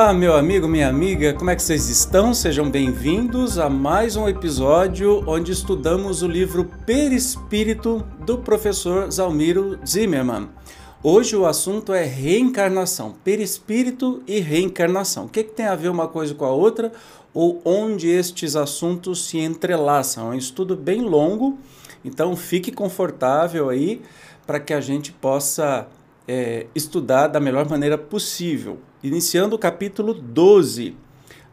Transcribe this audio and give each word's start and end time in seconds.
Olá, 0.00 0.14
meu 0.14 0.36
amigo, 0.36 0.68
minha 0.68 0.88
amiga, 0.88 1.34
como 1.34 1.50
é 1.50 1.56
que 1.56 1.62
vocês 1.62 1.88
estão? 1.88 2.32
Sejam 2.32 2.70
bem-vindos 2.70 3.58
a 3.58 3.68
mais 3.68 4.14
um 4.14 4.28
episódio 4.28 5.24
onde 5.26 5.50
estudamos 5.50 6.22
o 6.22 6.28
livro 6.28 6.70
Perispírito 6.86 8.06
do 8.24 8.38
professor 8.38 9.10
Zalmiro 9.10 9.76
Zimmermann. 9.84 10.50
Hoje 11.02 11.34
o 11.34 11.44
assunto 11.44 11.92
é 11.92 12.04
reencarnação, 12.04 13.16
perispírito 13.24 14.22
e 14.24 14.38
reencarnação. 14.38 15.24
O 15.24 15.28
que, 15.28 15.42
que 15.42 15.52
tem 15.52 15.66
a 15.66 15.74
ver 15.74 15.88
uma 15.88 16.06
coisa 16.06 16.32
com 16.32 16.44
a 16.44 16.52
outra 16.52 16.92
ou 17.34 17.60
onde 17.64 18.08
estes 18.08 18.54
assuntos 18.54 19.26
se 19.26 19.38
entrelaçam? 19.38 20.28
É 20.28 20.36
um 20.36 20.38
estudo 20.38 20.76
bem 20.76 21.02
longo, 21.02 21.58
então 22.04 22.36
fique 22.36 22.70
confortável 22.70 23.68
aí 23.68 24.00
para 24.46 24.60
que 24.60 24.72
a 24.72 24.80
gente 24.80 25.10
possa 25.10 25.88
é, 26.28 26.66
estudar 26.72 27.26
da 27.26 27.40
melhor 27.40 27.68
maneira 27.68 27.98
possível 27.98 28.78
iniciando 29.02 29.56
o 29.56 29.58
capítulo 29.58 30.14
12. 30.14 30.96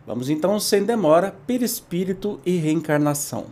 Vamos 0.06 0.30
então, 0.30 0.60
sem 0.60 0.84
demora, 0.84 1.36
perispírito 1.46 2.40
e 2.46 2.58
reencarnação. 2.58 3.46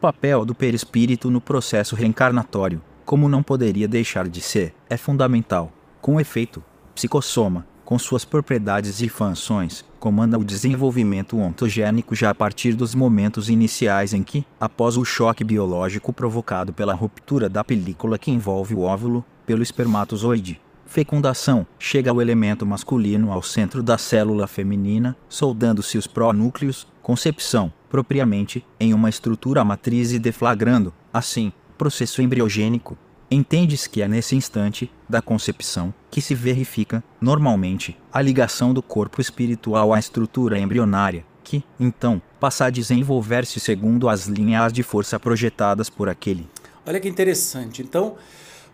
Papel 0.00 0.44
do 0.44 0.54
perispírito 0.54 1.30
no 1.30 1.40
processo 1.40 1.96
reencarnatório, 1.96 2.80
como 3.04 3.28
não 3.28 3.42
poderia 3.42 3.88
deixar 3.88 4.28
de 4.28 4.40
ser, 4.40 4.74
é 4.88 4.96
fundamental. 4.96 5.72
Com 6.00 6.20
efeito, 6.20 6.62
psicossoma, 6.94 7.66
com 7.84 7.98
suas 7.98 8.24
propriedades 8.24 9.00
e 9.00 9.08
funções, 9.08 9.84
comanda 9.98 10.38
o 10.38 10.44
desenvolvimento 10.44 11.38
ontogênico 11.38 12.14
já 12.14 12.30
a 12.30 12.34
partir 12.34 12.74
dos 12.74 12.94
momentos 12.94 13.48
iniciais 13.48 14.14
em 14.14 14.22
que, 14.22 14.44
após 14.60 14.96
o 14.96 15.04
choque 15.04 15.44
biológico 15.44 16.12
provocado 16.12 16.72
pela 16.72 16.94
ruptura 16.94 17.48
da 17.48 17.64
película 17.64 18.18
que 18.18 18.30
envolve 18.30 18.74
o 18.74 18.80
óvulo, 18.80 19.24
pelo 19.46 19.62
espermatozoide, 19.62 20.60
Fecundação: 20.94 21.66
chega 21.76 22.12
o 22.12 22.22
elemento 22.22 22.64
masculino 22.64 23.32
ao 23.32 23.42
centro 23.42 23.82
da 23.82 23.98
célula 23.98 24.46
feminina, 24.46 25.16
soldando-se 25.28 25.98
os 25.98 26.06
pronúcleos. 26.06 26.86
Concepção: 27.02 27.72
propriamente, 27.90 28.64
em 28.78 28.94
uma 28.94 29.08
estrutura 29.08 29.64
matriz 29.64 30.12
e 30.12 30.20
deflagrando, 30.20 30.94
assim, 31.12 31.52
processo 31.76 32.22
embriogênico. 32.22 32.96
Entende-se 33.28 33.90
que 33.90 34.02
é 34.02 34.06
nesse 34.06 34.36
instante, 34.36 34.88
da 35.08 35.20
concepção, 35.20 35.92
que 36.12 36.20
se 36.20 36.32
verifica, 36.32 37.02
normalmente, 37.20 37.98
a 38.12 38.22
ligação 38.22 38.72
do 38.72 38.80
corpo 38.80 39.20
espiritual 39.20 39.92
à 39.92 39.98
estrutura 39.98 40.60
embrionária, 40.60 41.24
que, 41.42 41.64
então, 41.80 42.22
passa 42.38 42.66
a 42.66 42.70
desenvolver-se 42.70 43.58
segundo 43.58 44.08
as 44.08 44.26
linhas 44.26 44.72
de 44.72 44.84
força 44.84 45.18
projetadas 45.18 45.90
por 45.90 46.08
aquele. 46.08 46.48
Olha 46.86 47.00
que 47.00 47.08
interessante. 47.08 47.82
Então, 47.82 48.14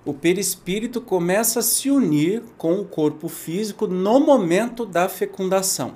o 0.04 0.14
perispírito 0.14 1.00
começa 1.00 1.60
a 1.60 1.62
se 1.62 1.90
unir 1.90 2.42
com 2.56 2.80
o 2.80 2.84
corpo 2.84 3.28
físico 3.28 3.86
no 3.86 4.18
momento 4.18 4.86
da 4.86 5.08
fecundação. 5.08 5.94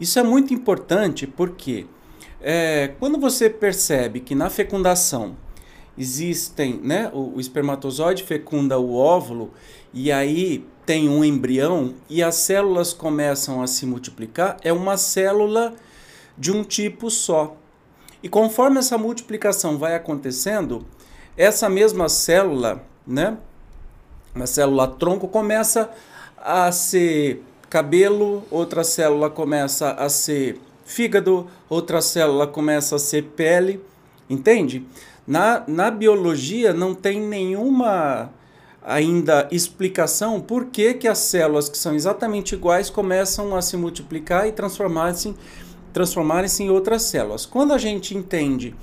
Isso 0.00 0.18
é 0.18 0.22
muito 0.22 0.52
importante 0.52 1.26
porque 1.26 1.86
é, 2.40 2.94
quando 2.98 3.18
você 3.18 3.48
percebe 3.48 4.20
que 4.20 4.34
na 4.34 4.50
fecundação 4.50 5.36
existem, 5.96 6.80
né, 6.82 7.10
o, 7.12 7.36
o 7.36 7.40
espermatozoide 7.40 8.22
fecunda 8.22 8.78
o 8.78 8.94
óvulo 8.94 9.52
e 9.92 10.10
aí 10.12 10.64
tem 10.86 11.08
um 11.08 11.24
embrião 11.24 11.94
e 12.08 12.22
as 12.22 12.36
células 12.36 12.92
começam 12.92 13.62
a 13.62 13.66
se 13.66 13.84
multiplicar, 13.84 14.56
é 14.62 14.72
uma 14.72 14.96
célula 14.96 15.74
de 16.36 16.50
um 16.52 16.62
tipo 16.64 17.10
só. 17.10 17.56
E 18.22 18.28
conforme 18.28 18.78
essa 18.78 18.96
multiplicação 18.96 19.78
vai 19.78 19.94
acontecendo, 19.94 20.86
essa 21.36 21.68
mesma 21.68 22.08
célula 22.08 22.84
né? 23.08 23.38
Uma 24.34 24.46
célula 24.46 24.86
tronco 24.86 25.26
começa 25.26 25.90
a 26.36 26.70
ser 26.70 27.42
cabelo, 27.70 28.44
outra 28.50 28.84
célula 28.84 29.30
começa 29.30 29.92
a 29.92 30.08
ser 30.08 30.60
fígado, 30.84 31.46
outra 31.68 32.00
célula 32.00 32.46
começa 32.46 32.96
a 32.96 32.98
ser 32.98 33.24
pele, 33.24 33.80
entende? 34.28 34.84
Na, 35.26 35.64
na 35.66 35.90
biologia 35.90 36.72
não 36.72 36.94
tem 36.94 37.20
nenhuma 37.20 38.30
ainda 38.82 39.48
explicação 39.50 40.40
por 40.40 40.66
que, 40.66 40.94
que 40.94 41.08
as 41.08 41.18
células 41.18 41.68
que 41.68 41.76
são 41.76 41.94
exatamente 41.94 42.54
iguais 42.54 42.88
começam 42.88 43.54
a 43.54 43.60
se 43.60 43.76
multiplicar 43.76 44.48
e 44.48 44.52
transformarem-se 44.52 46.62
em 46.62 46.70
outras 46.70 47.02
células. 47.02 47.44
Quando 47.44 47.74
a 47.74 47.78
gente 47.78 48.16
entende 48.16 48.74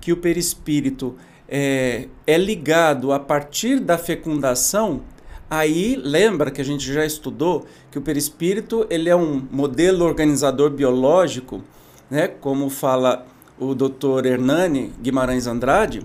que 0.00 0.12
o 0.12 0.16
perispírito 0.16 1.16
é, 1.48 2.08
é 2.26 2.36
ligado 2.36 3.12
a 3.12 3.18
partir 3.18 3.80
da 3.80 3.96
fecundação, 3.96 5.02
aí 5.48 5.96
lembra 5.96 6.50
que 6.50 6.60
a 6.60 6.64
gente 6.64 6.92
já 6.92 7.04
estudou 7.04 7.64
que 7.90 7.98
o 7.98 8.02
perispírito 8.02 8.86
ele 8.90 9.08
é 9.08 9.16
um 9.16 9.46
modelo 9.50 10.04
organizador 10.04 10.70
biológico, 10.70 11.62
né, 12.10 12.28
como 12.28 12.68
fala 12.68 13.26
o 13.58 13.74
Dr. 13.74 14.26
Hernani 14.26 14.92
Guimarães 15.00 15.46
Andrade, 15.46 16.02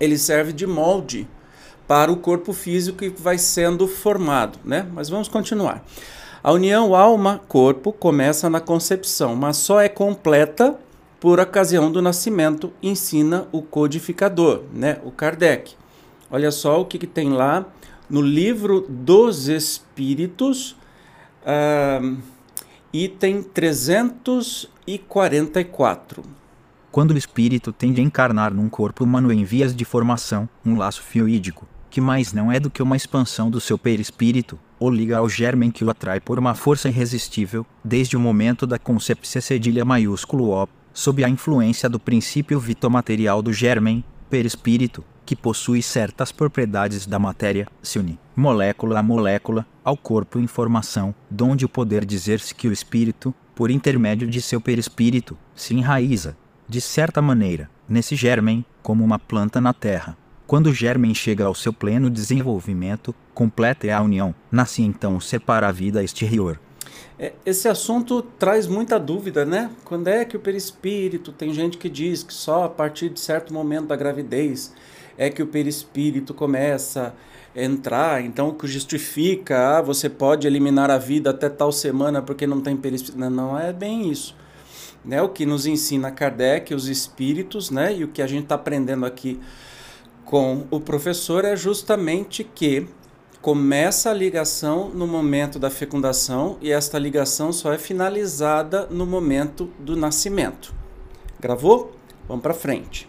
ele 0.00 0.16
serve 0.16 0.52
de 0.52 0.66
molde 0.66 1.28
para 1.86 2.12
o 2.12 2.16
corpo 2.16 2.52
físico 2.52 2.98
que 2.98 3.08
vai 3.08 3.38
sendo 3.38 3.88
formado, 3.88 4.58
né? 4.64 4.86
Mas 4.92 5.08
vamos 5.08 5.26
continuar. 5.26 5.82
A 6.42 6.52
união 6.52 6.94
alma-corpo 6.94 7.92
começa 7.92 8.50
na 8.50 8.60
concepção, 8.60 9.34
mas 9.34 9.56
só 9.56 9.80
é 9.80 9.88
completa 9.88 10.78
por 11.20 11.38
ocasião 11.40 11.90
do 11.90 12.00
nascimento, 12.00 12.72
ensina 12.82 13.48
o 13.50 13.62
codificador, 13.62 14.62
né, 14.72 15.00
o 15.04 15.10
Kardec. 15.10 15.74
Olha 16.30 16.50
só 16.50 16.78
o 16.80 16.84
que, 16.84 16.98
que 16.98 17.06
tem 17.06 17.30
lá 17.30 17.66
no 18.08 18.22
livro 18.22 18.86
dos 18.88 19.48
Espíritos, 19.48 20.76
uh, 21.42 22.16
item 22.92 23.42
344. 23.42 26.22
Quando 26.90 27.10
o 27.10 27.18
espírito 27.18 27.70
tende 27.72 28.00
a 28.00 28.04
encarnar 28.04 28.54
num 28.54 28.68
corpo 28.68 29.04
humano 29.04 29.32
em 29.32 29.44
vias 29.44 29.76
de 29.76 29.84
formação, 29.84 30.48
um 30.64 30.76
laço 30.76 31.02
fluídico, 31.02 31.68
que 31.90 32.00
mais 32.00 32.32
não 32.32 32.50
é 32.50 32.58
do 32.58 32.70
que 32.70 32.82
uma 32.82 32.96
expansão 32.96 33.50
do 33.50 33.60
seu 33.60 33.76
perispírito, 33.78 34.58
o 34.80 34.88
liga 34.88 35.18
ao 35.18 35.28
germen 35.28 35.70
que 35.70 35.84
o 35.84 35.90
atrai 35.90 36.18
por 36.20 36.38
uma 36.38 36.54
força 36.54 36.88
irresistível, 36.88 37.66
desde 37.84 38.16
o 38.16 38.20
momento 38.20 38.66
da 38.66 38.78
concepção 38.78 39.42
cedilha 39.42 39.84
maiúsculo 39.84 40.48
O, 40.50 40.66
sob 40.98 41.22
a 41.22 41.28
influência 41.28 41.88
do 41.88 42.00
princípio 42.00 42.58
vitomaterial 42.58 43.40
do 43.40 43.52
germen, 43.52 44.02
perispírito, 44.28 45.04
que 45.24 45.36
possui 45.36 45.80
certas 45.80 46.32
propriedades 46.32 47.06
da 47.06 47.20
matéria, 47.20 47.68
se 47.80 48.00
une, 48.00 48.18
molécula 48.34 48.98
a 48.98 49.02
molécula, 49.02 49.64
ao 49.84 49.96
corpo 49.96 50.40
em 50.40 50.48
formação, 50.48 51.14
donde 51.30 51.64
o 51.64 51.68
poder 51.68 52.04
dizer-se 52.04 52.52
que 52.52 52.66
o 52.66 52.72
espírito, 52.72 53.32
por 53.54 53.70
intermédio 53.70 54.26
de 54.26 54.42
seu 54.42 54.60
perispírito, 54.60 55.38
se 55.54 55.72
enraiza, 55.72 56.36
de 56.68 56.80
certa 56.80 57.22
maneira, 57.22 57.70
nesse 57.88 58.16
germen, 58.16 58.64
como 58.82 59.04
uma 59.04 59.20
planta 59.20 59.60
na 59.60 59.72
terra. 59.72 60.16
Quando 60.48 60.66
o 60.66 60.74
germen 60.74 61.14
chega 61.14 61.44
ao 61.44 61.54
seu 61.54 61.72
pleno 61.72 62.10
desenvolvimento, 62.10 63.14
completa 63.32 63.86
é 63.86 63.92
a 63.92 64.02
união, 64.02 64.34
nasce 64.50 64.82
então 64.82 65.14
o 65.14 65.20
ser 65.20 65.38
para 65.38 65.68
a 65.68 65.72
vida 65.72 66.02
exterior, 66.02 66.58
esse 67.44 67.68
assunto 67.68 68.22
traz 68.22 68.66
muita 68.66 68.98
dúvida, 68.98 69.44
né? 69.44 69.70
Quando 69.84 70.08
é 70.08 70.24
que 70.24 70.36
o 70.36 70.40
perispírito, 70.40 71.32
tem 71.32 71.52
gente 71.52 71.76
que 71.76 71.88
diz 71.88 72.22
que 72.22 72.32
só 72.32 72.64
a 72.64 72.68
partir 72.68 73.08
de 73.08 73.18
certo 73.18 73.52
momento 73.52 73.86
da 73.86 73.96
gravidez 73.96 74.72
é 75.16 75.28
que 75.28 75.42
o 75.42 75.46
perispírito 75.46 76.32
começa 76.32 77.12
a 77.56 77.60
entrar, 77.60 78.22
então 78.22 78.52
que 78.52 78.68
justifica, 78.68 79.78
ah, 79.78 79.82
você 79.82 80.08
pode 80.08 80.46
eliminar 80.46 80.92
a 80.92 80.98
vida 80.98 81.30
até 81.30 81.48
tal 81.48 81.72
semana 81.72 82.22
porque 82.22 82.46
não 82.46 82.60
tem 82.60 82.76
perispírito. 82.76 83.18
Não, 83.18 83.30
não 83.30 83.58
é 83.58 83.72
bem 83.72 84.10
isso. 84.10 84.36
Né? 85.04 85.20
O 85.20 85.28
que 85.28 85.44
nos 85.44 85.66
ensina 85.66 86.10
Kardec, 86.12 86.72
os 86.72 86.86
espíritos, 86.86 87.70
né? 87.70 87.96
E 87.96 88.04
o 88.04 88.08
que 88.08 88.22
a 88.22 88.26
gente 88.26 88.44
está 88.44 88.54
aprendendo 88.54 89.04
aqui 89.04 89.40
com 90.24 90.66
o 90.70 90.78
professor 90.78 91.44
é 91.44 91.56
justamente 91.56 92.44
que 92.44 92.86
começa 93.40 94.10
a 94.10 94.14
ligação 94.14 94.90
no 94.90 95.06
momento 95.06 95.58
da 95.58 95.70
fecundação 95.70 96.58
e 96.60 96.72
esta 96.72 96.98
ligação 96.98 97.52
só 97.52 97.72
é 97.72 97.78
finalizada 97.78 98.86
no 98.90 99.06
momento 99.06 99.70
do 99.78 99.96
nascimento. 99.96 100.74
Gravou? 101.40 101.96
Vamos 102.26 102.42
para 102.42 102.52
frente. 102.52 103.08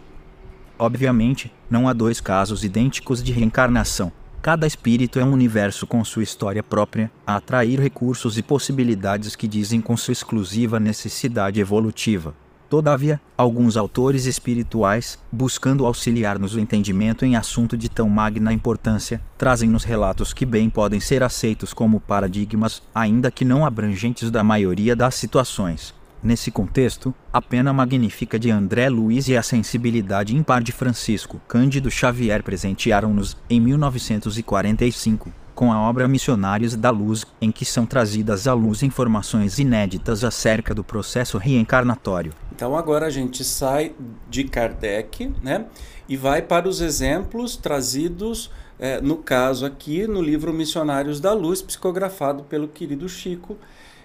Obviamente, 0.78 1.52
não 1.68 1.88
há 1.88 1.92
dois 1.92 2.20
casos 2.20 2.64
idênticos 2.64 3.22
de 3.22 3.32
reencarnação. 3.32 4.12
Cada 4.40 4.66
espírito 4.66 5.18
é 5.18 5.24
um 5.24 5.32
universo 5.32 5.86
com 5.86 6.02
sua 6.02 6.22
história 6.22 6.62
própria, 6.62 7.10
a 7.26 7.36
atrair 7.36 7.78
recursos 7.78 8.38
e 8.38 8.42
possibilidades 8.42 9.36
que 9.36 9.46
dizem 9.46 9.82
com 9.82 9.94
sua 9.96 10.12
exclusiva 10.12 10.80
necessidade 10.80 11.60
evolutiva. 11.60 12.34
Todavia, 12.70 13.20
alguns 13.36 13.76
autores 13.76 14.26
espirituais, 14.26 15.18
buscando 15.32 15.84
auxiliar-nos 15.84 16.54
o 16.54 16.60
entendimento 16.60 17.24
em 17.24 17.34
assunto 17.34 17.76
de 17.76 17.88
tão 17.88 18.08
magna 18.08 18.52
importância, 18.52 19.20
trazem-nos 19.36 19.82
relatos 19.82 20.32
que 20.32 20.46
bem 20.46 20.70
podem 20.70 21.00
ser 21.00 21.20
aceitos 21.24 21.74
como 21.74 21.98
paradigmas, 21.98 22.80
ainda 22.94 23.28
que 23.28 23.44
não 23.44 23.66
abrangentes 23.66 24.30
da 24.30 24.44
maioria 24.44 24.94
das 24.94 25.16
situações. 25.16 25.92
Nesse 26.22 26.52
contexto, 26.52 27.12
a 27.32 27.42
pena 27.42 27.72
magnífica 27.72 28.38
de 28.38 28.52
André 28.52 28.88
Luiz 28.88 29.26
e 29.26 29.36
a 29.36 29.42
sensibilidade 29.42 30.36
ímpar 30.36 30.62
de 30.62 30.70
Francisco 30.70 31.40
Cândido 31.48 31.90
Xavier 31.90 32.40
presentearam-nos, 32.44 33.36
em 33.48 33.58
1945, 33.58 35.32
com 35.60 35.70
a 35.70 35.78
obra 35.78 36.08
Missionários 36.08 36.74
da 36.74 36.88
Luz, 36.88 37.26
em 37.38 37.52
que 37.52 37.66
são 37.66 37.84
trazidas 37.84 38.48
à 38.48 38.54
luz 38.54 38.82
informações 38.82 39.58
inéditas 39.58 40.24
acerca 40.24 40.74
do 40.74 40.82
processo 40.82 41.36
reencarnatório. 41.36 42.32
Então 42.50 42.74
agora 42.74 43.04
a 43.04 43.10
gente 43.10 43.44
sai 43.44 43.92
de 44.30 44.44
Kardec, 44.44 45.30
né, 45.42 45.66
e 46.08 46.16
vai 46.16 46.40
para 46.40 46.66
os 46.66 46.80
exemplos 46.80 47.58
trazidos, 47.58 48.50
é, 48.78 49.02
no 49.02 49.18
caso 49.18 49.66
aqui, 49.66 50.06
no 50.06 50.22
livro 50.22 50.50
Missionários 50.50 51.20
da 51.20 51.34
Luz, 51.34 51.60
psicografado 51.60 52.42
pelo 52.44 52.66
querido 52.66 53.06
Chico. 53.06 53.58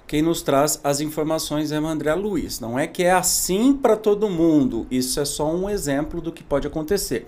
Quem 0.07 0.21
nos 0.21 0.43
traz 0.43 0.79
as 0.83 1.01
informações 1.01 1.71
é 1.71 1.79
o 1.79 1.87
André 1.87 2.13
Luiz. 2.13 2.59
Não 2.59 2.77
é 2.77 2.85
que 2.85 3.03
é 3.03 3.11
assim 3.11 3.73
para 3.73 3.97
todo 3.97 4.29
mundo, 4.29 4.85
isso 4.91 5.19
é 5.19 5.25
só 5.25 5.51
um 5.51 5.67
exemplo 5.67 6.21
do 6.21 6.31
que 6.31 6.43
pode 6.43 6.67
acontecer. 6.67 7.25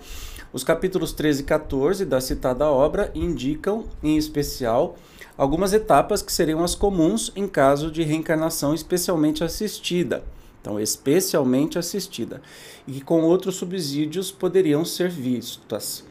Os 0.52 0.62
capítulos 0.62 1.12
13 1.12 1.42
e 1.42 1.44
14 1.44 2.04
da 2.04 2.20
citada 2.20 2.66
obra 2.66 3.10
indicam, 3.16 3.84
em 4.00 4.16
especial, 4.16 4.96
algumas 5.36 5.72
etapas 5.72 6.22
que 6.22 6.32
seriam 6.32 6.62
as 6.62 6.76
comuns 6.76 7.32
em 7.34 7.48
caso 7.48 7.90
de 7.90 8.04
reencarnação 8.04 8.72
especialmente 8.72 9.42
assistida. 9.42 10.22
Então, 10.60 10.78
especialmente 10.78 11.80
assistida. 11.80 12.40
E 12.86 12.92
que 12.92 13.00
com 13.00 13.22
outros 13.22 13.56
subsídios 13.56 14.30
poderiam 14.30 14.84
ser 14.84 15.10
vistas. 15.10 16.04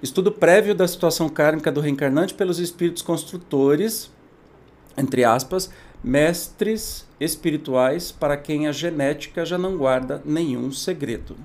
Estudo 0.00 0.30
prévio 0.30 0.76
da 0.76 0.86
situação 0.86 1.28
kármica 1.28 1.72
do 1.72 1.80
reencarnante 1.80 2.34
pelos 2.34 2.60
espíritos 2.60 3.02
construtores, 3.02 4.10
entre 4.96 5.24
aspas, 5.24 5.70
mestres 6.02 7.06
espirituais 7.20 8.12
para 8.12 8.36
quem 8.36 8.66
a 8.66 8.72
genética 8.72 9.44
já 9.44 9.58
não 9.58 9.76
guarda 9.76 10.22
nenhum 10.24 10.70
segredo. 10.70 11.36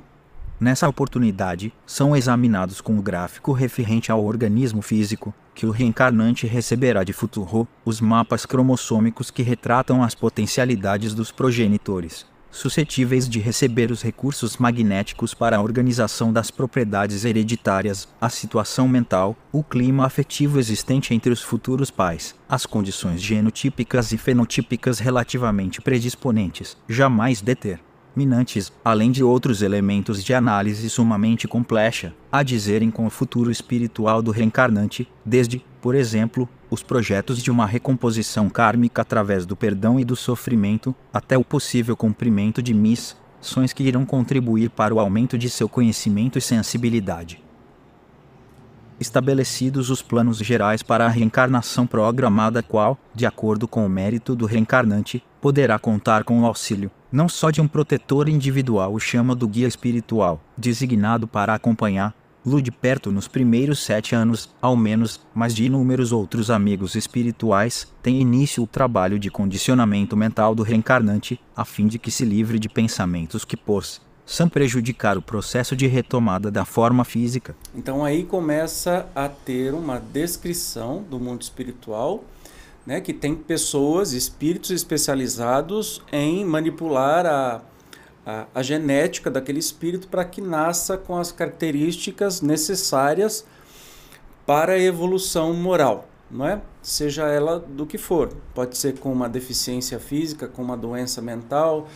Nessa 0.59 0.88
oportunidade, 0.88 1.73
são 1.85 2.15
examinados 2.15 2.79
com 2.79 2.97
o 2.97 3.01
gráfico 3.01 3.51
referente 3.51 4.11
ao 4.11 4.23
organismo 4.23 4.81
físico 4.81 5.33
que 5.53 5.65
o 5.65 5.71
reencarnante 5.71 6.47
receberá 6.47 7.03
de 7.03 7.11
futuro, 7.13 7.67
os 7.83 8.00
mapas 8.00 8.45
cromossômicos 8.45 9.29
que 9.29 9.44
retratam 9.44 10.01
as 10.01 10.15
potencialidades 10.15 11.13
dos 11.13 11.31
progenitores, 11.31 12.25
suscetíveis 12.53 13.27
de 13.27 13.39
receber 13.39 13.91
os 13.91 14.01
recursos 14.01 14.57
magnéticos 14.57 15.33
para 15.33 15.57
a 15.57 15.61
organização 15.61 16.31
das 16.31 16.51
propriedades 16.51 17.25
hereditárias, 17.25 18.07
a 18.21 18.29
situação 18.29 18.88
mental, 18.88 19.35
o 19.51 19.63
clima 19.63 20.05
afetivo 20.05 20.59
existente 20.59 21.13
entre 21.13 21.33
os 21.33 21.41
futuros 21.41 21.91
pais, 21.91 22.35
as 22.47 22.65
condições 22.65 23.21
genotípicas 23.21 24.11
e 24.13 24.17
fenotípicas 24.17 25.00
relativamente 25.00 25.81
predisponentes, 25.81 26.77
jamais 26.88 27.41
deter 27.41 27.79
minantes, 28.15 28.71
além 28.83 29.12
de 29.12 29.24
outros 29.24 29.62
elementos 29.62 30.24
de 30.24 30.33
análise 30.33 30.89
sumamente 30.89 31.48
complexa, 31.48 32.13
a 32.31 32.44
dizerem 32.44 32.92
com 32.92 33.06
o 33.06 33.10
futuro 33.10 33.50
espiritual 33.50 34.21
do 34.21 34.31
reencarnante, 34.31 35.07
desde, 35.25 35.63
por 35.81 35.95
exemplo, 35.95 36.48
os 36.69 36.83
projetos 36.83 37.42
de 37.42 37.51
uma 37.51 37.65
recomposição 37.65 38.50
kármica 38.50 39.01
através 39.01 39.45
do 39.45 39.56
perdão 39.56 40.00
e 40.00 40.06
do 40.06 40.15
sofrimento, 40.15 40.95
até 41.13 41.38
o 41.38 41.44
possível 41.44 41.95
cumprimento 41.95 42.62
de 42.62 42.74
missões 42.74 43.74
que 43.74 43.83
irão 43.83 44.06
contribuir 44.06 44.69
para 44.69 44.94
o 44.94 45.00
aumento 45.00 45.38
de 45.38 45.50
seu 45.50 45.68
conhecimento 45.68 46.38
e 46.38 46.42
sensibilidade. 46.42 47.44
Estabelecidos 49.00 49.89
os 49.89 50.01
planos 50.01 50.38
gerais 50.38 50.81
para 50.81 51.06
a 51.06 51.10
reencarnação 51.10 51.86
programada, 51.86 52.63
qual, 52.63 52.98
de 53.13 53.25
acordo 53.25 53.68
com 53.68 53.86
o 53.86 53.89
mérito 53.89 54.36
do 54.36 54.45
reencarnante, 54.45 55.24
poderá 55.42 55.77
contar 55.77 56.24
com 56.24 56.42
o 56.42 56.45
auxílio 56.45 56.89
não 57.13 57.30
só 57.30 57.51
de 57.51 57.62
um 57.62 57.68
protetor 57.68 58.27
individual 58.27 58.92
o 58.92 59.00
chama 59.00 59.36
do 59.36 59.48
guia 59.48 59.68
espiritual, 59.68 60.42
designado 60.57 61.27
para 61.27 61.54
acompanhar, 61.54 62.15
Lu 62.45 62.62
de 62.62 62.71
perto 62.71 63.10
nos 63.10 63.25
primeiros 63.25 63.81
sete 63.81 64.13
anos, 64.13 64.50
ao 64.62 64.75
menos, 64.75 65.21
mas 65.33 65.56
de 65.56 65.63
inúmeros 65.63 66.12
outros 66.12 66.51
amigos 66.51 66.94
espirituais, 66.94 67.88
tem 68.01 68.19
início 68.19 68.62
o 68.62 68.68
trabalho 68.68 69.18
de 69.18 69.31
condicionamento 69.31 70.18
mental 70.18 70.54
do 70.54 70.62
reencarnante, 70.62 71.39
a 71.56 71.63
fim 71.63 71.88
de 71.88 71.98
que 71.98 72.12
se 72.12 72.25
livre 72.25 72.60
de 72.60 72.68
pensamentos 72.68 73.45
que 73.45 73.56
possam 73.56 74.50
prejudicar 74.51 75.18
o 75.18 75.21
processo 75.21 75.74
de 75.74 75.88
retomada 75.88 76.51
da 76.51 76.65
forma 76.65 77.06
física. 77.06 77.56
Então 77.74 78.04
aí 78.04 78.25
começa 78.25 79.07
a 79.15 79.30
ter 79.30 79.74
uma 79.74 79.98
descrição 79.98 81.01
do 81.10 81.21
mundo 81.21 81.44
espiritual 81.44 82.25
né, 82.85 83.00
que 83.00 83.13
tem 83.13 83.35
pessoas, 83.35 84.13
espíritos 84.13 84.71
especializados 84.71 86.01
em 86.12 86.44
manipular 86.44 87.25
a, 87.25 87.62
a, 88.25 88.47
a 88.53 88.63
genética 88.63 89.31
daquele 89.31 89.59
espírito 89.59 90.07
para 90.07 90.25
que 90.25 90.41
nasça 90.41 90.97
com 90.97 91.18
as 91.18 91.31
características 91.31 92.41
necessárias 92.41 93.45
para 94.45 94.74
a 94.74 94.80
evolução 94.80 95.53
moral, 95.53 96.07
não 96.30 96.45
é? 96.45 96.62
Seja 96.81 97.24
ela 97.27 97.59
do 97.59 97.85
que 97.85 97.97
for. 97.97 98.30
Pode 98.53 98.77
ser 98.77 99.00
com 99.00 99.12
uma 99.12 99.29
deficiência 99.29 100.00
física, 100.00 100.47
com 100.47 100.62
uma 100.62 100.75
doença 100.75 101.21
mental, 101.21 101.88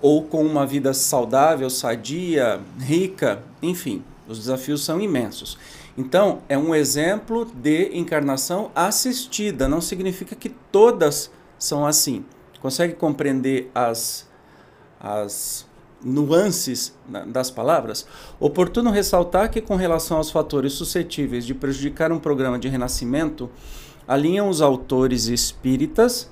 ou 0.00 0.22
com 0.22 0.44
uma 0.44 0.64
vida 0.64 0.94
saudável, 0.94 1.68
sadia, 1.68 2.60
rica, 2.78 3.42
enfim, 3.60 4.04
os 4.28 4.38
desafios 4.38 4.84
são 4.84 5.00
imensos. 5.00 5.58
Então, 5.98 6.42
é 6.48 6.56
um 6.56 6.72
exemplo 6.76 7.44
de 7.44 7.90
encarnação 7.98 8.70
assistida, 8.72 9.66
não 9.66 9.80
significa 9.80 10.36
que 10.36 10.48
todas 10.48 11.28
são 11.58 11.84
assim. 11.84 12.24
Consegue 12.62 12.94
compreender 12.94 13.68
as, 13.74 14.24
as 15.00 15.66
nuances 16.00 16.96
das 17.26 17.50
palavras? 17.50 18.06
Oportuno 18.38 18.92
ressaltar 18.92 19.50
que, 19.50 19.60
com 19.60 19.74
relação 19.74 20.18
aos 20.18 20.30
fatores 20.30 20.74
suscetíveis 20.74 21.44
de 21.44 21.52
prejudicar 21.52 22.12
um 22.12 22.20
programa 22.20 22.60
de 22.60 22.68
renascimento, 22.68 23.50
alinham 24.06 24.48
os 24.48 24.62
autores 24.62 25.26
espíritas 25.26 26.30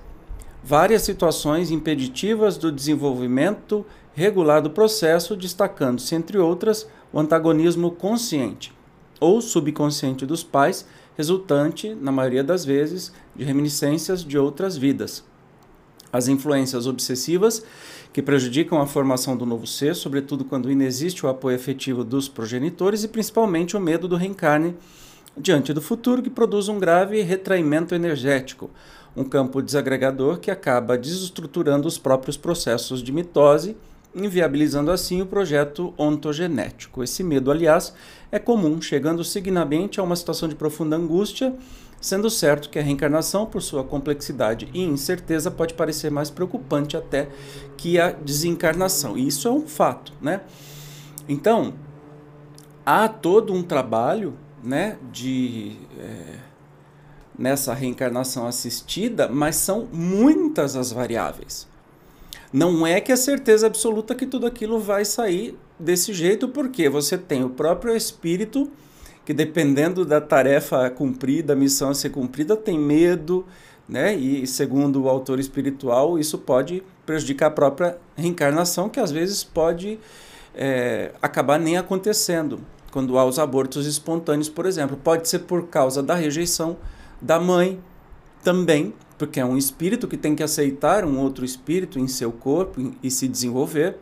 várias 0.62 1.02
situações 1.02 1.72
impeditivas 1.72 2.56
do 2.56 2.70
desenvolvimento 2.70 3.84
regular 4.14 4.62
do 4.62 4.70
processo, 4.70 5.34
destacando-se, 5.34 6.14
entre 6.14 6.38
outras, 6.38 6.88
o 7.12 7.18
antagonismo 7.18 7.90
consciente 7.90 8.75
ou 9.20 9.40
subconsciente 9.40 10.26
dos 10.26 10.42
pais, 10.42 10.86
resultante, 11.16 11.94
na 11.94 12.12
maioria 12.12 12.44
das 12.44 12.64
vezes, 12.64 13.12
de 13.34 13.44
reminiscências 13.44 14.24
de 14.24 14.38
outras 14.38 14.76
vidas. 14.76 15.24
As 16.12 16.28
influências 16.28 16.86
obsessivas 16.86 17.64
que 18.12 18.22
prejudicam 18.22 18.80
a 18.80 18.86
formação 18.86 19.36
do 19.36 19.44
novo 19.44 19.66
ser, 19.66 19.94
sobretudo 19.94 20.44
quando 20.44 20.70
inexiste 20.70 21.26
o 21.26 21.28
apoio 21.28 21.56
efetivo 21.56 22.02
dos 22.02 22.28
progenitores 22.28 23.04
e 23.04 23.08
principalmente 23.08 23.76
o 23.76 23.80
medo 23.80 24.08
do 24.08 24.16
reencarne 24.16 24.74
diante 25.36 25.72
do 25.72 25.82
futuro, 25.82 26.22
que 26.22 26.30
produz 26.30 26.68
um 26.68 26.78
grave 26.78 27.20
retraimento 27.20 27.94
energético, 27.94 28.70
um 29.14 29.24
campo 29.24 29.60
desagregador 29.60 30.38
que 30.38 30.50
acaba 30.50 30.96
desestruturando 30.96 31.86
os 31.86 31.98
próprios 31.98 32.36
processos 32.36 33.02
de 33.02 33.12
mitose 33.12 33.76
inviabilizando 34.16 34.90
assim 34.90 35.20
o 35.20 35.26
projeto 35.26 35.92
ontogenético. 35.98 37.04
Esse 37.04 37.22
medo, 37.22 37.50
aliás, 37.50 37.92
é 38.32 38.38
comum, 38.38 38.80
chegando 38.80 39.22
signamente 39.22 40.00
a 40.00 40.02
uma 40.02 40.16
situação 40.16 40.48
de 40.48 40.54
profunda 40.54 40.96
angústia, 40.96 41.54
sendo 42.00 42.30
certo 42.30 42.70
que 42.70 42.78
a 42.78 42.82
reencarnação, 42.82 43.44
por 43.44 43.62
sua 43.62 43.84
complexidade 43.84 44.68
e 44.72 44.82
incerteza, 44.82 45.50
pode 45.50 45.74
parecer 45.74 46.10
mais 46.10 46.30
preocupante 46.30 46.96
até 46.96 47.28
que 47.76 48.00
a 48.00 48.10
desencarnação. 48.10 49.18
E 49.18 49.26
isso 49.28 49.46
é 49.46 49.50
um 49.50 49.66
fato, 49.68 50.12
né? 50.20 50.40
Então, 51.28 51.74
há 52.84 53.08
todo 53.08 53.52
um 53.52 53.62
trabalho, 53.62 54.34
né, 54.62 54.96
de 55.12 55.76
é, 55.98 56.38
nessa 57.38 57.74
reencarnação 57.74 58.46
assistida, 58.46 59.28
mas 59.28 59.56
são 59.56 59.86
muitas 59.92 60.74
as 60.74 60.90
variáveis. 60.90 61.68
Não 62.56 62.86
é 62.86 63.02
que 63.02 63.12
é 63.12 63.16
certeza 63.16 63.66
absoluta 63.66 64.14
que 64.14 64.24
tudo 64.24 64.46
aquilo 64.46 64.80
vai 64.80 65.04
sair 65.04 65.58
desse 65.78 66.14
jeito, 66.14 66.48
porque 66.48 66.88
você 66.88 67.18
tem 67.18 67.44
o 67.44 67.50
próprio 67.50 67.94
espírito 67.94 68.72
que 69.26 69.34
dependendo 69.34 70.06
da 70.06 70.22
tarefa 70.22 70.86
a 70.86 70.90
cumprir, 70.90 71.42
da 71.42 71.54
missão 71.54 71.90
a 71.90 71.94
ser 71.94 72.08
cumprida, 72.08 72.56
tem 72.56 72.78
medo, 72.78 73.44
né? 73.86 74.14
E 74.14 74.46
segundo 74.46 75.02
o 75.02 75.08
autor 75.10 75.38
espiritual, 75.38 76.18
isso 76.18 76.38
pode 76.38 76.82
prejudicar 77.04 77.48
a 77.48 77.50
própria 77.50 77.98
reencarnação, 78.16 78.88
que 78.88 79.00
às 79.00 79.10
vezes 79.10 79.44
pode 79.44 79.98
é, 80.54 81.12
acabar 81.20 81.60
nem 81.60 81.76
acontecendo. 81.76 82.60
Quando 82.90 83.18
há 83.18 83.24
os 83.26 83.38
abortos 83.38 83.86
espontâneos, 83.86 84.48
por 84.48 84.64
exemplo, 84.64 84.96
pode 84.96 85.28
ser 85.28 85.40
por 85.40 85.66
causa 85.66 86.02
da 86.02 86.14
rejeição 86.14 86.78
da 87.20 87.38
mãe 87.38 87.78
também, 88.42 88.94
porque 89.18 89.40
é 89.40 89.44
um 89.44 89.56
espírito 89.56 90.06
que 90.06 90.16
tem 90.16 90.34
que 90.34 90.42
aceitar 90.42 91.04
um 91.04 91.18
outro 91.18 91.44
espírito 91.44 91.98
em 91.98 92.06
seu 92.06 92.30
corpo 92.30 92.92
e 93.02 93.10
se 93.10 93.26
desenvolver. 93.26 93.96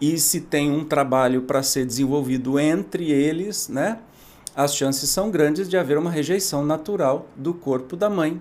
E 0.00 0.18
se 0.18 0.40
tem 0.40 0.70
um 0.70 0.84
trabalho 0.84 1.42
para 1.42 1.62
ser 1.62 1.86
desenvolvido 1.86 2.58
entre 2.58 3.10
eles, 3.10 3.68
né? 3.68 4.00
As 4.54 4.74
chances 4.76 5.08
são 5.10 5.30
grandes 5.30 5.68
de 5.68 5.76
haver 5.76 5.98
uma 5.98 6.10
rejeição 6.10 6.64
natural 6.64 7.26
do 7.36 7.54
corpo 7.54 7.96
da 7.96 8.08
mãe 8.10 8.40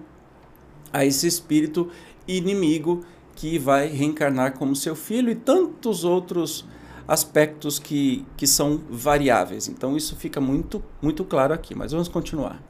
a 0.91 1.03
esse 1.03 1.25
espírito 1.25 1.89
inimigo 2.27 3.03
que 3.36 3.57
vai 3.57 3.88
reencarnar 3.88 4.53
como 4.57 4.75
seu 4.75 4.95
filho 4.95 5.31
e 5.31 5.36
tantos 5.36 6.03
outros 6.03 6.65
aspectos 7.07 7.79
que, 7.79 8.25
que 8.38 8.45
são 8.45 8.79
variáveis. 8.89 9.67
Então 9.67 9.98
isso 9.98 10.15
fica 10.15 10.39
muito, 10.39 10.83
muito 11.01 11.24
claro 11.25 11.53
aqui, 11.53 11.75
mas 11.75 11.91
vamos 11.91 12.07
continuar. 12.07 12.62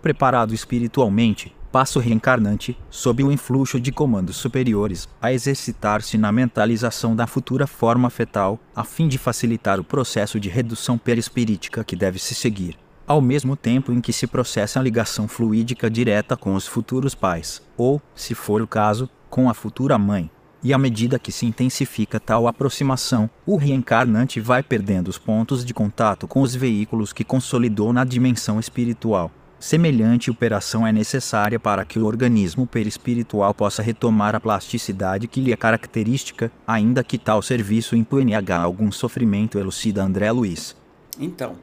Preparado 0.00 0.54
espiritualmente, 0.54 1.54
passa 1.72 1.98
o 1.98 2.02
reencarnante, 2.02 2.76
sob 2.90 3.24
o 3.24 3.32
influxo 3.32 3.80
de 3.80 3.90
comandos 3.90 4.36
superiores, 4.36 5.08
a 5.20 5.32
exercitar-se 5.32 6.18
na 6.18 6.30
mentalização 6.30 7.16
da 7.16 7.26
futura 7.26 7.66
forma 7.66 8.10
fetal, 8.10 8.60
a 8.76 8.84
fim 8.84 9.08
de 9.08 9.16
facilitar 9.16 9.80
o 9.80 9.84
processo 9.84 10.38
de 10.38 10.50
redução 10.50 10.98
perispirítica 10.98 11.82
que 11.82 11.96
deve 11.96 12.18
se 12.18 12.34
seguir, 12.34 12.78
ao 13.06 13.22
mesmo 13.22 13.56
tempo 13.56 13.90
em 13.90 14.02
que 14.02 14.12
se 14.12 14.26
processa 14.26 14.78
a 14.78 14.82
ligação 14.82 15.26
fluídica 15.26 15.90
direta 15.90 16.36
com 16.36 16.54
os 16.54 16.66
futuros 16.66 17.14
pais, 17.14 17.62
ou, 17.74 18.02
se 18.14 18.34
for 18.34 18.60
o 18.60 18.66
caso, 18.66 19.08
com 19.30 19.48
a 19.48 19.54
futura 19.54 19.96
mãe. 19.96 20.30
E 20.62 20.72
à 20.72 20.78
medida 20.78 21.18
que 21.18 21.32
se 21.32 21.46
intensifica 21.46 22.20
tal 22.20 22.46
aproximação, 22.46 23.28
o 23.46 23.56
reencarnante 23.56 24.38
vai 24.38 24.62
perdendo 24.62 25.08
os 25.08 25.18
pontos 25.18 25.64
de 25.64 25.74
contato 25.74 26.28
com 26.28 26.42
os 26.42 26.54
veículos 26.54 27.12
que 27.12 27.24
consolidou 27.24 27.92
na 27.92 28.04
dimensão 28.04 28.60
espiritual 28.60 29.32
Semelhante 29.62 30.28
operação 30.28 30.84
é 30.84 30.90
necessária 30.90 31.56
para 31.56 31.84
que 31.84 31.96
o 31.96 32.04
organismo 32.04 32.66
perispiritual 32.66 33.54
possa 33.54 33.80
retomar 33.80 34.34
a 34.34 34.40
plasticidade 34.40 35.28
que 35.28 35.40
lhe 35.40 35.52
é 35.52 35.56
característica, 35.56 36.50
ainda 36.66 37.04
que 37.04 37.16
tal 37.16 37.40
serviço 37.40 37.94
imponha 37.94 38.42
algum 38.60 38.90
sofrimento, 38.90 39.60
elucida 39.60 40.02
André 40.02 40.32
Luiz. 40.32 40.74
Então, 41.16 41.54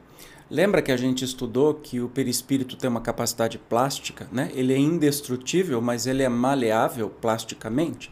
lembra 0.50 0.80
que 0.80 0.90
a 0.90 0.96
gente 0.96 1.26
estudou 1.26 1.74
que 1.74 2.00
o 2.00 2.08
perispírito 2.08 2.74
tem 2.74 2.88
uma 2.88 3.02
capacidade 3.02 3.58
plástica, 3.58 4.26
né? 4.32 4.50
Ele 4.54 4.72
é 4.72 4.78
indestrutível, 4.78 5.82
mas 5.82 6.06
ele 6.06 6.22
é 6.22 6.28
maleável 6.30 7.10
plasticamente. 7.10 8.10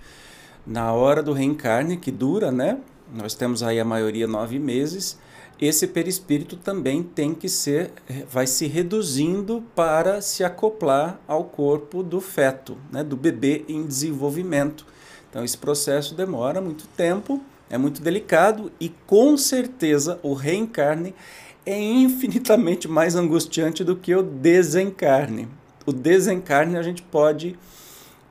Na 0.66 0.92
hora 0.92 1.23
do 1.23 1.33
reencarne, 1.33 1.97
que 1.97 2.11
dura, 2.11 2.52
né? 2.52 2.76
Nós 3.11 3.35
temos 3.35 3.62
aí 3.62 3.80
a 3.80 3.87
maioria 3.87 4.26
nove 4.26 4.59
meses 4.59 5.18
esse 5.61 5.88
perispírito 5.88 6.57
também 6.57 7.03
tem 7.03 7.35
que 7.35 7.49
ser, 7.49 7.91
vai 8.31 8.47
se 8.47 8.67
reduzindo 8.67 9.65
para 9.75 10.21
se 10.21 10.45
acoplar 10.45 11.21
ao 11.27 11.45
corpo 11.45 12.03
do 12.03 12.21
feto, 12.21 12.79
né, 12.93 13.03
do 13.03 13.17
bebê 13.17 13.65
em 13.69 13.85
desenvolvimento. 13.85 14.87
Então 15.29 15.45
esse 15.45 15.59
processo 15.59 16.15
demora 16.15 16.61
muito 16.61 16.87
tempo, 16.88 17.43
é 17.69 17.77
muito 17.77 18.00
delicado 18.00 18.73
e 18.81 18.88
com 19.07 19.37
certeza 19.37 20.19
o 20.23 20.33
reencarne 20.33 21.15
é 21.67 21.79
infinitamente 21.79 22.88
mais 22.88 23.15
angustiante 23.15 23.85
do 23.85 23.97
que 23.97 24.15
o 24.15 24.23
desencarne. 24.23 25.49
O 25.85 25.93
desencarne 25.93 26.79
a 26.79 26.83
gente 26.83 27.03
pode 27.03 27.59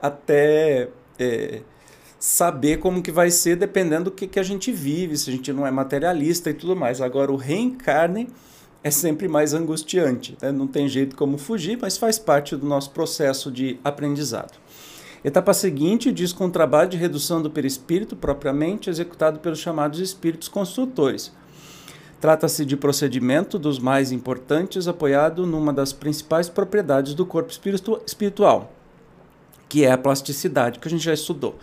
até 0.01 0.89
é, 1.19 1.61
saber 2.19 2.77
como 2.77 3.01
que 3.01 3.11
vai 3.11 3.29
ser 3.29 3.55
dependendo 3.55 4.05
do 4.05 4.11
que, 4.11 4.27
que 4.27 4.39
a 4.39 4.43
gente 4.43 4.71
vive, 4.71 5.17
se 5.17 5.29
a 5.29 5.33
gente 5.33 5.53
não 5.53 5.65
é 5.65 5.71
materialista 5.71 6.49
e 6.49 6.53
tudo 6.53 6.75
mais. 6.75 7.01
Agora, 7.01 7.31
o 7.31 7.35
reencarne 7.35 8.27
é 8.83 8.89
sempre 8.89 9.27
mais 9.27 9.53
angustiante, 9.53 10.37
né? 10.41 10.51
não 10.51 10.67
tem 10.67 10.87
jeito 10.87 11.15
como 11.15 11.37
fugir, 11.37 11.77
mas 11.81 11.97
faz 11.97 12.17
parte 12.17 12.55
do 12.55 12.65
nosso 12.65 12.91
processo 12.91 13.51
de 13.51 13.79
aprendizado. 13.83 14.57
Etapa 15.23 15.53
seguinte 15.53 16.11
diz 16.11 16.31
com 16.31 16.45
o 16.45 16.51
trabalho 16.51 16.89
de 16.89 16.97
redução 16.97 17.41
do 17.41 17.49
perispírito 17.49 18.15
propriamente 18.15 18.89
executado 18.89 19.39
pelos 19.39 19.59
chamados 19.59 19.99
espíritos 19.99 20.47
construtores. 20.47 21.33
Trata-se 22.21 22.65
de 22.65 22.77
procedimento 22.77 23.59
dos 23.59 23.77
mais 23.77 24.11
importantes 24.11 24.87
apoiado 24.87 25.45
numa 25.45 25.73
das 25.73 25.91
principais 25.91 26.49
propriedades 26.49 27.13
do 27.13 27.25
corpo 27.25 27.51
espiritual, 28.05 28.71
que 29.67 29.83
é 29.83 29.91
a 29.91 29.97
plasticidade, 29.97 30.79
que 30.79 30.87
a 30.87 30.91
gente 30.91 31.03
já 31.03 31.13
estudou 31.13 31.55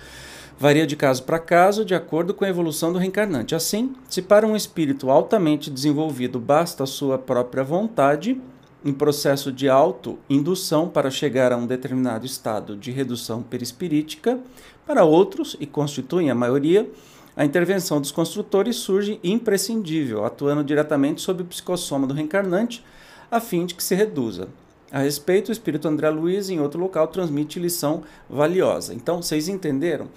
varia 0.59 0.87
de 0.87 0.97
caso 0.97 1.23
para 1.23 1.39
caso 1.39 1.85
de 1.85 1.95
acordo 1.95 2.33
com 2.33 2.45
a 2.45 2.49
evolução 2.49 2.93
do 2.93 2.99
reencarnante. 2.99 3.55
Assim, 3.55 3.95
se 4.09 4.23
para 4.23 4.47
um 4.47 4.57
espírito 4.57 5.11
altamente 5.11 5.71
desenvolvido 5.71 6.39
basta 6.39 6.85
a 6.85 6.87
sua 6.87 7.19
própria 7.19 7.65
vontade, 7.65 8.41
em 8.85 8.93
processo 8.93 9.51
de 9.51 9.69
autoindução 9.69 10.89
para 10.89 11.11
chegar 11.11 11.53
a 11.53 11.57
um 11.57 11.67
determinado 11.67 12.27
estado 12.27 12.77
de 12.77 12.91
redução 12.91 13.43
perispirítica, 13.43 14.39
para 14.87 15.05
outros, 15.05 15.57
e 15.59 15.67
constituem 15.67 16.31
a 16.31 16.35
maioria, 16.35 16.89
a 17.35 17.45
intervenção 17.45 18.01
dos 18.01 18.13
construtores 18.13 18.77
surge 18.77 19.19
imprescindível, 19.25 20.25
atuando 20.25 20.63
diretamente 20.63 21.23
sobre 21.23 21.43
o 21.43 21.47
psicossoma 21.47 22.07
do 22.07 22.15
reencarnante, 22.15 22.85
a 23.31 23.41
fim 23.41 23.65
de 23.65 23.75
que 23.75 23.83
se 23.83 23.95
reduza. 23.95 24.49
A 24.91 25.01
respeito, 25.01 25.49
o 25.49 25.53
espírito 25.53 25.89
André 25.89 26.09
Luiz, 26.11 26.51
em 26.51 26.61
outro 26.61 26.81
local, 26.81 27.09
transmite 27.09 27.59
lição 27.59 28.03
valiosa. 28.29 28.95
Então, 28.95 29.23
vocês 29.23 29.49
entenderam? 29.49 30.09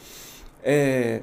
É, 0.63 1.21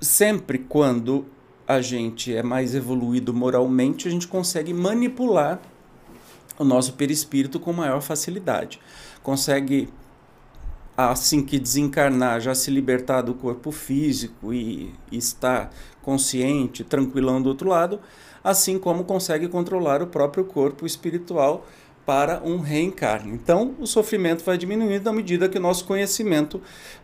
sempre 0.00 0.58
quando 0.58 1.24
a 1.66 1.80
gente 1.80 2.34
é 2.34 2.42
mais 2.42 2.74
evoluído 2.74 3.32
moralmente, 3.32 4.08
a 4.08 4.10
gente 4.10 4.26
consegue 4.26 4.74
manipular 4.74 5.60
o 6.58 6.64
nosso 6.64 6.94
perispírito 6.94 7.58
com 7.58 7.72
maior 7.72 8.00
facilidade. 8.02 8.80
Consegue, 9.22 9.88
assim 10.96 11.42
que 11.44 11.58
desencarnar, 11.58 12.40
já 12.40 12.54
se 12.54 12.70
libertar 12.70 13.22
do 13.22 13.34
corpo 13.34 13.70
físico 13.70 14.52
e, 14.52 14.92
e 15.10 15.16
estar 15.16 15.72
consciente, 16.02 16.84
tranquilão 16.84 17.40
do 17.40 17.48
outro 17.48 17.68
lado, 17.68 18.00
assim 18.42 18.78
como 18.78 19.04
consegue 19.04 19.48
controlar 19.48 20.02
o 20.02 20.06
próprio 20.08 20.44
corpo 20.44 20.84
espiritual 20.84 21.64
para 22.04 22.42
um 22.44 22.58
reencarne. 22.58 23.32
Então, 23.32 23.74
o 23.78 23.86
sofrimento 23.86 24.44
vai 24.44 24.58
diminuindo 24.58 25.08
à 25.08 25.12
medida 25.12 25.48
que 25.48 25.58
o 25.58 25.60
nosso 25.60 25.84
conhecimento 25.84 26.60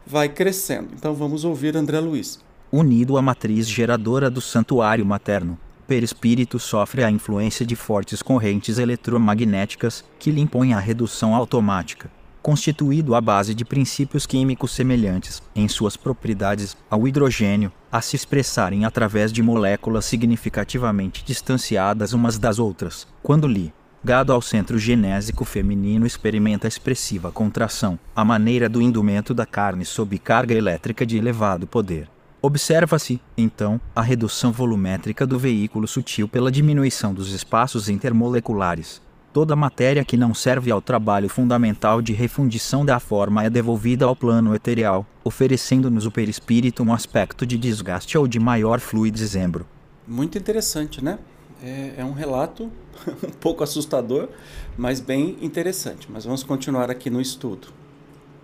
vai 0.07 0.29
crescendo. 0.29 0.89
Então, 0.95 1.15
vamos 1.15 1.45
ouvir 1.45 1.77
André 1.77 2.01
Luiz. 2.01 2.41
Unido 2.71 3.17
à 3.17 3.23
matriz 3.23 3.67
geradora 3.67 4.29
do 4.29 4.41
santuário 4.41 5.05
materno, 5.07 5.59
perispírito 5.87 6.59
sofre 6.59 7.03
a 7.03 7.11
influência 7.11 7.65
de 7.65 7.75
fortes 7.75 8.21
correntes 8.21 8.79
eletromagnéticas 8.79 10.05
que 10.19 10.31
lhe 10.31 10.41
impõem 10.41 10.75
a 10.75 10.79
redução 10.79 11.35
automática. 11.35 12.11
Constituído 12.43 13.15
à 13.15 13.21
base 13.21 13.55
de 13.55 13.65
princípios 13.65 14.27
químicos 14.27 14.71
semelhantes, 14.73 15.43
em 15.57 15.67
suas 15.67 15.97
propriedades, 15.97 16.77
ao 16.91 17.09
hidrogênio, 17.09 17.73
a 17.91 18.01
se 18.01 18.17
expressarem 18.17 18.85
através 18.85 19.33
de 19.33 19.43
moléculas 19.43 20.05
significativamente 20.05 21.25
distanciadas 21.25 22.13
umas 22.13 22.39
das 22.39 22.59
outras, 22.59 23.07
quando 23.23 23.49
lhe 23.49 23.73
Gado 24.09 24.33
ao 24.33 24.41
centro 24.41 24.79
genésico 24.79 25.45
feminino 25.45 26.07
experimenta 26.07 26.67
expressiva 26.67 27.31
contração, 27.31 27.99
a 28.17 28.25
maneira 28.25 28.67
do 28.67 28.81
indumento 28.81 29.35
da 29.35 29.45
carne 29.45 29.85
sob 29.85 30.19
carga 30.19 30.55
elétrica 30.55 31.05
de 31.05 31.19
elevado 31.19 31.67
poder. 31.67 32.09
Observa-se, 32.41 33.21
então, 33.37 33.79
a 33.95 34.01
redução 34.01 34.51
volumétrica 34.51 35.27
do 35.27 35.39
veículo 35.39 35.87
sutil 35.87 36.27
pela 36.27 36.51
diminuição 36.51 37.13
dos 37.13 37.35
espaços 37.35 37.91
intermoleculares. 37.91 39.03
Toda 39.31 39.55
matéria 39.55 40.03
que 40.07 40.17
não 40.17 40.33
serve 40.33 40.71
ao 40.71 40.81
trabalho 40.81 41.29
fundamental 41.29 42.01
de 42.01 42.15
refundição 42.15 42.87
da 42.87 42.99
forma 42.99 43.45
é 43.45 43.51
devolvida 43.51 44.07
ao 44.07 44.17
plano 44.17 44.55
eterial, 44.55 45.05
oferecendo-nos 45.23 46.07
o 46.07 46.11
perispírito 46.11 46.83
um 46.83 46.95
aspecto 46.95 47.45
de 47.45 47.59
desgaste 47.59 48.17
ou 48.17 48.27
de 48.27 48.41
maior 48.41 48.81
fluidezembro. 48.81 49.67
Muito 50.07 50.39
interessante, 50.39 51.05
né? 51.05 51.19
É, 51.63 51.95
é 51.99 52.05
um 52.05 52.13
relato 52.13 52.65
um 53.07 53.31
pouco 53.41 53.63
assustador, 53.63 54.29
mas 54.77 55.01
bem 55.01 55.37
interessante. 55.41 56.09
Mas 56.11 56.25
vamos 56.25 56.43
continuar 56.43 56.91
aqui 56.91 57.11
no 57.11 57.21
estudo. 57.21 57.69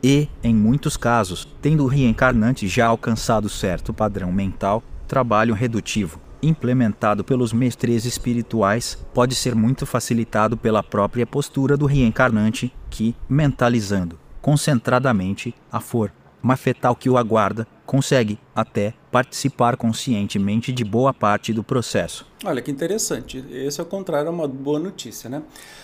E, 0.02 0.28
em 0.42 0.54
muitos 0.54 0.96
casos, 0.96 1.48
tendo 1.62 1.84
o 1.84 1.86
reencarnante 1.86 2.68
já 2.68 2.86
alcançado 2.86 3.48
certo 3.48 3.92
padrão 3.92 4.30
mental, 4.30 4.82
trabalho 5.08 5.54
redutivo, 5.54 6.20
implementado 6.42 7.24
pelos 7.24 7.52
mestres 7.52 8.04
espirituais, 8.04 8.98
pode 9.14 9.34
ser 9.34 9.54
muito 9.54 9.86
facilitado 9.86 10.56
pela 10.56 10.82
própria 10.82 11.26
postura 11.26 11.76
do 11.76 11.86
reencarnante, 11.86 12.70
que, 12.90 13.16
mentalizando 13.28 14.18
concentradamente 14.42 15.54
a 15.72 15.80
for 15.80 16.12
mas 16.44 16.60
fetal 16.60 16.94
que 16.94 17.08
o 17.08 17.16
aguarda, 17.16 17.66
consegue, 17.86 18.38
até, 18.54 18.92
participar 19.10 19.78
conscientemente 19.78 20.72
de 20.72 20.84
boa 20.84 21.14
parte 21.14 21.54
do 21.54 21.64
processo. 21.64 22.26
Olha 22.44 22.60
que 22.60 22.70
interessante. 22.70 23.42
Esse, 23.50 23.80
ao 23.80 23.86
contrário, 23.86 24.28
é 24.28 24.30
uma 24.30 24.46
boa 24.46 24.78
notícia, 24.78 25.30
né? 25.30 25.42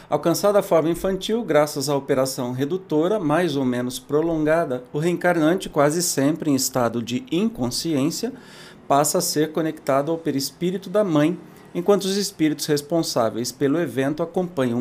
Alcançada 0.08 0.58
a 0.58 0.62
forma 0.62 0.90
infantil, 0.90 1.42
graças 1.42 1.88
à 1.88 1.96
operação 1.96 2.52
redutora, 2.52 3.18
mais 3.18 3.56
ou 3.56 3.64
menos 3.64 3.98
prolongada, 3.98 4.84
o 4.92 4.98
reencarnante, 4.98 5.70
quase 5.70 6.02
sempre 6.02 6.50
em 6.50 6.54
estado 6.54 7.02
de 7.02 7.24
inconsciência, 7.32 8.30
passa 8.86 9.16
a 9.16 9.22
ser 9.22 9.52
conectado 9.52 10.10
ao 10.10 10.18
perispírito 10.18 10.90
da 10.90 11.02
mãe, 11.02 11.38
enquanto 11.74 12.04
os 12.04 12.18
espíritos 12.18 12.66
responsáveis 12.66 13.50
pelo 13.50 13.80
evento 13.80 14.22
acompanham 14.22 14.78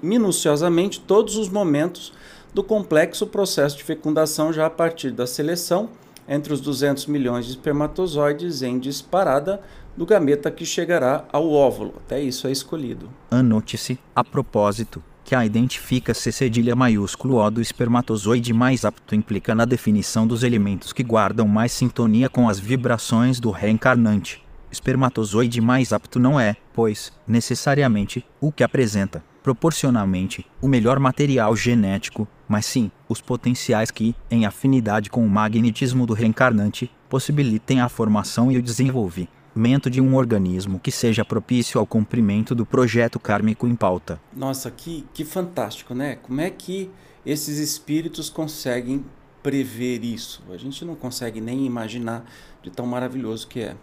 minuciosamente 0.00 1.00
todos 1.00 1.36
os 1.36 1.48
momentos 1.48 2.12
do 2.52 2.62
complexo 2.62 3.26
processo 3.26 3.76
de 3.76 3.84
fecundação 3.84 4.52
já 4.52 4.66
a 4.66 4.70
partir 4.70 5.10
da 5.10 5.26
seleção 5.26 5.90
entre 6.28 6.52
os 6.52 6.60
200 6.60 7.06
milhões 7.06 7.46
de 7.46 7.52
espermatozoides 7.52 8.62
em 8.62 8.78
disparada 8.78 9.60
do 9.96 10.06
gameta 10.06 10.50
que 10.50 10.64
chegará 10.64 11.24
ao 11.32 11.50
óvulo. 11.50 11.94
Até 12.04 12.20
isso 12.20 12.46
é 12.46 12.52
escolhido. 12.52 13.08
Anote-se, 13.30 13.98
a 14.14 14.22
propósito, 14.22 15.02
que 15.24 15.34
a 15.34 15.44
identifica-se 15.44 16.32
cedilha 16.32 16.74
maiúsculo 16.74 17.34
O 17.36 17.50
do 17.50 17.60
espermatozoide 17.60 18.52
mais 18.52 18.84
apto 18.84 19.14
implica 19.14 19.54
na 19.54 19.64
definição 19.64 20.26
dos 20.26 20.42
elementos 20.42 20.92
que 20.92 21.02
guardam 21.02 21.46
mais 21.46 21.72
sintonia 21.72 22.28
com 22.28 22.48
as 22.48 22.58
vibrações 22.58 23.40
do 23.40 23.50
reencarnante. 23.50 24.42
Espermatozoide 24.70 25.60
mais 25.60 25.92
apto 25.92 26.18
não 26.18 26.38
é, 26.38 26.56
pois, 26.72 27.12
necessariamente, 27.26 28.24
o 28.40 28.52
que 28.52 28.62
apresenta, 28.62 29.22
proporcionalmente, 29.42 30.46
o 30.60 30.68
melhor 30.68 30.98
material 30.98 31.54
genético, 31.56 32.26
mas 32.48 32.66
sim 32.66 32.90
os 33.08 33.20
potenciais 33.20 33.90
que, 33.90 34.14
em 34.30 34.44
afinidade 34.46 35.10
com 35.10 35.24
o 35.24 35.30
magnetismo 35.30 36.06
do 36.06 36.14
reencarnante, 36.14 36.90
possibilitem 37.08 37.80
a 37.80 37.88
formação 37.88 38.52
e 38.52 38.58
o 38.58 38.62
desenvolvimento 38.62 39.90
de 39.90 40.00
um 40.00 40.14
organismo 40.14 40.78
que 40.78 40.90
seja 40.90 41.24
propício 41.24 41.80
ao 41.80 41.86
cumprimento 41.86 42.54
do 42.54 42.66
projeto 42.66 43.18
kármico 43.18 43.66
em 43.66 43.74
pauta. 43.74 44.20
Nossa, 44.36 44.70
que, 44.70 45.06
que 45.12 45.24
fantástico, 45.24 45.94
né? 45.94 46.16
Como 46.16 46.40
é 46.40 46.50
que 46.50 46.90
esses 47.24 47.58
espíritos 47.58 48.30
conseguem 48.30 49.04
prever 49.42 50.04
isso? 50.04 50.42
A 50.52 50.56
gente 50.56 50.84
não 50.84 50.94
consegue 50.94 51.40
nem 51.40 51.64
imaginar 51.64 52.24
de 52.62 52.70
tão 52.70 52.86
maravilhoso 52.86 53.48
que 53.48 53.60
é. 53.60 53.76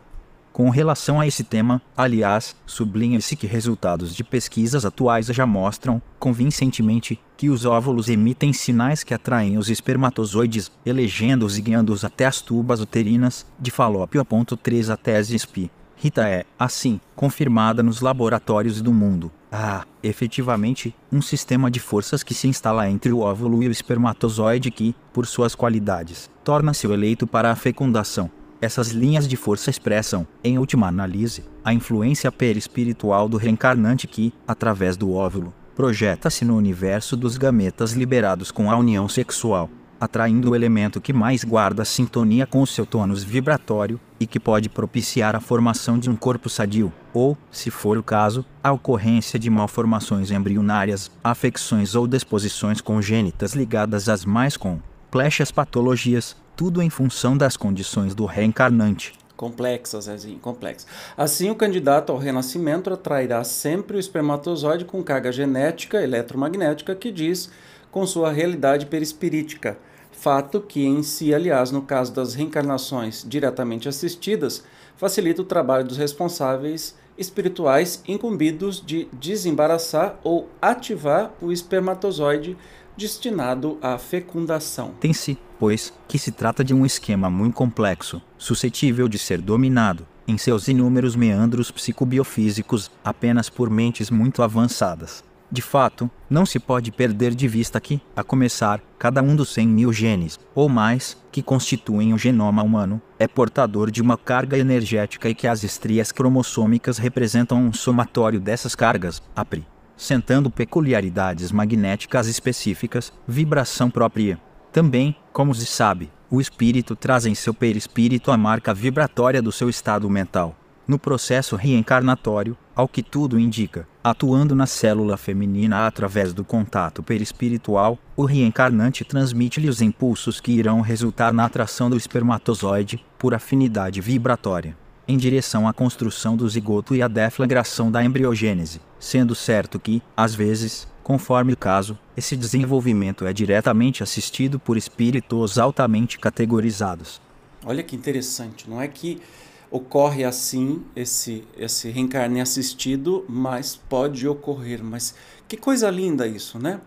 Com 0.55 0.69
relação 0.69 1.19
a 1.19 1.27
esse 1.27 1.43
tema, 1.43 1.81
aliás, 1.97 2.55
sublinha-se 2.65 3.35
que 3.35 3.45
resultados 3.45 4.15
de 4.15 4.23
pesquisas 4.23 4.85
atuais 4.85 5.25
já 5.25 5.45
mostram, 5.45 6.01
convincentemente, 6.17 7.19
que 7.35 7.49
os 7.49 7.65
óvulos 7.65 8.07
emitem 8.07 8.53
sinais 8.53 9.03
que 9.03 9.13
atraem 9.13 9.57
os 9.57 9.69
espermatozoides, 9.69 10.71
elegendo-os 10.85 11.57
e 11.57 11.61
guiando-os 11.61 12.05
até 12.05 12.25
as 12.25 12.39
tubas 12.39 12.79
uterinas 12.79 13.45
de 13.59 13.69
Falópio. 13.69 14.25
3 14.63 14.89
A 14.91 14.95
tese 14.95 15.37
SPI. 15.37 15.69
Rita 15.97 16.25
é, 16.25 16.45
assim, 16.57 17.01
confirmada 17.17 17.83
nos 17.83 17.99
laboratórios 17.99 18.81
do 18.81 18.93
mundo. 18.93 19.29
Ah, 19.51 19.83
efetivamente, 20.01 20.95
um 21.11 21.21
sistema 21.21 21.69
de 21.69 21.81
forças 21.81 22.23
que 22.23 22.33
se 22.33 22.47
instala 22.47 22.89
entre 22.89 23.11
o 23.11 23.19
óvulo 23.19 23.61
e 23.61 23.67
o 23.67 23.71
espermatozoide 23.71 24.71
que, 24.71 24.95
por 25.11 25.27
suas 25.27 25.53
qualidades, 25.53 26.31
torna-se 26.45 26.87
o 26.87 26.93
eleito 26.93 27.27
para 27.27 27.51
a 27.51 27.55
fecundação. 27.57 28.31
Essas 28.61 28.89
linhas 28.89 29.27
de 29.27 29.35
força 29.35 29.69
expressam, 29.69 30.25
em 30.43 30.57
última 30.57 30.87
análise, 30.87 31.43
a 31.63 31.73
influência 31.73 32.31
perispiritual 32.31 33.27
do 33.27 33.37
reencarnante 33.37 34.07
que, 34.07 34.33
através 34.47 34.95
do 34.95 35.13
óvulo, 35.13 35.53
projeta-se 35.75 36.45
no 36.45 36.55
universo 36.55 37.17
dos 37.17 37.37
gametas 37.37 37.91
liberados 37.91 38.51
com 38.51 38.71
a 38.71 38.77
união 38.77 39.09
sexual, 39.09 39.69
atraindo 39.99 40.51
o 40.51 40.55
elemento 40.55 41.01
que 41.01 41.11
mais 41.11 41.43
guarda 41.43 41.83
sintonia 41.83 42.45
com 42.45 42.61
o 42.61 42.67
seu 42.67 42.85
tônus 42.85 43.23
vibratório 43.23 43.99
e 44.19 44.25
que 44.25 44.39
pode 44.39 44.69
propiciar 44.69 45.35
a 45.35 45.41
formação 45.41 45.99
de 45.99 46.09
um 46.09 46.15
corpo 46.15 46.49
sadio, 46.49 46.93
ou, 47.13 47.37
se 47.51 47.69
for 47.69 47.97
o 47.97 48.03
caso, 48.03 48.45
a 48.63 48.71
ocorrência 48.71 49.37
de 49.37 49.49
malformações 49.49 50.31
embrionárias, 50.31 51.11
afecções 51.23 51.93
ou 51.93 52.07
disposições 52.07 52.79
congênitas 52.79 53.53
ligadas 53.53 54.07
às 54.07 54.23
mais 54.23 54.55
complexas 54.55 55.51
patologias, 55.51 56.37
tudo 56.55 56.81
em 56.81 56.89
função 56.89 57.37
das 57.37 57.57
condições 57.57 58.15
do 58.15 58.25
reencarnante. 58.25 59.13
Complexa, 59.35 59.99
Zezinho, 59.99 60.39
complexa. 60.39 60.87
Assim, 61.17 61.49
o 61.49 61.55
candidato 61.55 62.11
ao 62.11 62.17
renascimento 62.17 62.91
atrairá 62.91 63.43
sempre 63.43 63.97
o 63.97 63.99
espermatozoide 63.99 64.85
com 64.85 65.03
carga 65.03 65.31
genética 65.31 66.01
eletromagnética 66.01 66.95
que 66.95 67.11
diz 67.11 67.49
com 67.91 68.07
sua 68.07 68.31
realidade 68.31 68.85
perispirítica. 68.85 69.77
Fato 70.11 70.61
que, 70.61 70.85
em 70.85 71.03
si, 71.03 71.33
aliás, 71.33 71.71
no 71.71 71.81
caso 71.81 72.13
das 72.13 72.33
reencarnações 72.33 73.25
diretamente 73.27 73.89
assistidas, 73.89 74.63
facilita 74.95 75.41
o 75.41 75.45
trabalho 75.45 75.85
dos 75.85 75.97
responsáveis 75.97 76.95
espirituais 77.17 78.01
incumbidos 78.07 78.81
de 78.85 79.07
desembaraçar 79.11 80.17
ou 80.23 80.49
ativar 80.61 81.31
o 81.41 81.51
espermatozoide 81.51 82.57
destinado 82.97 83.77
à 83.81 83.97
fecundação. 83.97 84.93
Tem-se, 84.99 85.37
pois, 85.59 85.93
que 86.07 86.17
se 86.17 86.31
trata 86.31 86.63
de 86.63 86.73
um 86.73 86.85
esquema 86.85 87.29
muito 87.29 87.55
complexo, 87.55 88.21
suscetível 88.37 89.07
de 89.07 89.17
ser 89.17 89.41
dominado, 89.41 90.07
em 90.27 90.37
seus 90.37 90.67
inúmeros 90.67 91.15
meandros 91.15 91.71
psicobiofísicos, 91.71 92.89
apenas 93.03 93.49
por 93.49 93.69
mentes 93.69 94.09
muito 94.09 94.41
avançadas. 94.41 95.23
De 95.51 95.61
fato, 95.61 96.09
não 96.27 96.45
se 96.45 96.59
pode 96.59 96.91
perder 96.91 97.35
de 97.35 97.47
vista 97.47 97.79
que, 97.79 98.01
a 98.15 98.23
começar, 98.23 98.81
cada 98.97 99.21
um 99.21 99.35
dos 99.35 99.53
100 99.53 99.67
mil 99.67 99.93
genes, 99.93 100.39
ou 100.55 100.67
mais, 100.67 101.15
que 101.31 101.43
constituem 101.43 102.13
o 102.13 102.17
genoma 102.17 102.63
humano, 102.63 102.99
é 103.19 103.27
portador 103.27 103.91
de 103.91 104.01
uma 104.01 104.17
carga 104.17 104.57
energética 104.57 105.29
e 105.29 105.35
que 105.35 105.47
as 105.47 105.63
estrias 105.63 106.11
cromossômicas 106.11 106.97
representam 106.97 107.59
um 107.59 107.71
somatório 107.71 108.39
dessas 108.39 108.73
cargas, 108.73 109.21
APRI 109.35 109.65
sentando 109.97 110.49
peculiaridades 110.49 111.51
magnéticas 111.51 112.27
específicas, 112.27 113.13
vibração 113.27 113.89
própria. 113.89 114.39
Também, 114.71 115.15
como 115.31 115.53
se 115.53 115.65
sabe, 115.65 116.11
o 116.29 116.41
espírito 116.41 116.95
traz 116.95 117.25
em 117.25 117.35
seu 117.35 117.53
perispírito 117.53 118.31
a 118.31 118.37
marca 118.37 118.73
vibratória 118.73 119.41
do 119.41 119.51
seu 119.51 119.69
estado 119.69 120.09
mental. 120.09 120.55
No 120.87 120.99
processo 120.99 121.55
reencarnatório, 121.55 122.55
ao 122.75 122.87
que 122.87 123.01
tudo 123.01 123.39
indica, 123.39 123.87
atuando 124.03 124.53
na 124.53 124.67
célula 124.67 125.17
feminina 125.17 125.87
através 125.87 126.33
do 126.33 126.43
contato 126.43 127.01
perispiritual, 127.01 127.97
o 128.15 128.25
reencarnante 128.25 129.03
transmite-lhe 129.03 129.69
os 129.69 129.81
impulsos 129.81 130.39
que 130.39 130.51
irão 130.51 130.81
resultar 130.81 131.33
na 131.33 131.45
atração 131.45 131.89
do 131.89 131.97
espermatozoide 131.97 133.03
por 133.17 133.33
afinidade 133.33 133.99
vibratória 134.01 134.77
em 135.07 135.17
direção 135.17 135.67
à 135.67 135.73
construção 135.73 136.35
do 136.35 136.47
zigoto 136.47 136.95
e 136.95 137.01
à 137.01 137.07
deflagração 137.07 137.91
da 137.91 138.03
embriogênese, 138.03 138.81
sendo 138.99 139.35
certo 139.35 139.79
que, 139.79 140.01
às 140.15 140.33
vezes, 140.33 140.87
conforme 141.03 141.53
o 141.53 141.57
caso, 141.57 141.97
esse 142.17 142.35
desenvolvimento 142.35 143.25
é 143.25 143.33
diretamente 143.33 144.01
assistido 144.01 144.59
por 144.59 144.77
espíritos 144.77 145.59
altamente 145.59 146.17
categorizados. 146.17 147.21
Olha 147.65 147.83
que 147.83 147.95
interessante, 147.95 148.69
não 148.69 148.81
é 148.81 148.87
que 148.87 149.21
ocorre 149.69 150.23
assim 150.23 150.83
esse 150.95 151.43
esse 151.57 151.89
reencarne 151.89 152.39
assistido, 152.39 153.25
mas 153.27 153.75
pode 153.75 154.27
ocorrer, 154.27 154.83
mas 154.83 155.15
que 155.47 155.57
coisa 155.57 155.89
linda 155.89 156.27
isso, 156.27 156.57
né? 156.59 156.79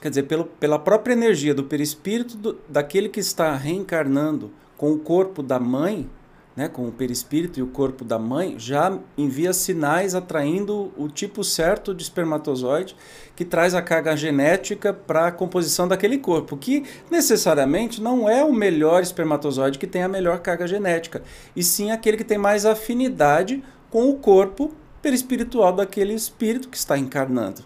Quer 0.00 0.08
dizer, 0.08 0.24
pelo, 0.24 0.44
pela 0.44 0.78
própria 0.78 1.12
energia 1.12 1.54
do 1.54 1.62
perispírito 1.62 2.36
do, 2.36 2.58
daquele 2.68 3.08
que 3.08 3.20
está 3.20 3.54
reencarnando 3.54 4.50
com 4.76 4.92
o 4.92 4.98
corpo 4.98 5.44
da 5.44 5.60
mãe, 5.60 6.10
né, 6.56 6.68
com 6.68 6.86
o 6.86 6.92
perispírito 6.92 7.58
e 7.58 7.62
o 7.62 7.66
corpo 7.66 8.04
da 8.04 8.18
mãe, 8.18 8.56
já 8.58 8.98
envia 9.16 9.52
sinais 9.52 10.14
atraindo 10.14 10.92
o 10.96 11.08
tipo 11.08 11.42
certo 11.42 11.94
de 11.94 12.02
espermatozoide 12.02 12.94
que 13.34 13.44
traz 13.44 13.74
a 13.74 13.80
carga 13.80 14.14
genética 14.16 14.92
para 14.92 15.28
a 15.28 15.32
composição 15.32 15.88
daquele 15.88 16.18
corpo, 16.18 16.56
que 16.56 16.84
necessariamente 17.10 18.02
não 18.02 18.28
é 18.28 18.44
o 18.44 18.52
melhor 18.52 19.02
espermatozoide 19.02 19.78
que 19.78 19.86
tem 19.86 20.02
a 20.02 20.08
melhor 20.08 20.40
carga 20.40 20.66
genética, 20.66 21.22
e 21.56 21.62
sim 21.62 21.90
aquele 21.90 22.16
que 22.16 22.24
tem 22.24 22.38
mais 22.38 22.66
afinidade 22.66 23.64
com 23.90 24.10
o 24.10 24.16
corpo 24.16 24.72
perispiritual 25.00 25.72
daquele 25.72 26.14
espírito 26.14 26.68
que 26.68 26.76
está 26.76 26.96
encarnando. 26.96 27.64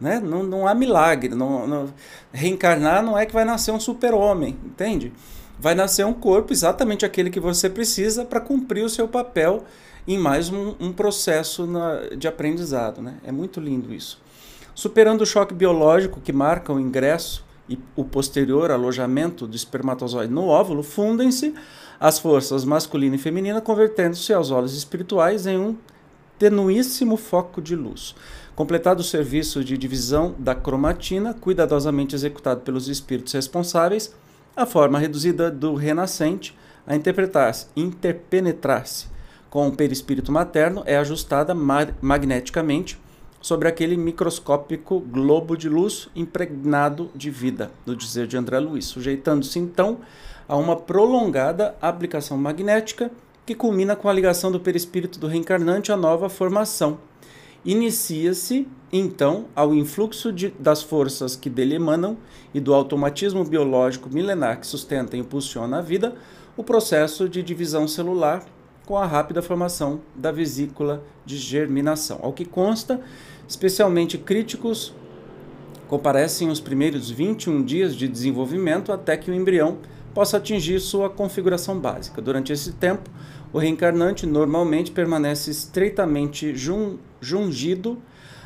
Né? 0.00 0.18
Não, 0.18 0.42
não 0.42 0.66
há 0.66 0.74
milagre. 0.74 1.32
Não, 1.32 1.64
não, 1.64 1.94
reencarnar 2.32 3.04
não 3.04 3.16
é 3.16 3.24
que 3.24 3.32
vai 3.32 3.44
nascer 3.44 3.70
um 3.70 3.78
super-homem, 3.78 4.58
entende? 4.64 5.12
Vai 5.62 5.76
nascer 5.76 6.04
um 6.04 6.12
corpo 6.12 6.52
exatamente 6.52 7.06
aquele 7.06 7.30
que 7.30 7.38
você 7.38 7.70
precisa 7.70 8.24
para 8.24 8.40
cumprir 8.40 8.84
o 8.84 8.88
seu 8.88 9.06
papel 9.06 9.62
em 10.08 10.18
mais 10.18 10.50
um, 10.50 10.74
um 10.80 10.92
processo 10.92 11.68
na, 11.68 12.00
de 12.16 12.26
aprendizado. 12.26 13.00
Né? 13.00 13.14
É 13.24 13.30
muito 13.30 13.60
lindo 13.60 13.94
isso. 13.94 14.20
Superando 14.74 15.20
o 15.20 15.26
choque 15.26 15.54
biológico 15.54 16.20
que 16.20 16.32
marca 16.32 16.72
o 16.72 16.80
ingresso 16.80 17.44
e 17.68 17.78
o 17.94 18.04
posterior 18.04 18.72
alojamento 18.72 19.46
do 19.46 19.54
espermatozoide 19.54 20.32
no 20.32 20.48
óvulo, 20.48 20.82
fundem-se 20.82 21.54
as 22.00 22.18
forças 22.18 22.64
masculina 22.64 23.14
e 23.14 23.18
feminina, 23.18 23.60
convertendo-se 23.60 24.32
aos 24.32 24.50
olhos 24.50 24.76
espirituais 24.76 25.46
em 25.46 25.56
um 25.58 25.76
tenuíssimo 26.40 27.16
foco 27.16 27.62
de 27.62 27.76
luz. 27.76 28.16
Completado 28.56 28.98
o 28.98 29.04
serviço 29.04 29.62
de 29.62 29.78
divisão 29.78 30.34
da 30.40 30.56
cromatina, 30.56 31.32
cuidadosamente 31.32 32.16
executado 32.16 32.62
pelos 32.62 32.88
espíritos 32.88 33.32
responsáveis, 33.32 34.12
a 34.56 34.66
forma 34.66 34.98
reduzida 34.98 35.50
do 35.50 35.74
renascente 35.74 36.56
a 36.86 36.94
interpretar-se, 36.94 37.66
interpenetrar-se 37.76 39.06
com 39.48 39.68
o 39.68 39.76
perispírito 39.76 40.32
materno 40.32 40.82
é 40.86 40.96
ajustada 40.96 41.54
magneticamente 41.54 42.98
sobre 43.40 43.68
aquele 43.68 43.96
microscópico 43.96 45.00
globo 45.00 45.56
de 45.56 45.68
luz 45.68 46.08
impregnado 46.14 47.10
de 47.14 47.30
vida, 47.30 47.70
do 47.84 47.96
dizer 47.96 48.26
de 48.26 48.36
André 48.36 48.58
Luiz, 48.60 48.86
sujeitando-se 48.86 49.58
então 49.58 49.98
a 50.48 50.56
uma 50.56 50.76
prolongada 50.76 51.74
aplicação 51.80 52.36
magnética 52.38 53.10
que 53.44 53.54
culmina 53.54 53.96
com 53.96 54.08
a 54.08 54.12
ligação 54.12 54.52
do 54.52 54.60
perispírito 54.60 55.18
do 55.18 55.26
reencarnante 55.26 55.90
à 55.90 55.96
nova 55.96 56.28
formação. 56.28 56.98
Inicia-se, 57.64 58.66
então, 58.92 59.46
ao 59.54 59.72
influxo 59.72 60.32
de, 60.32 60.50
das 60.58 60.82
forças 60.82 61.36
que 61.36 61.48
dele 61.48 61.76
emanam 61.76 62.16
e 62.52 62.60
do 62.60 62.74
automatismo 62.74 63.44
biológico 63.44 64.10
milenar 64.12 64.58
que 64.58 64.66
sustenta 64.66 65.16
e 65.16 65.20
impulsiona 65.20 65.78
a 65.78 65.80
vida, 65.80 66.14
o 66.56 66.64
processo 66.64 67.28
de 67.28 67.42
divisão 67.42 67.86
celular 67.86 68.44
com 68.84 68.98
a 68.98 69.06
rápida 69.06 69.40
formação 69.40 70.00
da 70.14 70.32
vesícula 70.32 71.04
de 71.24 71.36
germinação. 71.36 72.18
Ao 72.20 72.32
que 72.32 72.44
consta, 72.44 73.00
especialmente 73.48 74.18
críticos 74.18 74.92
comparecem 75.86 76.50
os 76.50 76.58
primeiros 76.58 77.10
21 77.10 77.62
dias 77.62 77.94
de 77.94 78.08
desenvolvimento 78.08 78.92
até 78.92 79.16
que 79.16 79.30
o 79.30 79.34
embrião 79.34 79.78
possa 80.12 80.36
atingir 80.36 80.80
sua 80.80 81.08
configuração 81.08 81.78
básica. 81.78 82.20
Durante 82.20 82.52
esse 82.52 82.72
tempo, 82.72 83.08
o 83.52 83.58
reencarnante 83.58 84.26
normalmente 84.26 84.90
permanece 84.90 85.50
estreitamente 85.50 86.54
jun 86.54 86.96
jungido 87.22 88.02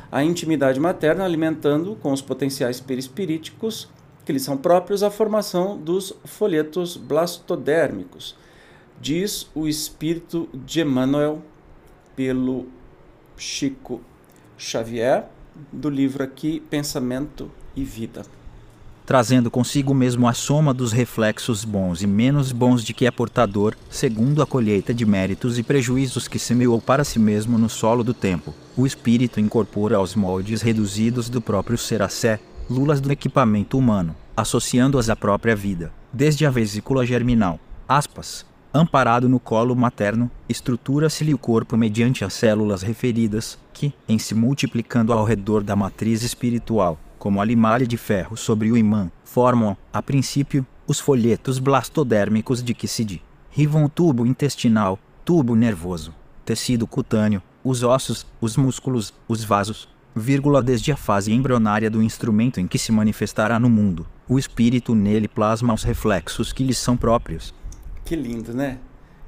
à 0.09 0.23
intimidade 0.23 0.79
materna, 0.79 1.25
alimentando 1.25 1.97
com 1.97 2.13
os 2.13 2.21
potenciais 2.21 2.79
perispiríticos 2.79 3.89
que 4.23 4.31
lhe 4.31 4.39
são 4.39 4.57
próprios 4.57 5.03
a 5.03 5.11
formação 5.11 5.77
dos 5.77 6.13
folhetos 6.23 6.95
blastodérmicos, 6.95 8.35
diz 9.01 9.49
o 9.55 9.67
espírito 9.67 10.47
de 10.53 10.81
Emmanuel 10.81 11.41
pelo 12.15 12.67
Chico 13.35 14.01
Xavier, 14.57 15.27
do 15.71 15.89
livro 15.89 16.23
aqui 16.23 16.59
Pensamento 16.69 17.51
e 17.75 17.83
Vida. 17.83 18.23
Trazendo 19.07 19.49
consigo 19.49 19.93
mesmo 19.93 20.27
a 20.27 20.33
soma 20.33 20.73
dos 20.73 20.91
reflexos 20.91 21.63
bons 21.63 22.01
e 22.01 22.05
menos 22.05 22.51
bons 22.51 22.83
de 22.83 22.93
que 22.93 23.05
é 23.05 23.09
portador, 23.09 23.73
segundo 23.89 24.41
a 24.41 24.45
colheita 24.45 24.93
de 24.93 25.05
méritos 25.05 25.57
e 25.57 25.63
prejuízos 25.63 26.27
que 26.27 26.37
semeou 26.37 26.81
para 26.81 27.05
si 27.05 27.17
mesmo 27.17 27.57
no 27.57 27.69
solo 27.69 28.03
do 28.03 28.13
tempo, 28.13 28.53
o 28.75 28.85
espírito 28.85 29.39
incorpora 29.39 29.95
aos 29.95 30.13
moldes 30.13 30.61
reduzidos 30.61 31.29
do 31.29 31.39
próprio 31.39 31.77
Seracé, 31.77 32.37
lulas 32.69 32.99
do 32.99 33.09
equipamento 33.09 33.77
humano, 33.77 34.13
associando-as 34.35 35.09
à 35.09 35.15
própria 35.15 35.55
vida, 35.55 35.89
desde 36.11 36.45
a 36.45 36.49
vesícula 36.49 37.05
germinal, 37.05 37.61
aspas, 37.87 38.45
amparado 38.73 39.29
no 39.29 39.39
colo 39.39 39.73
materno, 39.73 40.29
estrutura-se-lhe 40.49 41.33
o 41.33 41.37
corpo 41.37 41.77
mediante 41.77 42.25
as 42.25 42.33
células 42.33 42.81
referidas, 42.81 43.57
que, 43.71 43.93
em 44.05 44.19
se 44.19 44.35
multiplicando 44.35 45.13
ao 45.13 45.23
redor 45.23 45.63
da 45.63 45.77
matriz 45.77 46.23
espiritual, 46.23 46.99
como 47.17 47.41
a 47.41 47.45
limalha 47.45 47.85
de 47.85 47.97
ferro 47.97 48.37
sobre 48.37 48.71
o 48.71 48.77
imã, 48.77 49.11
formam, 49.23 49.75
a 49.91 50.01
princípio, 50.01 50.65
os 50.87 50.99
folhetos 50.99 51.59
blastodérmicos 51.59 52.63
de 52.63 52.73
que 52.73 52.87
se 52.87 53.03
o 53.83 53.89
tubo 53.89 54.25
intestinal, 54.25 54.99
tubo 55.25 55.55
nervoso, 55.55 56.13
tecido 56.45 56.87
cutâneo, 56.87 57.41
os 57.63 57.83
ossos, 57.83 58.25
os 58.39 58.55
músculos, 58.55 59.13
os 59.27 59.43
vasos, 59.43 59.89
vírgula 60.15 60.61
desde 60.61 60.91
a 60.91 60.97
fase 60.97 61.33
embrionária 61.33 61.89
do 61.89 62.01
instrumento 62.01 62.59
em 62.59 62.67
que 62.67 62.77
se 62.77 62.91
manifestará 62.91 63.59
no 63.59 63.69
mundo. 63.69 64.05
O 64.27 64.39
espírito 64.39 64.95
nele 64.95 65.27
plasma 65.27 65.73
os 65.73 65.83
reflexos 65.83 66.53
que 66.53 66.63
lhe 66.63 66.73
são 66.73 66.95
próprios. 66.95 67.53
Que 68.05 68.15
lindo, 68.15 68.53
né? 68.53 68.79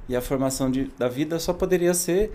E 0.08 0.15
a 0.15 0.21
formação 0.21 0.71
de, 0.71 0.89
da 0.97 1.08
vida 1.08 1.38
só 1.39 1.54
poderia 1.54 1.93
ser 1.93 2.32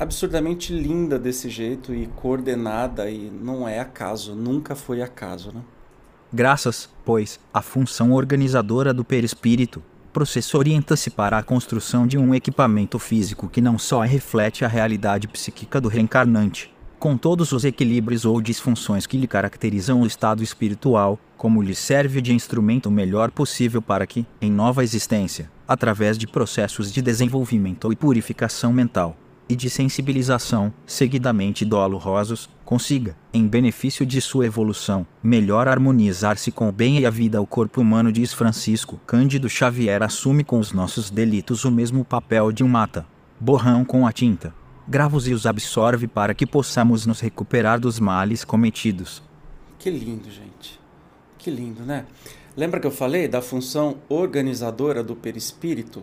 absurdamente 0.00 0.72
linda 0.72 1.18
desse 1.18 1.50
jeito 1.50 1.94
e 1.94 2.06
coordenada 2.06 3.10
e 3.10 3.30
não 3.30 3.68
é 3.68 3.78
acaso, 3.80 4.34
nunca 4.34 4.74
foi 4.74 5.02
acaso, 5.02 5.52
né? 5.52 5.60
Graças, 6.32 6.88
pois, 7.04 7.38
à 7.52 7.60
função 7.60 8.12
organizadora 8.12 8.94
do 8.94 9.04
perispírito, 9.04 9.82
processo 10.10 10.56
orienta-se 10.56 11.10
para 11.10 11.36
a 11.36 11.42
construção 11.42 12.06
de 12.06 12.16
um 12.16 12.34
equipamento 12.34 12.98
físico 12.98 13.46
que 13.46 13.60
não 13.60 13.78
só 13.78 14.00
reflete 14.00 14.64
a 14.64 14.68
realidade 14.68 15.28
psíquica 15.28 15.78
do 15.78 15.88
reencarnante, 15.88 16.72
com 16.98 17.16
todos 17.18 17.52
os 17.52 17.64
equilíbrios 17.64 18.24
ou 18.24 18.40
disfunções 18.40 19.06
que 19.06 19.18
lhe 19.18 19.26
caracterizam 19.26 20.00
o 20.00 20.06
estado 20.06 20.42
espiritual, 20.42 21.18
como 21.36 21.60
lhe 21.60 21.74
serve 21.74 22.22
de 22.22 22.32
instrumento 22.32 22.90
melhor 22.90 23.30
possível 23.30 23.82
para 23.82 24.06
que, 24.06 24.24
em 24.40 24.50
nova 24.50 24.82
existência, 24.82 25.50
através 25.68 26.16
de 26.16 26.26
processos 26.26 26.90
de 26.90 27.02
desenvolvimento 27.02 27.92
e 27.92 27.96
purificação 27.96 28.72
mental 28.72 29.14
e 29.50 29.56
de 29.56 29.68
sensibilização, 29.68 30.72
seguidamente 30.86 31.64
dolorosos, 31.64 32.48
consiga, 32.64 33.16
em 33.34 33.46
benefício 33.46 34.06
de 34.06 34.20
sua 34.20 34.46
evolução, 34.46 35.06
melhor 35.22 35.68
harmonizar-se 35.68 36.50
com 36.50 36.68
o 36.68 36.72
bem 36.72 37.00
e 37.00 37.06
a 37.06 37.10
vida. 37.10 37.42
O 37.42 37.46
corpo 37.46 37.80
humano, 37.80 38.10
diz 38.10 38.32
Francisco 38.32 39.00
Cândido 39.06 39.48
Xavier, 39.48 40.02
assume 40.02 40.44
com 40.44 40.58
os 40.58 40.72
nossos 40.72 41.10
delitos 41.10 41.64
o 41.64 41.70
mesmo 41.70 42.04
papel 42.04 42.52
de 42.52 42.64
um 42.64 42.68
mata, 42.68 43.04
borrão 43.38 43.84
com 43.84 44.06
a 44.06 44.12
tinta 44.12 44.54
gravos 44.90 45.28
e 45.28 45.32
os 45.32 45.46
absorve 45.46 46.08
para 46.08 46.34
que 46.34 46.44
possamos 46.44 47.06
nos 47.06 47.20
recuperar 47.20 47.78
dos 47.78 48.00
males 48.00 48.44
cometidos. 48.44 49.22
Que 49.78 49.88
lindo, 49.88 50.28
gente. 50.28 50.80
Que 51.38 51.48
lindo, 51.48 51.84
né? 51.84 52.06
Lembra 52.56 52.80
que 52.80 52.88
eu 52.88 52.90
falei 52.90 53.28
da 53.28 53.40
função 53.40 53.98
organizadora 54.08 55.04
do 55.04 55.14
perispírito? 55.14 56.02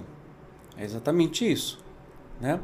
É 0.77 0.85
exatamente 0.85 1.49
isso, 1.51 1.83
né? 2.39 2.61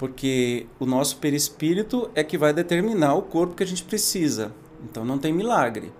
Porque 0.00 0.66
o 0.80 0.86
nosso 0.86 1.18
perispírito 1.18 2.10
é 2.16 2.24
que 2.24 2.36
vai 2.36 2.52
determinar 2.52 3.14
o 3.14 3.22
corpo 3.22 3.54
que 3.54 3.62
a 3.62 3.66
gente 3.66 3.84
precisa. 3.84 4.50
Então 4.82 5.04
não 5.04 5.18
tem 5.18 5.32
milagre 5.32 5.92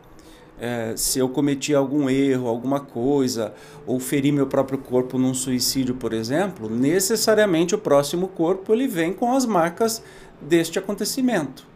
é, 0.61 0.93
se 0.95 1.19
eu 1.19 1.29
cometi 1.29 1.75
algum 1.75 2.11
erro, 2.11 2.47
alguma 2.47 2.81
coisa, 2.81 3.55
ou 3.87 3.99
feri 3.99 4.31
meu 4.31 4.47
próprio 4.47 4.79
corpo 4.79 5.19
num 5.19 5.33
suicídio, 5.33 5.95
por 5.95 6.13
exemplo, 6.13 6.69
necessariamente 6.69 7.75
o 7.75 7.79
próximo 7.79 8.29
corpo 8.29 8.75
ele 8.75 8.87
vem 8.87 9.13
com 9.13 9.35
as 9.35 9.47
marcas 9.47 10.03
deste 10.39 10.79
acontecimento. 10.79 11.67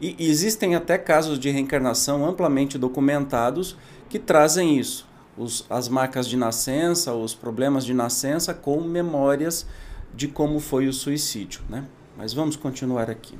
E 0.00 0.14
existem 0.20 0.76
até 0.76 0.96
casos 0.96 1.38
de 1.38 1.50
reencarnação 1.50 2.24
amplamente 2.24 2.78
documentados 2.78 3.76
que 4.08 4.18
trazem 4.18 4.78
isso. 4.78 5.08
Os, 5.36 5.66
as 5.68 5.88
marcas 5.88 6.28
de 6.28 6.36
nascença, 6.36 7.12
os 7.12 7.34
problemas 7.34 7.84
de 7.84 7.92
nascença 7.92 8.54
com 8.54 8.80
memórias 8.82 9.66
de 10.16 10.26
como 10.26 10.58
foi 10.58 10.88
o 10.88 10.92
suicídio. 10.92 11.60
Né? 11.68 11.84
Mas 12.16 12.32
vamos 12.32 12.56
continuar 12.56 13.10
aqui. 13.10 13.38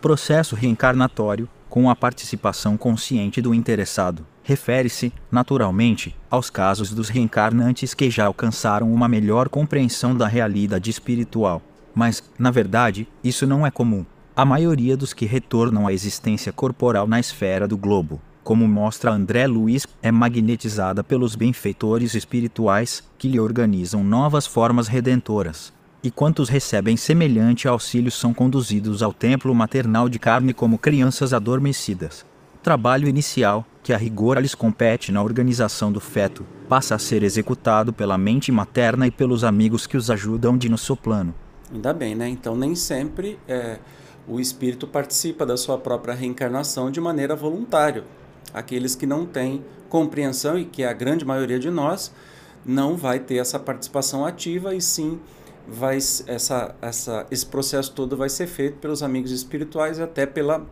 Processo 0.00 0.54
reencarnatório 0.54 1.48
com 1.68 1.90
a 1.90 1.96
participação 1.96 2.76
consciente 2.76 3.42
do 3.42 3.52
interessado. 3.52 4.24
Refere-se, 4.44 5.12
naturalmente, 5.30 6.16
aos 6.30 6.48
casos 6.48 6.92
dos 6.92 7.08
reencarnantes 7.08 7.92
que 7.92 8.08
já 8.08 8.26
alcançaram 8.26 8.90
uma 8.94 9.08
melhor 9.08 9.48
compreensão 9.48 10.16
da 10.16 10.26
realidade 10.26 10.88
espiritual. 10.88 11.60
Mas, 11.94 12.22
na 12.38 12.50
verdade, 12.50 13.06
isso 13.22 13.46
não 13.46 13.66
é 13.66 13.70
comum. 13.70 14.06
A 14.34 14.44
maioria 14.44 14.96
dos 14.96 15.12
que 15.12 15.26
retornam 15.26 15.86
à 15.86 15.92
existência 15.92 16.52
corporal 16.52 17.06
na 17.06 17.18
esfera 17.18 17.66
do 17.66 17.76
globo, 17.76 18.22
como 18.44 18.66
mostra 18.66 19.10
André 19.10 19.46
Luiz, 19.46 19.86
é 20.00 20.12
magnetizada 20.12 21.04
pelos 21.04 21.34
benfeitores 21.34 22.14
espirituais 22.14 23.02
que 23.18 23.28
lhe 23.28 23.40
organizam 23.40 24.02
novas 24.04 24.46
formas 24.46 24.86
redentoras 24.86 25.76
e 26.08 26.10
quantos 26.10 26.48
recebem 26.48 26.96
semelhante 26.96 27.68
auxílio 27.68 28.10
são 28.10 28.32
conduzidos 28.32 29.02
ao 29.02 29.12
templo 29.12 29.54
maternal 29.54 30.08
de 30.08 30.18
carne 30.18 30.54
como 30.54 30.78
crianças 30.78 31.34
adormecidas. 31.34 32.24
Trabalho 32.62 33.06
inicial, 33.06 33.66
que 33.82 33.92
a 33.92 33.96
rigor 33.98 34.38
lhes 34.38 34.54
compete 34.54 35.12
na 35.12 35.22
organização 35.22 35.92
do 35.92 36.00
feto, 36.00 36.46
passa 36.66 36.94
a 36.94 36.98
ser 36.98 37.22
executado 37.22 37.92
pela 37.92 38.16
mente 38.16 38.50
materna 38.50 39.06
e 39.06 39.10
pelos 39.10 39.44
amigos 39.44 39.86
que 39.86 39.98
os 39.98 40.10
ajudam 40.10 40.56
de 40.56 40.70
nosso 40.70 40.96
plano. 40.96 41.34
Ainda 41.70 41.92
bem, 41.92 42.14
né? 42.14 42.26
Então 42.26 42.56
nem 42.56 42.74
sempre 42.74 43.38
é, 43.46 43.78
o 44.26 44.40
espírito 44.40 44.86
participa 44.86 45.44
da 45.44 45.58
sua 45.58 45.76
própria 45.76 46.14
reencarnação 46.14 46.90
de 46.90 47.02
maneira 47.02 47.36
voluntária. 47.36 48.02
Aqueles 48.54 48.94
que 48.94 49.04
não 49.04 49.26
têm 49.26 49.62
compreensão, 49.90 50.58
e 50.58 50.64
que 50.64 50.82
é 50.82 50.88
a 50.88 50.94
grande 50.94 51.26
maioria 51.26 51.58
de 51.58 51.68
nós, 51.68 52.10
não 52.64 52.96
vai 52.96 53.18
ter 53.18 53.36
essa 53.36 53.58
participação 53.58 54.24
ativa 54.24 54.74
e 54.74 54.80
sim 54.80 55.20
vai 55.68 55.96
essa, 55.96 56.74
essa, 56.80 57.26
esse 57.30 57.44
processo 57.44 57.92
todo 57.92 58.16
vai 58.16 58.28
ser 58.28 58.46
feito 58.46 58.78
pelos 58.78 59.02
amigos 59.02 59.30
espirituais 59.30 59.98
e 59.98 60.02
até 60.02 60.24
pela 60.24 60.66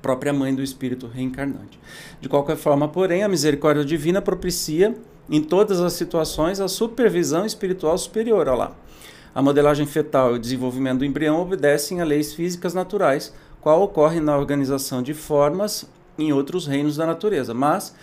própria 0.00 0.32
mãe 0.32 0.54
do 0.54 0.62
espírito 0.62 1.06
reencarnante. 1.06 1.78
De 2.20 2.28
qualquer 2.28 2.56
forma, 2.56 2.88
porém, 2.88 3.22
a 3.22 3.28
misericórdia 3.28 3.84
divina 3.84 4.22
propicia 4.22 4.94
em 5.28 5.42
todas 5.42 5.80
as 5.80 5.92
situações 5.92 6.60
a 6.60 6.68
supervisão 6.68 7.44
espiritual 7.44 7.98
superior. 7.98 8.48
Olha 8.48 8.54
lá. 8.54 8.76
A 9.34 9.42
modelagem 9.42 9.84
fetal 9.84 10.32
e 10.32 10.36
o 10.36 10.38
desenvolvimento 10.38 11.00
do 11.00 11.04
embrião 11.04 11.40
obedecem 11.42 12.00
a 12.00 12.04
leis 12.04 12.32
físicas 12.32 12.72
naturais, 12.72 13.34
qual 13.60 13.82
ocorre 13.82 14.18
na 14.18 14.34
organização 14.34 15.02
de 15.02 15.12
formas 15.12 15.84
em 16.18 16.32
outros 16.32 16.66
reinos 16.66 16.96
da 16.96 17.04
natureza, 17.04 17.52
mas 17.52 17.94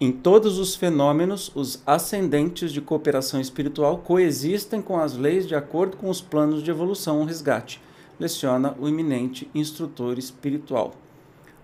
Em 0.00 0.12
todos 0.12 0.60
os 0.60 0.76
fenômenos, 0.76 1.50
os 1.56 1.82
ascendentes 1.84 2.72
de 2.72 2.80
cooperação 2.80 3.40
espiritual 3.40 3.98
coexistem 3.98 4.80
com 4.80 4.96
as 4.96 5.16
leis 5.16 5.44
de 5.44 5.56
acordo 5.56 5.96
com 5.96 6.08
os 6.08 6.20
planos 6.20 6.62
de 6.62 6.70
evolução 6.70 7.18
ou 7.18 7.24
resgate, 7.24 7.82
leciona 8.18 8.76
o 8.78 8.86
eminente 8.86 9.50
instrutor 9.52 10.16
espiritual. 10.16 10.94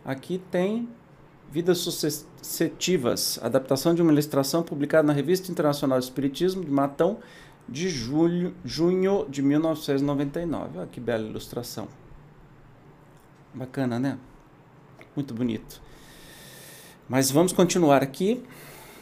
Aqui 0.04 0.42
tem 0.50 0.88
Vidas 1.48 1.78
Sucessivas, 1.78 3.38
adaptação 3.40 3.94
de 3.94 4.02
uma 4.02 4.10
ilustração 4.10 4.64
publicada 4.64 5.06
na 5.06 5.12
Revista 5.12 5.52
Internacional 5.52 6.00
de 6.00 6.04
Espiritismo 6.06 6.64
de 6.64 6.70
Matão, 6.72 7.18
de 7.68 7.88
julho, 7.88 8.52
junho 8.64 9.26
de 9.28 9.42
1999. 9.42 10.78
Olha 10.78 10.88
que 10.88 10.98
bela 10.98 11.24
ilustração. 11.24 11.86
Bacana, 13.54 14.00
né? 14.00 14.18
Muito 15.14 15.32
bonito. 15.32 15.83
Mas 17.08 17.30
vamos 17.30 17.52
continuar 17.52 18.02
aqui 18.02 18.42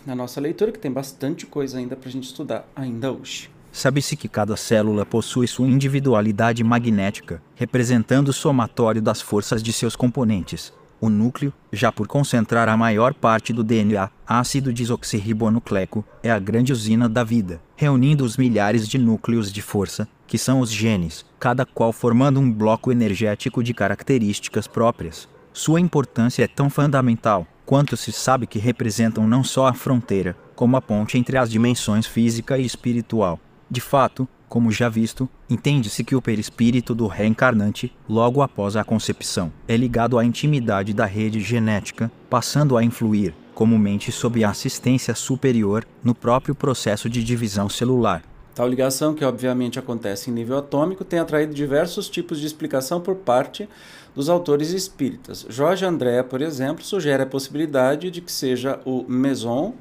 na 0.05 0.15
nossa 0.15 0.41
leitura, 0.41 0.73
que 0.73 0.79
tem 0.79 0.91
bastante 0.91 1.47
coisa 1.47 1.79
ainda 1.79 1.95
para 1.95 2.09
a 2.09 2.13
gente 2.13 2.25
estudar 2.25 2.69
ainda 2.75 3.13
hoje. 3.13 3.49
Sabe-se 3.71 4.17
que 4.17 4.29
cada 4.29 4.57
célula 4.57 5.07
possui 5.07 5.47
sua 5.47 5.67
individualidade 5.67 6.63
magnética, 6.63 7.41
representando 7.55 8.29
o 8.29 8.33
somatório 8.33 9.01
das 9.01 9.21
forças 9.23 9.63
de 9.63 9.73
seus 9.73 9.97
componentes. 9.97 10.73
O 11.01 11.09
núcleo, 11.09 11.53
já 11.73 11.91
por 11.91 12.07
concentrar 12.07 12.69
a 12.69 12.77
maior 12.77 13.15
parte 13.15 13.53
do 13.53 13.65
DNA, 13.65 14.11
ácido 14.27 14.73
desoxirribonucleico, 14.73 16.05
é 16.23 16.31
a 16.31 16.39
grande 16.39 16.73
usina 16.73 17.09
da 17.09 17.25
vida, 17.25 17.61
reunindo 17.75 18.25
os 18.25 18.37
milhares 18.37 18.87
de 18.87 18.99
núcleos 18.99 19.51
de 19.51 19.63
força, 19.63 20.07
que 20.27 20.37
são 20.37 20.61
os 20.61 20.71
genes, 20.71 21.25
cada 21.41 21.65
qual 21.65 21.93
formando 21.93 22.39
um 22.39 22.53
bloco 22.53 22.93
energético 22.93 23.63
de 23.63 23.73
características 23.73 24.67
próprias. 24.67 25.29
Sua 25.53 25.81
importância 25.81 26.45
é 26.45 26.49
tão 26.49 26.71
fundamental 26.71 27.47
quanto 27.73 27.97
se 27.97 28.13
sabe 28.13 28.47
que 28.47 28.59
representam 28.59 29.27
não 29.27 29.43
só 29.43 29.67
a 29.67 29.73
fronteira, 29.73 30.37
como 30.55 30.77
a 30.77 30.83
ponte 30.83 31.17
entre 31.17 31.39
as 31.39 31.51
dimensões 31.51 32.05
física 32.05 32.59
e 32.59 32.67
espiritual. 32.67 33.41
De 33.71 33.81
fato, 33.81 34.29
como 34.47 34.71
já 34.71 34.91
visto, 34.91 35.27
entende-se 35.49 36.05
que 36.05 36.15
o 36.15 36.21
perispírito 36.21 36.95
do 36.95 37.07
reencarnante, 37.07 37.91
logo 38.07 38.43
após 38.43 38.77
a 38.77 38.85
concepção, 38.85 39.51
é 39.67 39.75
ligado 39.75 40.19
à 40.19 40.25
intimidade 40.27 40.93
da 40.93 41.07
rede 41.07 41.41
genética, 41.41 42.13
passando 42.29 42.77
a 42.77 42.85
influir, 42.85 43.35
comumente 43.55 44.13
sob 44.13 44.45
a 44.45 44.51
assistência 44.51 45.15
superior, 45.15 45.87
no 46.05 46.15
próprio 46.15 46.55
processo 46.55 47.09
de 47.09 47.25
divisão 47.25 47.71
celular. 47.71 48.23
Tal 48.55 48.69
ligação, 48.69 49.15
que 49.15 49.25
obviamente 49.25 49.79
acontece 49.79 50.31
em 50.31 50.35
nível 50.35 50.59
atômico, 50.59 51.07
tem 51.07 51.19
atraído 51.19 51.55
diversos 51.55 52.07
tipos 52.11 52.39
de 52.39 52.47
explicação 52.47 53.01
por 53.01 53.15
parte 53.17 53.67
dos 54.15 54.29
autores 54.29 54.71
espíritas. 54.71 55.47
Jorge 55.49 55.85
André, 55.85 56.23
por 56.23 56.43
exemplo, 56.43 56.85
sugere 56.85 57.23
a 57.23 57.27
possibilidade 57.27 58.11
de 58.11 58.21
que 58.21 58.33
seja 58.33 58.81
o 58.85 59.05
meson, 59.09 59.75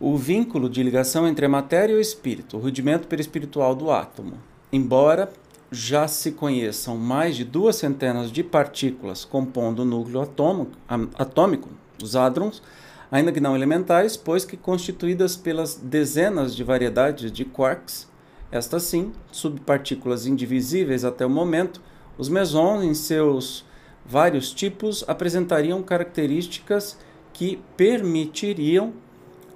o 0.00 0.16
vínculo 0.16 0.68
de 0.68 0.82
ligação 0.82 1.28
entre 1.28 1.46
a 1.46 1.48
matéria 1.48 1.92
e 1.92 1.96
o 1.96 2.00
espírito, 2.00 2.56
o 2.56 2.60
rudimento 2.60 3.06
perispiritual 3.06 3.74
do 3.74 3.90
átomo. 3.90 4.34
Embora 4.72 5.30
já 5.70 6.08
se 6.08 6.32
conheçam 6.32 6.96
mais 6.96 7.36
de 7.36 7.44
duas 7.44 7.76
centenas 7.76 8.32
de 8.32 8.42
partículas 8.42 9.24
compondo 9.24 9.80
o 9.80 9.84
núcleo 9.84 10.20
atômico, 10.20 10.72
atômico 11.14 11.68
os 12.02 12.16
hadrons, 12.16 12.62
ainda 13.10 13.30
que 13.32 13.40
não 13.40 13.54
elementais, 13.54 14.16
pois 14.16 14.44
que 14.44 14.56
constituídas 14.56 15.36
pelas 15.36 15.74
dezenas 15.76 16.54
de 16.56 16.64
variedades 16.64 17.30
de 17.30 17.44
quarks, 17.44 18.08
estas 18.50 18.84
sim, 18.84 19.12
subpartículas 19.30 20.26
indivisíveis 20.26 21.04
até 21.04 21.24
o 21.24 21.30
momento, 21.30 21.80
os 22.20 22.28
mesons, 22.28 22.84
em 22.84 22.92
seus 22.92 23.64
vários 24.04 24.52
tipos, 24.52 25.02
apresentariam 25.08 25.82
características 25.82 26.98
que 27.32 27.58
permitiriam 27.78 28.92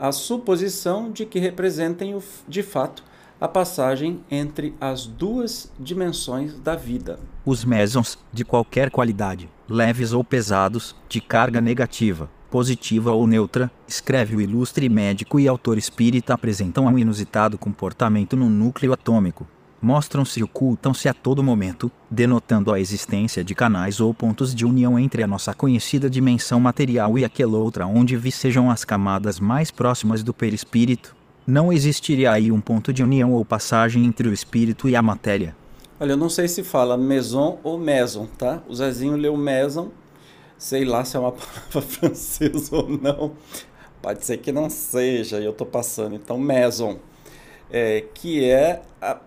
a 0.01 0.11
suposição 0.11 1.13
de 1.13 1.27
que 1.27 1.39
representem, 1.39 2.19
de 2.49 2.63
fato, 2.63 3.05
a 3.39 3.47
passagem 3.47 4.25
entre 4.31 4.75
as 4.81 5.05
duas 5.05 5.71
dimensões 5.79 6.59
da 6.59 6.75
vida. 6.75 7.21
Os 7.45 7.67
mesons, 7.67 8.19
de 8.33 8.47
qualquer 8.47 8.91
qualidade, 8.91 9.47
leves 9.69 10.15
ou 10.15 10.25
pesados, 10.25 10.97
de 11.07 11.21
carga 11.21 11.61
negativa, 11.61 12.31
positiva 12.51 13.13
ou 13.13 13.27
neutra, 13.27 13.71
escreve 13.87 14.37
o 14.37 14.41
ilustre 14.41 14.89
médico 14.89 15.39
e 15.39 15.47
autor 15.47 15.77
espírita 15.77 16.33
apresentam 16.33 16.87
um 16.87 16.99
inusitado 16.99 17.59
comportamento 17.59 18.35
no 18.35 18.49
núcleo 18.49 18.95
atômico. 18.95 19.47
Mostram-se 19.85 20.41
e 20.41 20.43
ocultam-se 20.43 21.11
a 21.11 21.13
todo 21.13 21.43
momento, 21.43 21.93
denotando 22.11 22.73
a 22.73 22.81
existência 22.81 23.45
de 23.45 23.55
canais 23.55 24.01
ou 24.01 24.15
pontos 24.15 24.55
de 24.55 24.65
união 24.65 24.99
entre 24.99 25.23
a 25.23 25.27
nossa 25.27 25.53
conhecida 25.53 26.09
dimensão 26.09 26.59
material 26.59 27.19
e 27.19 27.25
aquela 27.27 27.59
outra 27.59 27.87
onde 27.87 28.17
vicejam 28.17 28.71
as 28.71 28.83
camadas 28.83 29.39
mais 29.39 29.71
próximas 29.71 30.23
do 30.23 30.33
perispírito. 30.33 31.15
Não 31.47 31.71
existiria 31.71 32.33
aí 32.33 32.51
um 32.51 32.63
ponto 32.63 32.95
de 32.95 33.03
união 33.03 33.35
ou 33.35 33.45
passagem 33.45 34.07
entre 34.07 34.27
o 34.27 34.33
espírito 34.33 34.89
e 34.89 34.97
a 34.97 35.03
matéria. 35.03 35.55
Olha, 36.01 36.13
eu 36.13 36.17
não 36.17 36.31
sei 36.31 36.49
se 36.49 36.63
fala 36.63 36.97
meson 36.97 37.59
ou 37.63 37.79
meson, 37.79 38.27
tá? 38.39 38.63
O 38.67 38.75
Zezinho 38.75 39.19
leu 39.19 39.37
meson 39.37 39.91
sei 40.57 40.87
lá 40.87 41.05
se 41.05 41.15
é 41.15 41.21
uma 41.21 41.33
palavra 41.37 41.83
francesa 41.83 42.75
ou 42.75 42.89
não. 42.89 43.33
Pode 44.01 44.25
ser 44.25 44.39
que 44.39 44.51
não 44.51 44.71
seja, 44.71 45.41
eu 45.41 45.51
estou 45.51 45.67
passando. 45.67 46.15
Então, 46.15 46.39
meson, 46.39 46.99
é, 47.71 48.03
que 48.15 48.43
é 48.43 48.81
a 48.99 49.19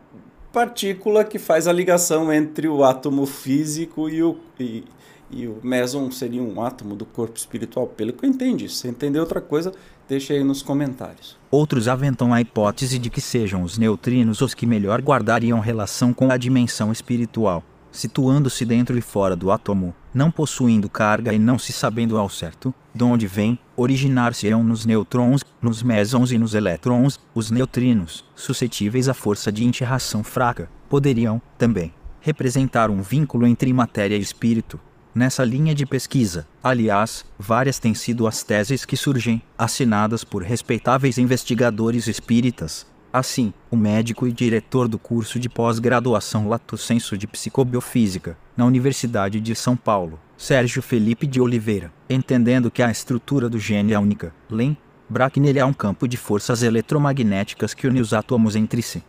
partícula 0.51 1.23
que 1.23 1.39
faz 1.39 1.67
a 1.67 1.73
ligação 1.73 2.31
entre 2.31 2.67
o 2.67 2.83
átomo 2.83 3.25
físico 3.25 4.09
e 4.09 4.23
o, 4.23 4.37
e, 4.59 4.83
e 5.29 5.47
o 5.47 5.59
meson 5.63 6.09
seria 6.11 6.41
um 6.41 6.61
átomo 6.61 6.95
do 6.95 7.05
corpo 7.05 7.37
espiritual. 7.37 7.87
Pelo 7.87 8.13
que 8.13 8.25
eu 8.25 8.29
entendi. 8.29 8.69
Se 8.69 8.87
entender 8.87 9.19
outra 9.19 9.41
coisa, 9.41 9.73
deixe 10.07 10.33
aí 10.33 10.43
nos 10.43 10.61
comentários. 10.61 11.37
Outros 11.51 11.87
aventam 11.87 12.33
a 12.33 12.41
hipótese 12.41 12.99
de 12.99 13.09
que 13.09 13.21
sejam 13.21 13.63
os 13.63 13.77
neutrinos 13.77 14.41
os 14.41 14.53
que 14.53 14.65
melhor 14.65 15.01
guardariam 15.01 15.59
relação 15.59 16.13
com 16.13 16.31
a 16.31 16.37
dimensão 16.37 16.91
espiritual 16.91 17.63
situando-se 17.97 18.63
dentro 18.63 18.97
e 18.97 19.01
fora 19.01 19.35
do 19.35 19.51
átomo, 19.51 19.93
não 20.13 20.29
possuindo 20.29 20.87
carga 20.87 21.33
e 21.33 21.39
não 21.39 21.57
se 21.57 21.73
sabendo 21.73 22.17
ao 22.17 22.29
certo 22.29 22.73
de 22.97 23.03
onde 23.03 23.27
vem, 23.27 23.57
originar-se-ão 23.77 24.63
nos 24.63 24.85
nêutrons, 24.85 25.41
nos 25.61 25.81
mesons 25.83 26.31
e 26.31 26.37
nos 26.37 26.53
elétrons, 26.53 27.19
os 27.33 27.51
neutrinos, 27.51 28.25
suscetíveis 28.35 29.07
à 29.07 29.13
força 29.13 29.51
de 29.51 29.63
interação 29.63 30.23
fraca, 30.23 30.69
poderiam, 30.89 31.41
também, 31.57 31.93
representar 32.19 32.89
um 32.89 33.01
vínculo 33.01 33.47
entre 33.47 33.71
matéria 33.71 34.17
e 34.17 34.21
espírito. 34.21 34.79
Nessa 35.13 35.43
linha 35.43 35.73
de 35.73 35.85
pesquisa, 35.85 36.47
aliás, 36.61 37.25
várias 37.39 37.79
têm 37.79 37.93
sido 37.93 38.27
as 38.27 38.43
teses 38.43 38.83
que 38.83 38.97
surgem, 38.97 39.41
assinadas 39.57 40.23
por 40.23 40.43
respeitáveis 40.43 41.17
investigadores 41.17 42.07
espíritas, 42.07 42.85
Assim, 43.17 43.51
o 43.71 43.75
médico 43.75 44.27
e 44.27 44.31
diretor 44.31 44.87
do 44.87 44.99
curso 44.99 45.39
de 45.39 45.49
pós-graduação 45.49 46.47
Lato 46.47 46.77
Senso 46.77 47.17
de 47.17 47.25
Psicobiofísica, 47.25 48.37
na 48.55 48.63
Universidade 48.63 49.41
de 49.41 49.55
São 49.55 49.75
Paulo, 49.75 50.19
Sérgio 50.37 50.83
Felipe 50.83 51.25
de 51.25 51.41
Oliveira, 51.41 51.91
entendendo 52.07 52.69
que 52.69 52.83
a 52.83 52.91
estrutura 52.91 53.49
do 53.49 53.57
gene 53.57 53.93
é 53.93 53.97
única, 53.97 54.31
lembra 54.47 55.31
que 55.31 55.39
nele 55.39 55.59
há 55.59 55.65
um 55.65 55.73
campo 55.73 56.07
de 56.07 56.15
forças 56.15 56.61
eletromagnéticas 56.61 57.73
que 57.73 57.87
une 57.87 58.01
os 58.01 58.13
átomos 58.13 58.55
entre 58.55 58.83
si. 58.83 59.03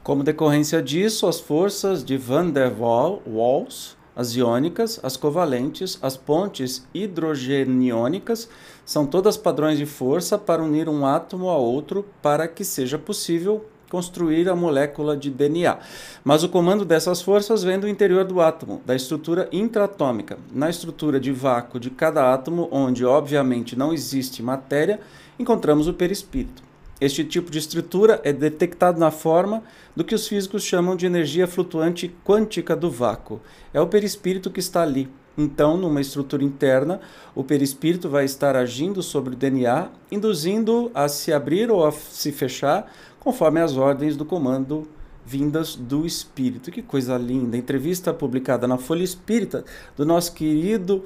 Como 0.00 0.22
decorrência 0.22 0.80
disso, 0.80 1.26
as 1.26 1.40
forças 1.40 2.04
de 2.04 2.16
Van 2.16 2.50
der 2.50 2.72
Waals 2.72 3.96
as 4.14 4.34
iônicas, 4.34 5.00
as 5.02 5.16
covalentes, 5.16 5.98
as 6.02 6.16
pontes 6.16 6.86
hidrogeniônicas 6.92 8.48
são 8.84 9.06
todas 9.06 9.36
padrões 9.36 9.78
de 9.78 9.86
força 9.86 10.36
para 10.36 10.62
unir 10.62 10.88
um 10.88 11.06
átomo 11.06 11.48
a 11.48 11.56
outro 11.56 12.04
para 12.20 12.48
que 12.48 12.64
seja 12.64 12.98
possível 12.98 13.64
construir 13.90 14.48
a 14.48 14.54
molécula 14.54 15.16
de 15.16 15.30
DNA. 15.30 15.78
Mas 16.22 16.44
o 16.44 16.48
comando 16.48 16.84
dessas 16.84 17.20
forças 17.20 17.62
vem 17.62 17.78
do 17.78 17.88
interior 17.88 18.24
do 18.24 18.40
átomo, 18.40 18.80
da 18.86 18.94
estrutura 18.94 19.48
intraatômica. 19.52 20.38
Na 20.52 20.70
estrutura 20.70 21.18
de 21.18 21.32
vácuo 21.32 21.80
de 21.80 21.90
cada 21.90 22.32
átomo, 22.32 22.68
onde 22.70 23.04
obviamente 23.04 23.76
não 23.76 23.92
existe 23.92 24.42
matéria, 24.42 25.00
encontramos 25.38 25.88
o 25.88 25.92
perispírito. 25.92 26.69
Este 27.00 27.24
tipo 27.24 27.50
de 27.50 27.58
estrutura 27.58 28.20
é 28.22 28.32
detectado 28.32 29.00
na 29.00 29.10
forma 29.10 29.62
do 29.96 30.04
que 30.04 30.14
os 30.14 30.28
físicos 30.28 30.62
chamam 30.62 30.94
de 30.94 31.06
energia 31.06 31.46
flutuante 31.46 32.14
quântica 32.24 32.76
do 32.76 32.90
vácuo. 32.90 33.40
É 33.72 33.80
o 33.80 33.86
perispírito 33.86 34.50
que 34.50 34.60
está 34.60 34.82
ali. 34.82 35.08
Então, 35.38 35.76
numa 35.78 36.00
estrutura 36.00 36.44
interna, 36.44 37.00
o 37.34 37.42
perispírito 37.42 38.08
vai 38.08 38.26
estar 38.26 38.54
agindo 38.54 39.02
sobre 39.02 39.32
o 39.32 39.36
DNA, 39.36 39.88
induzindo 40.12 40.90
a 40.92 41.08
se 41.08 41.32
abrir 41.32 41.70
ou 41.70 41.86
a 41.86 41.92
se 41.92 42.30
fechar, 42.30 42.92
conforme 43.18 43.60
as 43.60 43.76
ordens 43.76 44.16
do 44.16 44.24
comando 44.26 44.86
vindas 45.24 45.76
do 45.76 46.04
espírito. 46.04 46.70
Que 46.70 46.82
coisa 46.82 47.16
linda! 47.16 47.56
Entrevista 47.56 48.12
publicada 48.12 48.66
na 48.66 48.76
Folha 48.76 49.04
Espírita 49.04 49.64
do 49.96 50.04
nosso 50.04 50.34
querido 50.34 51.04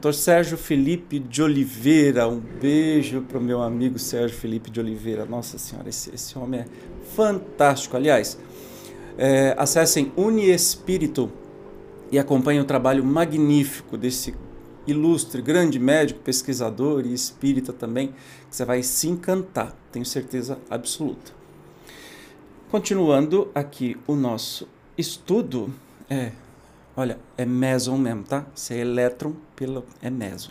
Dr. 0.00 0.12
Sérgio 0.12 0.56
Felipe 0.56 1.18
de 1.18 1.42
Oliveira, 1.42 2.28
um 2.28 2.38
beijo 2.38 3.20
para 3.22 3.36
o 3.36 3.40
meu 3.40 3.60
amigo 3.60 3.98
Sérgio 3.98 4.38
Felipe 4.38 4.70
de 4.70 4.78
Oliveira. 4.78 5.24
Nossa 5.24 5.58
Senhora, 5.58 5.88
esse, 5.88 6.14
esse 6.14 6.38
homem 6.38 6.60
é 6.60 6.66
fantástico. 7.16 7.96
Aliás, 7.96 8.38
é, 9.16 9.56
acessem 9.58 10.12
Uniespírito 10.16 11.32
e 12.12 12.18
acompanhem 12.18 12.60
o 12.60 12.64
trabalho 12.64 13.04
magnífico 13.04 13.96
desse 13.96 14.36
ilustre, 14.86 15.42
grande 15.42 15.80
médico, 15.80 16.20
pesquisador 16.20 17.04
e 17.04 17.12
espírita 17.12 17.72
também, 17.72 18.14
que 18.48 18.54
você 18.54 18.64
vai 18.64 18.84
se 18.84 19.08
encantar, 19.08 19.76
tenho 19.90 20.06
certeza 20.06 20.58
absoluta. 20.70 21.32
Continuando 22.70 23.50
aqui 23.52 23.96
o 24.06 24.14
nosso 24.14 24.68
estudo, 24.96 25.74
é, 26.08 26.30
olha, 26.98 27.16
é 27.36 27.44
meson 27.44 27.96
mesmo, 27.96 28.24
tá? 28.24 28.44
Se 28.54 28.74
é 28.74 28.78
elétron, 28.78 29.32
pelo, 29.54 29.86
é 30.02 30.10
meson. 30.10 30.50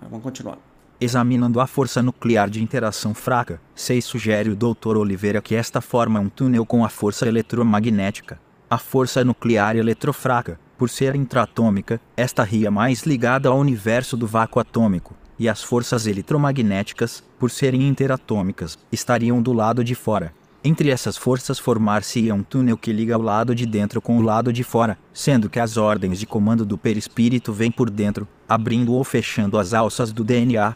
Vamos 0.00 0.22
continuar. 0.22 0.58
Examinando 0.98 1.60
a 1.60 1.66
força 1.66 2.02
nuclear 2.02 2.48
de 2.48 2.62
interação 2.62 3.12
fraca, 3.12 3.60
Sei 3.74 4.00
sugere 4.00 4.48
o 4.48 4.56
Dr. 4.56 4.96
Oliveira 4.96 5.42
que 5.42 5.54
esta 5.54 5.82
forma 5.82 6.18
um 6.18 6.30
túnel 6.30 6.64
com 6.64 6.82
a 6.82 6.88
força 6.88 7.28
eletromagnética. 7.28 8.40
A 8.70 8.78
força 8.78 9.22
nuclear 9.22 9.76
eletrofraca, 9.76 10.58
por 10.78 10.88
ser 10.88 11.14
intratômica, 11.14 12.00
esta 12.16 12.42
ria 12.42 12.70
mais 12.70 13.02
ligada 13.02 13.50
ao 13.50 13.58
universo 13.58 14.16
do 14.16 14.26
vácuo 14.26 14.60
atômico, 14.60 15.14
e 15.38 15.46
as 15.46 15.62
forças 15.62 16.06
eletromagnéticas, 16.06 17.22
por 17.38 17.50
serem 17.50 17.86
interatômicas, 17.86 18.78
estariam 18.90 19.42
do 19.42 19.52
lado 19.52 19.84
de 19.84 19.94
fora. 19.94 20.32
Entre 20.68 20.90
essas 20.90 21.16
forças 21.16 21.60
formar-se-ia 21.60 22.34
um 22.34 22.42
túnel 22.42 22.76
que 22.76 22.92
liga 22.92 23.16
o 23.16 23.22
lado 23.22 23.54
de 23.54 23.64
dentro 23.64 24.02
com 24.02 24.18
o 24.18 24.20
lado 24.20 24.52
de 24.52 24.64
fora, 24.64 24.98
sendo 25.14 25.48
que 25.48 25.60
as 25.60 25.76
ordens 25.76 26.18
de 26.18 26.26
comando 26.26 26.66
do 26.66 26.76
perispírito 26.76 27.52
vêm 27.52 27.70
por 27.70 27.88
dentro, 27.88 28.26
abrindo 28.48 28.92
ou 28.92 29.04
fechando 29.04 29.60
as 29.60 29.72
alças 29.72 30.10
do 30.10 30.24
DNA, 30.24 30.74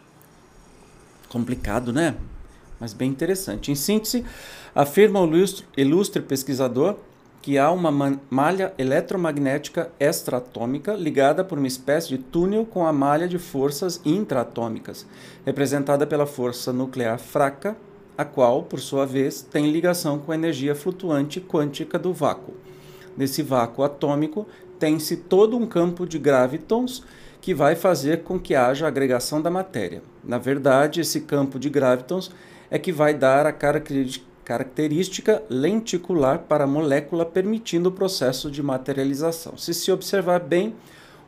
complicado, 1.28 1.92
né? 1.92 2.14
Mas 2.78 2.92
bem 2.92 3.10
interessante. 3.10 3.72
Em 3.72 3.74
síntese, 3.74 4.24
afirma 4.72 5.20
o 5.20 5.28
ilustre, 5.76 6.22
pesquisador 6.22 6.94
que 7.42 7.58
há 7.58 7.68
uma 7.72 7.90
malha 8.30 8.72
eletromagnética 8.78 9.90
extraatômica 9.98 10.94
ligada 10.94 11.42
por 11.42 11.58
uma 11.58 11.66
espécie 11.66 12.10
de 12.10 12.18
túnel 12.18 12.64
com 12.64 12.86
a 12.86 12.92
malha 12.92 13.26
de 13.26 13.40
forças 13.40 14.00
intraatômicas, 14.04 15.04
representada 15.44 16.06
pela 16.06 16.26
força 16.26 16.72
nuclear 16.72 17.18
fraca, 17.18 17.76
a 18.20 18.24
qual, 18.24 18.64
por 18.64 18.80
sua 18.80 19.06
vez, 19.06 19.40
tem 19.40 19.70
ligação 19.70 20.18
com 20.18 20.30
a 20.30 20.34
energia 20.34 20.74
flutuante 20.74 21.40
quântica 21.40 21.98
do 21.98 22.12
vácuo. 22.12 22.52
Nesse 23.16 23.42
vácuo 23.42 23.82
atômico, 23.82 24.46
tem-se 24.78 25.16
todo 25.16 25.56
um 25.56 25.66
campo 25.66 26.06
de 26.06 26.18
gravitons 26.18 27.02
que 27.40 27.54
vai 27.54 27.74
fazer 27.74 28.22
com 28.22 28.38
que 28.38 28.54
haja 28.54 28.86
agregação 28.86 29.40
da 29.40 29.50
matéria. 29.50 30.02
Na 30.22 30.36
verdade, 30.36 31.00
esse 31.00 31.22
campo 31.22 31.58
de 31.58 31.70
gravitons 31.70 32.30
é 32.70 32.78
que 32.78 32.92
vai 32.92 33.14
dar 33.14 33.46
a 33.46 33.52
característica 33.52 35.42
lenticular 35.48 36.40
para 36.40 36.64
a 36.64 36.66
molécula, 36.66 37.24
permitindo 37.24 37.88
o 37.88 37.92
processo 37.92 38.50
de 38.50 38.62
materialização. 38.62 39.56
Se 39.56 39.72
se 39.72 39.90
observar 39.90 40.40
bem, 40.40 40.74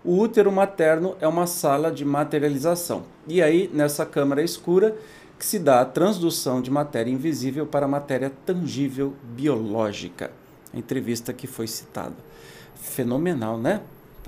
o 0.04 0.18
útero 0.18 0.52
materno 0.52 1.16
é 1.22 1.26
uma 1.26 1.46
sala 1.46 1.90
de 1.90 2.04
materialização. 2.04 3.04
E 3.26 3.40
aí, 3.40 3.70
nessa 3.72 4.04
câmara 4.04 4.42
escura, 4.42 4.94
que 5.42 5.46
se 5.46 5.58
dá 5.58 5.80
a 5.80 5.84
transdução 5.84 6.62
de 6.62 6.70
matéria 6.70 7.10
invisível 7.10 7.66
para 7.66 7.88
matéria 7.88 8.30
tangível 8.46 9.12
biológica. 9.24 10.30
A 10.72 10.78
entrevista 10.78 11.32
que 11.32 11.48
foi 11.48 11.66
citada. 11.66 12.14
Fenomenal, 12.76 13.58
né? 13.58 13.80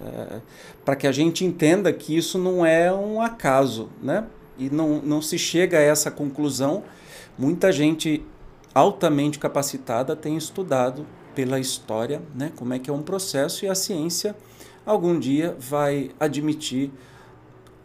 É, 0.05 0.41
para 0.85 0.97
que 0.97 1.07
a 1.07 1.13
gente 1.13 1.45
entenda 1.45 1.93
que 1.93 2.17
isso 2.17 2.37
não 2.37 2.67
é 2.67 2.93
um 2.93 3.23
acaso, 3.23 3.89
né? 4.03 4.25
E 4.59 4.69
não, 4.69 5.01
não 5.03 5.23
se 5.23 5.39
chega 5.39 5.79
a 5.79 5.83
essa 5.83 6.11
conclusão. 6.11 6.83
Muita 7.39 7.71
gente 7.71 8.27
altamente 8.75 9.39
capacitada 9.39 10.17
tem 10.17 10.37
estudado 10.37 11.07
pela 11.33 11.61
história, 11.61 12.23
né? 12.35 12.51
Como 12.57 12.75
é 12.75 12.79
que 12.81 12.91
é 12.91 12.93
um 12.93 13.03
processo 13.03 13.65
e 13.65 13.69
a 13.69 13.75
ciência 13.77 14.35
algum 14.85 15.17
dia 15.17 15.57
vai 15.61 16.11
admitir 16.19 16.91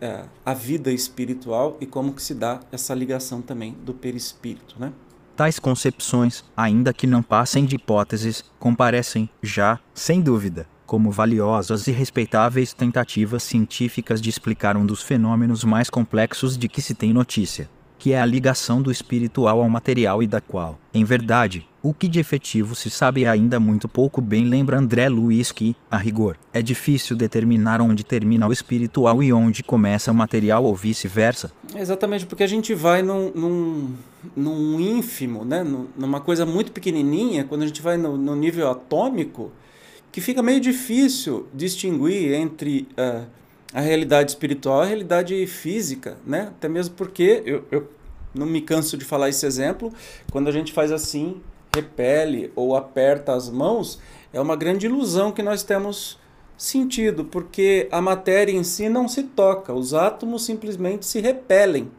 é, 0.02 0.24
a 0.46 0.54
vida 0.54 0.92
espiritual 0.92 1.78
e 1.80 1.86
como 1.86 2.14
que 2.14 2.22
se 2.22 2.34
dá 2.34 2.60
essa 2.72 2.94
ligação 2.94 3.42
também 3.42 3.76
do 3.84 3.94
perispírito, 3.94 4.76
né? 4.80 4.92
Tais 5.36 5.58
concepções, 5.58 6.44
ainda 6.56 6.92
que 6.92 7.08
não 7.08 7.24
passem 7.24 7.66
de 7.66 7.78
hipóteses, 7.78 8.44
comparecem 8.60 9.30
já, 9.42 9.80
sem 9.94 10.22
dúvida, 10.22 10.68
como 10.86 11.12
valiosas 11.12 11.88
e 11.88 11.92
respeitáveis 11.92 12.74
tentativas 12.74 13.44
científicas 13.44 14.20
de 14.20 14.30
explicar 14.30 14.76
um 14.76 14.86
dos 14.86 15.02
fenômenos 15.02 15.64
mais 15.64 15.90
complexos 15.90 16.58
de 16.58 16.68
que 16.68 16.82
se 16.82 16.94
tem 16.94 17.14
notícia, 17.14 17.70
que 17.98 18.12
é 18.12 18.20
a 18.20 18.26
ligação 18.26 18.82
do 18.82 18.92
espiritual 18.92 19.62
ao 19.62 19.70
material 19.70 20.24
e 20.24 20.28
da 20.28 20.42
qual, 20.42 20.80
em 20.92 21.06
verdade, 21.06 21.69
o 21.82 21.94
que 21.94 22.08
de 22.08 22.20
efetivo 22.20 22.76
se 22.76 22.90
sabe 22.90 23.26
ainda 23.26 23.60
muito 23.60 23.88
pouco 23.88 24.22
bem 24.22 24.46
lembra 24.46 24.78
André 24.78 25.08
Luiz 25.08 25.52
que, 25.52 25.76
a 25.90 25.98
rigor, 25.98 26.38
é 26.54 26.62
difícil 26.62 27.16
determinar 27.16 27.82
onde 27.82 28.04
termina 28.04 28.48
o 28.48 28.52
espiritual 28.52 29.24
e 29.24 29.32
onde 29.32 29.64
começa 29.64 30.12
o 30.12 30.16
material 30.16 30.66
ou 30.66 30.76
vice-versa. 30.76 31.52
Exatamente, 31.76 32.26
porque 32.26 32.44
a 32.44 32.48
gente 32.48 32.74
vai 32.74 33.02
num, 33.02 33.32
num, 33.34 33.94
num 34.36 34.80
ínfimo, 34.80 35.46
né? 35.46 35.66
numa 35.98 36.20
coisa 36.20 36.46
muito 36.46 36.72
pequenininha, 36.72 37.46
quando 37.46 37.64
a 37.64 37.68
gente 37.68 37.82
vai 37.82 37.98
no, 37.98 38.18
no 38.18 38.36
nível 38.36 38.70
atômico, 38.70 39.52
que 40.12 40.20
fica 40.20 40.42
meio 40.42 40.60
difícil 40.60 41.48
distinguir 41.54 42.34
entre 42.34 42.88
uh, 42.98 43.26
a 43.74 43.82
realidade 43.82 44.32
espiritual 44.32 44.82
e 44.82 44.86
a 44.86 44.88
realidade 44.88 45.48
física, 45.48 46.18
né? 46.26 46.48
Até 46.50 46.68
mesmo 46.68 46.96
porque 46.96 47.44
eu, 47.46 47.64
eu 47.72 47.88
não 48.34 48.46
me 48.46 48.62
canso 48.62 48.98
de 48.98 49.06
falar 49.06 49.30
esse 49.30 49.46
exemplo, 49.46 49.94
quando 50.32 50.48
a 50.48 50.52
gente 50.52 50.74
faz 50.74 50.92
assim, 50.92 51.42
repele 51.76 52.52
ou 52.56 52.76
aperta 52.76 53.34
as 53.34 53.50
mãos, 53.50 54.00
é 54.34 54.40
uma 54.40 54.56
grande 54.56 54.86
ilusão 54.86 55.32
que 55.32 55.44
nós 55.44 55.64
temos 55.64 56.20
sentido, 56.58 57.24
porque 57.24 57.88
a 57.92 58.02
matéria 58.02 58.52
em 58.52 58.64
si 58.64 58.90
não 58.90 59.08
se 59.08 59.24
toca, 59.24 59.74
os 59.74 59.94
átomos 59.94 60.44
simplesmente 60.44 61.06
se 61.06 61.22
repelem. 61.22 61.90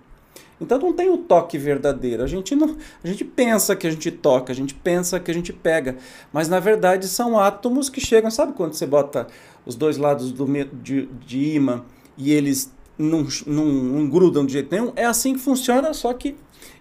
Então 0.61 0.78
não 0.78 0.92
tem 0.92 1.09
o 1.09 1.16
toque 1.16 1.56
verdadeiro. 1.56 2.22
A 2.22 2.26
gente 2.26 2.54
não, 2.54 2.76
a 3.02 3.09
gente 3.09 3.24
pensa 3.24 3.74
que 3.74 3.87
a 3.87 3.90
gente 3.90 4.11
toca, 4.11 4.52
a 4.52 4.54
gente 4.54 4.74
pensa 4.74 5.18
que 5.18 5.30
a 5.30 5.35
gente 5.35 5.52
pega, 5.52 5.96
mas 6.30 6.48
na 6.48 6.61
verdade 6.61 7.09
são 7.09 7.38
átomos 7.38 7.88
que 7.88 8.00
chegam. 8.00 8.30
Sabe 8.30 8.52
quando 8.52 8.74
você 8.74 8.87
bota 8.87 9.26
os 9.64 9.74
dois 9.74 9.96
lados 9.96 10.30
do 10.30 10.46
de, 10.83 11.06
de 11.26 11.54
imã 11.54 11.83
e 12.18 12.30
eles 12.33 12.70
não, 12.98 13.26
não, 13.46 13.64
não 13.64 14.11
grudam 14.11 14.44
de 14.44 14.52
jeito 14.52 14.70
nenhum? 14.70 14.92
É 14.94 15.06
assim 15.06 15.33
que 15.33 15.40
funciona, 15.40 15.94
só 15.94 16.12
que 16.12 16.37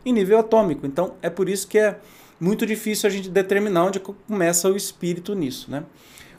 em 0.06 0.12
nível 0.12 0.38
atômico. 0.38 0.86
Então 0.86 1.14
é 1.22 1.30
por 1.30 1.48
isso 1.48 1.66
que 1.66 1.80
é 1.80 1.98
muito 2.40 2.66
difícil 2.66 3.08
a 3.08 3.12
gente 3.12 3.30
determinar 3.30 3.86
onde 3.86 4.00
começa 4.00 4.70
o 4.70 4.76
espírito 4.76 5.34
nisso, 5.34 5.70
né? 5.70 5.84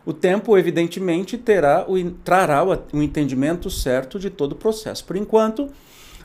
O 0.05 0.13
tempo, 0.15 0.57
evidentemente, 0.57 1.37
terá 1.37 1.85
o, 1.87 2.11
trará 2.11 2.65
o, 2.65 2.73
o 2.93 3.03
entendimento 3.03 3.69
certo 3.69 4.19
de 4.19 4.31
todo 4.31 4.53
o 4.53 4.57
processo. 4.57 5.05
Por 5.05 5.15
enquanto, 5.15 5.69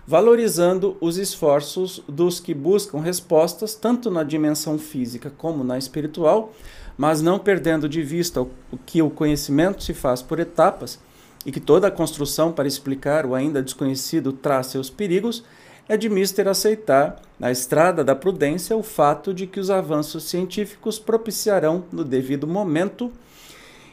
valorizando 0.07 0.95
os 1.01 1.17
esforços 1.17 2.01
dos 2.07 2.39
que 2.39 2.53
buscam 2.53 2.99
respostas 2.99 3.75
tanto 3.75 4.09
na 4.09 4.23
dimensão 4.23 4.79
física 4.79 5.29
como 5.29 5.63
na 5.63 5.77
espiritual, 5.77 6.53
mas 6.97 7.21
não 7.21 7.37
perdendo 7.37 7.89
de 7.89 8.01
vista 8.01 8.41
o 8.41 8.49
que 8.85 9.01
o 9.01 9.09
conhecimento 9.09 9.83
se 9.83 9.93
faz 9.93 10.21
por 10.21 10.39
etapas 10.39 10.97
e 11.45 11.51
que 11.51 11.59
toda 11.59 11.87
a 11.87 11.91
construção 11.91 12.51
para 12.51 12.67
explicar 12.67 13.25
o 13.25 13.35
ainda 13.35 13.61
desconhecido 13.61 14.31
traz 14.31 14.67
seus 14.67 14.89
perigos, 14.89 15.43
é 15.87 15.95
de 15.95 16.09
mister 16.09 16.47
aceitar, 16.47 17.21
na 17.39 17.51
estrada 17.51 18.03
da 18.03 18.15
prudência, 18.15 18.75
o 18.75 18.83
fato 18.83 19.33
de 19.33 19.45
que 19.45 19.59
os 19.59 19.69
avanços 19.69 20.23
científicos 20.23 20.97
propiciarão, 20.97 21.85
no 21.91 22.03
devido 22.03 22.47
momento, 22.47 23.11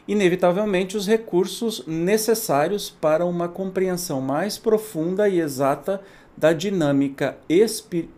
inevitavelmente 0.07 0.97
os 0.97 1.07
recursos 1.07 1.85
necessários 1.87 2.91
para 2.91 3.25
uma 3.25 3.49
compreensão 3.49 4.21
mais 4.21 4.59
profunda 4.59 5.29
e 5.29 5.41
exata 5.41 6.01
da 6.37 6.53
dinâmica 6.53 7.37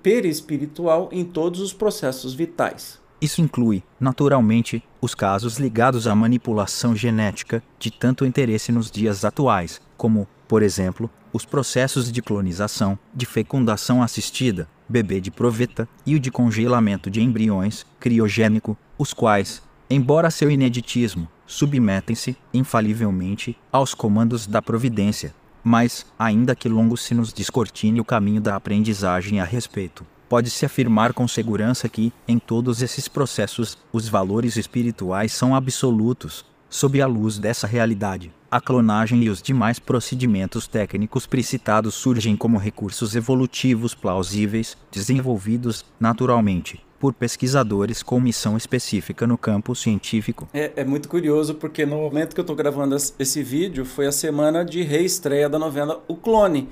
perispiritual 0.02 1.08
em 1.10 1.24
todos 1.24 1.60
os 1.60 1.72
processos 1.72 2.32
vitais. 2.32 3.02
Isso 3.20 3.40
inclui, 3.40 3.82
naturalmente, 3.98 4.82
os 5.00 5.14
casos 5.14 5.58
ligados 5.58 6.06
à 6.06 6.14
manipulação 6.14 6.94
genética 6.94 7.62
de 7.78 7.90
tanto 7.90 8.26
interesse 8.26 8.70
nos 8.70 8.90
dias 8.90 9.24
atuais, 9.24 9.80
como, 10.04 10.28
por 10.46 10.62
exemplo, 10.62 11.08
os 11.32 11.46
processos 11.46 12.12
de 12.12 12.20
clonização, 12.20 12.98
de 13.14 13.24
fecundação 13.24 14.02
assistida, 14.02 14.68
bebê 14.86 15.18
de 15.18 15.30
proveta 15.30 15.88
e 16.04 16.14
o 16.14 16.20
de 16.20 16.30
congelamento 16.30 17.10
de 17.10 17.22
embriões 17.22 17.86
criogênico, 17.98 18.76
os 18.98 19.14
quais, 19.14 19.62
embora 19.88 20.30
seu 20.30 20.50
ineditismo 20.50 21.26
submetem-se, 21.46 22.36
infalivelmente, 22.52 23.56
aos 23.72 23.94
comandos 23.94 24.46
da 24.46 24.60
providência. 24.60 25.34
Mas, 25.64 26.04
ainda 26.18 26.54
que 26.54 26.68
longo 26.68 26.98
se 26.98 27.14
nos 27.14 27.32
descortine 27.32 27.98
o 27.98 28.04
caminho 28.04 28.42
da 28.42 28.56
aprendizagem 28.56 29.40
a 29.40 29.44
respeito, 29.44 30.04
pode-se 30.28 30.66
afirmar 30.66 31.14
com 31.14 31.26
segurança 31.26 31.88
que, 31.88 32.12
em 32.28 32.38
todos 32.38 32.82
esses 32.82 33.08
processos, 33.08 33.78
os 33.90 34.06
valores 34.06 34.58
espirituais 34.58 35.32
são 35.32 35.54
absolutos. 35.54 36.44
Sob 36.68 37.00
a 37.00 37.06
luz 37.06 37.38
dessa 37.38 37.66
realidade, 37.66 38.32
a 38.54 38.60
clonagem 38.60 39.24
e 39.24 39.28
os 39.28 39.42
demais 39.42 39.80
procedimentos 39.80 40.68
técnicos 40.68 41.26
precitados 41.26 41.92
surgem 41.92 42.36
como 42.36 42.56
recursos 42.56 43.16
evolutivos 43.16 43.96
plausíveis, 43.96 44.76
desenvolvidos 44.92 45.84
naturalmente, 45.98 46.80
por 47.00 47.12
pesquisadores 47.12 48.00
com 48.00 48.20
missão 48.20 48.56
específica 48.56 49.26
no 49.26 49.36
campo 49.36 49.74
científico. 49.74 50.48
É, 50.54 50.70
é 50.76 50.84
muito 50.84 51.08
curioso 51.08 51.56
porque 51.56 51.84
no 51.84 51.96
momento 51.96 52.32
que 52.32 52.38
eu 52.38 52.44
estou 52.44 52.54
gravando 52.54 52.94
esse 52.94 53.42
vídeo 53.42 53.84
foi 53.84 54.06
a 54.06 54.12
semana 54.12 54.64
de 54.64 54.84
reestreia 54.84 55.48
da 55.48 55.58
novela 55.58 56.04
O 56.06 56.14
Clone. 56.14 56.68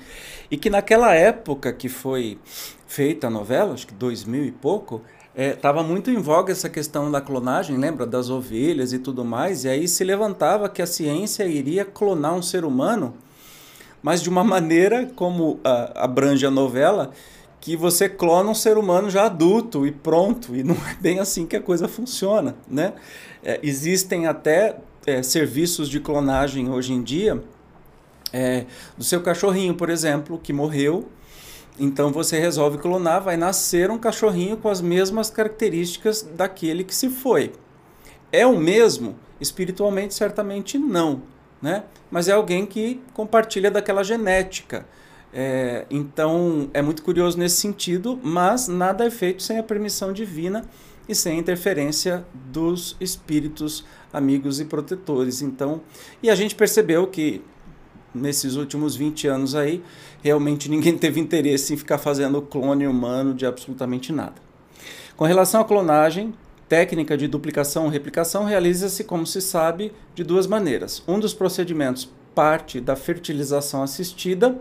E 0.53 0.57
que 0.57 0.70
naquela 0.70 1.12
época 1.16 1.72
que 1.72 1.89
foi 1.89 2.39
feita 2.87 3.26
a 3.26 3.30
novela, 3.30 3.74
acho 3.74 3.89
que 3.89 3.95
2000 3.95 4.45
e 4.45 4.53
pouco, 4.53 5.03
estava 5.37 5.80
é, 5.80 5.83
muito 5.83 6.11
em 6.11 6.18
voga 6.18 6.53
essa 6.53 6.68
questão 6.68 7.11
da 7.11 7.20
clonagem, 7.20 7.76
lembra? 7.76 8.07
Das 8.07 8.30
ovelhas 8.30 8.93
e 8.93 8.99
tudo 8.99 9.24
mais. 9.24 9.64
E 9.64 9.68
aí 9.68 9.89
se 9.89 10.05
levantava 10.05 10.68
que 10.68 10.83
a 10.83 10.87
ciência 10.87 11.45
iria 11.45 11.85
clonar 11.85 12.35
um 12.35 12.43
ser 12.43 12.64
humano, 12.64 13.14
mas 14.03 14.22
de 14.22 14.28
uma 14.28 14.45
maneira, 14.45 15.11
como 15.16 15.59
a, 15.64 16.05
abrange 16.05 16.45
a 16.45 16.51
novela, 16.51 17.11
que 17.61 17.76
você 17.76 18.09
clona 18.09 18.51
um 18.51 18.55
ser 18.55 18.76
humano 18.76 19.09
já 19.09 19.24
adulto 19.24 19.87
e 19.87 19.93
pronto. 19.93 20.55
E 20.55 20.62
não 20.62 20.76
é 20.91 20.95
bem 21.01 21.18
assim 21.18 21.47
que 21.47 21.57
a 21.57 21.62
coisa 21.62 21.89
funciona, 21.89 22.55
né? 22.68 22.93
É, 23.43 23.59
existem 23.62 24.26
até 24.26 24.76
é, 25.07 25.22
serviços 25.22 25.89
de 25.89 25.99
clonagem 25.99 26.70
hoje 26.70 26.93
em 26.93 27.03
dia 27.03 27.43
é, 28.33 28.64
do 28.97 29.05
seu 29.05 29.20
cachorrinho, 29.20 29.74
por 29.74 29.91
exemplo, 29.91 30.41
que 30.43 30.53
morreu 30.53 31.09
então 31.79 32.12
você 32.12 32.39
resolve 32.39 32.79
clonar, 32.79 33.23
vai 33.23 33.37
nascer 33.37 33.91
um 33.91 33.99
cachorrinho 33.99 34.57
com 34.57 34.68
as 34.68 34.81
mesmas 34.81 35.31
características 35.31 36.23
daquele 36.23 36.85
que 36.85 36.95
se 36.95 37.09
foi. 37.09 37.53
É 38.31 38.47
o 38.47 38.59
mesmo? 38.59 39.16
Espiritualmente, 39.41 40.14
certamente 40.14 40.79
não, 40.79 41.23
né? 41.61 41.85
Mas 42.11 42.29
é 42.29 42.33
alguém 42.33 42.66
que 42.66 43.01
compartilha 43.14 43.70
daquela 43.70 44.03
genética. 44.03 44.87
É, 45.35 45.87
então 45.91 46.70
é 46.75 46.83
muito 46.83 47.03
curioso 47.03 47.39
nesse 47.39 47.57
sentido, 47.57 48.20
mas 48.23 48.68
nada 48.68 49.07
é 49.07 49.11
feito 49.11 49.43
sem 49.43 49.59
a 49.59 49.62
permissão 49.62 50.12
divina 50.12 50.64
e 51.09 51.14
sem 51.14 51.37
a 51.37 51.41
interferência 51.41 52.25
dos 52.35 52.97
espíritos 53.01 53.85
amigos 54.12 54.61
e 54.61 54.64
protetores. 54.66 55.41
Então, 55.41 55.81
e 56.23 56.29
a 56.29 56.35
gente 56.35 56.55
percebeu 56.55 57.07
que 57.07 57.43
nesses 58.14 58.56
últimos 58.56 58.96
20 58.96 59.26
anos 59.26 59.54
aí, 59.54 59.82
realmente 60.22 60.70
ninguém 60.70 60.96
teve 60.98 61.20
interesse 61.20 61.74
em 61.74 61.76
ficar 61.76 61.98
fazendo 61.98 62.42
clone 62.42 62.86
humano 62.86 63.34
de 63.34 63.46
absolutamente 63.46 64.12
nada. 64.12 64.34
Com 65.16 65.24
relação 65.24 65.60
à 65.60 65.64
clonagem, 65.64 66.34
técnica 66.68 67.16
de 67.16 67.28
duplicação 67.28 67.84
ou 67.84 67.90
replicação 67.90 68.44
realiza-se, 68.44 69.04
como 69.04 69.26
se 69.26 69.40
sabe, 69.40 69.92
de 70.14 70.24
duas 70.24 70.46
maneiras. 70.46 71.02
Um 71.06 71.20
dos 71.20 71.34
procedimentos 71.34 72.08
parte 72.34 72.80
da 72.80 72.96
fertilização 72.96 73.82
assistida, 73.82 74.58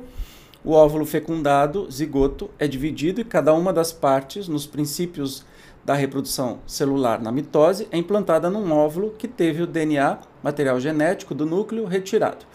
o 0.63 0.73
óvulo 0.73 1.05
fecundado, 1.05 1.89
zigoto, 1.89 2.49
é 2.59 2.67
dividido 2.67 3.21
e 3.21 3.23
cada 3.23 3.53
uma 3.53 3.73
das 3.73 3.91
partes, 3.91 4.47
nos 4.47 4.67
princípios 4.67 5.43
da 5.83 5.95
reprodução 5.95 6.59
celular 6.67 7.19
na 7.19 7.31
mitose, 7.31 7.87
é 7.91 7.97
implantada 7.97 8.49
num 8.49 8.71
óvulo 8.71 9.15
que 9.17 9.27
teve 9.27 9.63
o 9.63 9.67
DNA, 9.67 10.19
material 10.43 10.79
genético 10.79 11.33
do 11.33 11.45
núcleo, 11.45 11.85
retirado. 11.85 12.45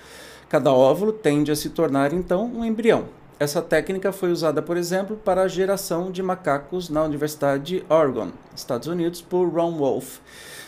Cada 0.48 0.72
óvulo 0.72 1.12
tende 1.12 1.50
a 1.50 1.56
se 1.56 1.70
tornar 1.70 2.12
então 2.12 2.44
um 2.46 2.64
embrião. 2.64 3.06
Essa 3.38 3.60
técnica 3.60 4.12
foi 4.12 4.30
usada, 4.30 4.62
por 4.62 4.76
exemplo, 4.76 5.16
para 5.16 5.42
a 5.42 5.48
geração 5.48 6.10
de 6.10 6.22
macacos 6.22 6.88
na 6.88 7.02
Universidade 7.02 7.80
de 7.80 7.84
Oregon, 7.88 8.30
Estados 8.54 8.86
Unidos, 8.86 9.20
por 9.20 9.48
Ron 9.48 9.72
Wolf, 9.72 10.20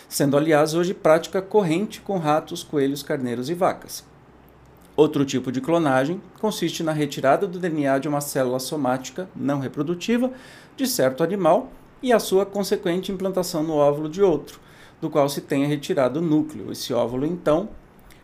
sendo 0.09 0.35
aliás 0.35 0.73
hoje 0.73 0.93
prática 0.93 1.41
corrente 1.41 2.01
com 2.01 2.17
ratos, 2.17 2.61
coelhos, 2.61 3.01
carneiros 3.01 3.49
e 3.49 3.53
vacas. 3.53 4.03
Outro 4.97 5.23
tipo 5.23 5.49
de 5.49 5.61
clonagem 5.61 6.21
consiste 6.41 6.83
na 6.83 6.91
retirada 6.91 7.47
do 7.47 7.57
DNA 7.57 7.99
de 7.99 8.09
uma 8.09 8.19
célula 8.19 8.59
somática 8.59 9.29
não 9.33 9.59
reprodutiva 9.59 10.29
de 10.75 10.85
certo 10.85 11.23
animal 11.23 11.71
e 12.03 12.11
a 12.11 12.19
sua 12.19 12.45
consequente 12.45 13.11
implantação 13.11 13.63
no 13.63 13.75
óvulo 13.75 14.09
de 14.09 14.21
outro, 14.21 14.59
do 14.99 15.09
qual 15.09 15.29
se 15.29 15.39
tenha 15.39 15.67
retirado 15.67 16.19
o 16.19 16.21
núcleo. 16.21 16.69
Esse 16.69 16.93
óvulo, 16.93 17.25
então, 17.25 17.69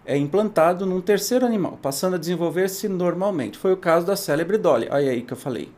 é 0.06 0.18
implantado 0.18 0.86
num 0.86 1.02
terceiro 1.02 1.46
animal, 1.46 1.80
passando 1.82 2.16
a 2.16 2.20
desenvolver-se 2.20 2.88
normalmente. 2.88 3.58
Foi 3.58 3.74
o 3.74 3.78
caso 3.78 4.06
da 4.06 4.16
célebre 4.16 4.58
Dolly, 4.58 4.88
aí 4.92 5.10
aí 5.10 5.22
que 5.22 5.34
eu 5.34 5.38
falei, 5.38 5.70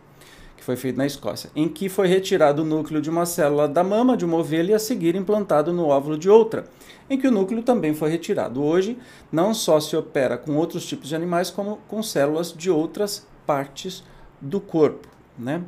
que 0.58 0.64
foi 0.64 0.76
feito 0.76 0.98
na 0.98 1.06
Escócia, 1.06 1.50
em 1.56 1.70
que 1.70 1.88
foi 1.88 2.08
retirado 2.08 2.62
o 2.62 2.66
núcleo 2.66 3.02
de 3.02 3.10
uma 3.10 3.26
célula 3.26 3.68
da 3.68 3.84
mama 3.84 4.18
de 4.18 4.26
uma 4.26 4.38
ovelha 4.38 4.72
e 4.72 4.76
a 4.76 4.80
seguir 4.80 5.16
implantado 5.16 5.72
no 5.72 5.88
óvulo 5.88 6.18
de 6.18 6.30
outra, 6.30 6.66
em 7.10 7.18
que 7.18 7.28
o 7.28 7.32
núcleo 7.32 7.64
também 7.64 7.94
foi 7.94 8.10
retirado. 8.10 8.62
Hoje, 8.62 8.98
não 9.32 9.54
só 9.54 9.80
se 9.80 9.96
opera 9.96 10.38
com 10.38 10.56
outros 10.58 10.86
tipos 10.86 11.08
de 11.08 11.16
animais, 11.16 11.50
como 11.50 11.80
com 11.88 12.04
células 12.04 12.52
de 12.52 12.70
outras 12.70 13.26
partes 13.46 14.04
do 14.42 14.60
corpo, 14.60 15.08
né? 15.38 15.64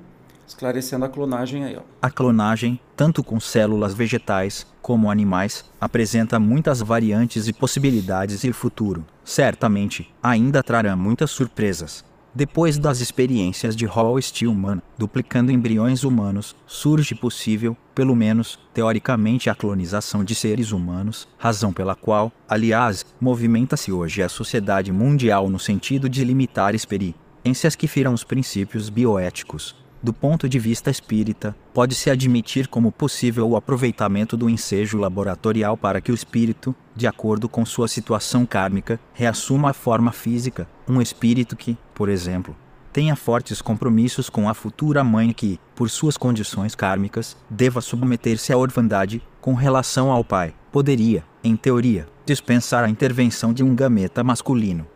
Esclarecendo 0.49 1.05
a 1.05 1.09
clonagem 1.09 1.63
aí. 1.63 1.77
Ó. 1.77 1.81
A 2.01 2.09
clonagem, 2.09 2.79
tanto 2.97 3.23
com 3.23 3.39
células 3.39 3.93
vegetais 3.93 4.65
como 4.81 5.11
animais, 5.11 5.63
apresenta 5.79 6.39
muitas 6.39 6.81
variantes 6.81 7.47
e 7.47 7.53
possibilidades 7.53 8.43
e 8.43 8.51
futuro, 8.51 9.05
certamente, 9.23 10.11
ainda 10.23 10.63
trará 10.63 10.95
muitas 10.95 11.29
surpresas. 11.29 12.03
Depois 12.33 12.79
das 12.79 12.99
experiências 12.99 13.75
de 13.75 13.85
Hall 13.85 14.19
Stillman, 14.19 14.81
duplicando 14.97 15.51
embriões 15.51 16.03
humanos, 16.03 16.55
surge 16.65 17.13
possível, 17.13 17.77
pelo 17.93 18.15
menos 18.15 18.59
teoricamente, 18.73 19.51
a 19.51 19.55
clonização 19.55 20.23
de 20.23 20.33
seres 20.33 20.71
humanos, 20.71 21.27
razão 21.37 21.71
pela 21.71 21.93
qual, 21.93 22.31
aliás, 22.47 23.05
movimenta-se 23.21 23.91
hoje 23.91 24.23
a 24.23 24.29
sociedade 24.29 24.91
mundial 24.91 25.47
no 25.47 25.59
sentido 25.59 26.09
de 26.09 26.23
limitar 26.23 26.73
experiências 26.73 27.75
que 27.75 27.87
firam 27.87 28.15
os 28.15 28.23
princípios 28.23 28.89
bioéticos, 28.89 29.75
do 30.01 30.13
ponto 30.13 30.47
de 30.47 30.57
vista 30.57 30.89
espírita, 30.89 31.55
pode-se 31.73 32.09
admitir 32.09 32.67
como 32.67 32.91
possível 32.91 33.47
o 33.49 33.55
aproveitamento 33.55 34.37
do 34.37 34.49
ensejo 34.49 34.97
laboratorial 34.97 35.75
para 35.75 35.99
que 35.99 36.11
o 36.11 36.15
espírito, 36.15 36.73
de 36.95 37.05
acordo 37.05 37.49
com 37.49 37.65
sua 37.65 37.87
situação 37.87 38.45
kármica, 38.45 38.99
reassuma 39.13 39.71
a 39.71 39.73
forma 39.73 40.11
física, 40.11 40.67
um 40.87 41.01
espírito 41.01 41.55
que, 41.55 41.77
por 41.93 42.07
exemplo, 42.07 42.55
tenha 42.93 43.15
fortes 43.15 43.61
compromissos 43.61 44.29
com 44.29 44.49
a 44.49 44.53
futura 44.53 45.03
mãe 45.03 45.31
que, 45.31 45.59
por 45.75 45.89
suas 45.89 46.17
condições 46.17 46.75
kármicas, 46.75 47.37
deva 47.49 47.81
submeter-se 47.81 48.51
à 48.51 48.57
orfandade 48.57 49.21
com 49.41 49.53
relação 49.53 50.11
ao 50.11 50.23
pai, 50.23 50.53
poderia, 50.71 51.23
em 51.43 51.55
teoria, 51.55 52.07
dispensar 52.25 52.83
a 52.83 52.89
intervenção 52.89 53.53
de 53.53 53.63
um 53.63 53.75
gameta 53.75 54.23
masculino. 54.23 54.87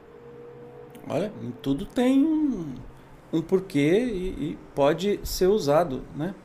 Olha, 1.07 1.31
tudo 1.61 1.85
tem 1.85 2.25
um 3.33 3.41
porquê 3.41 4.05
e, 4.05 4.51
e 4.51 4.57
pode 4.75 5.19
ser 5.23 5.47
usado, 5.47 6.03
né? 6.15 6.35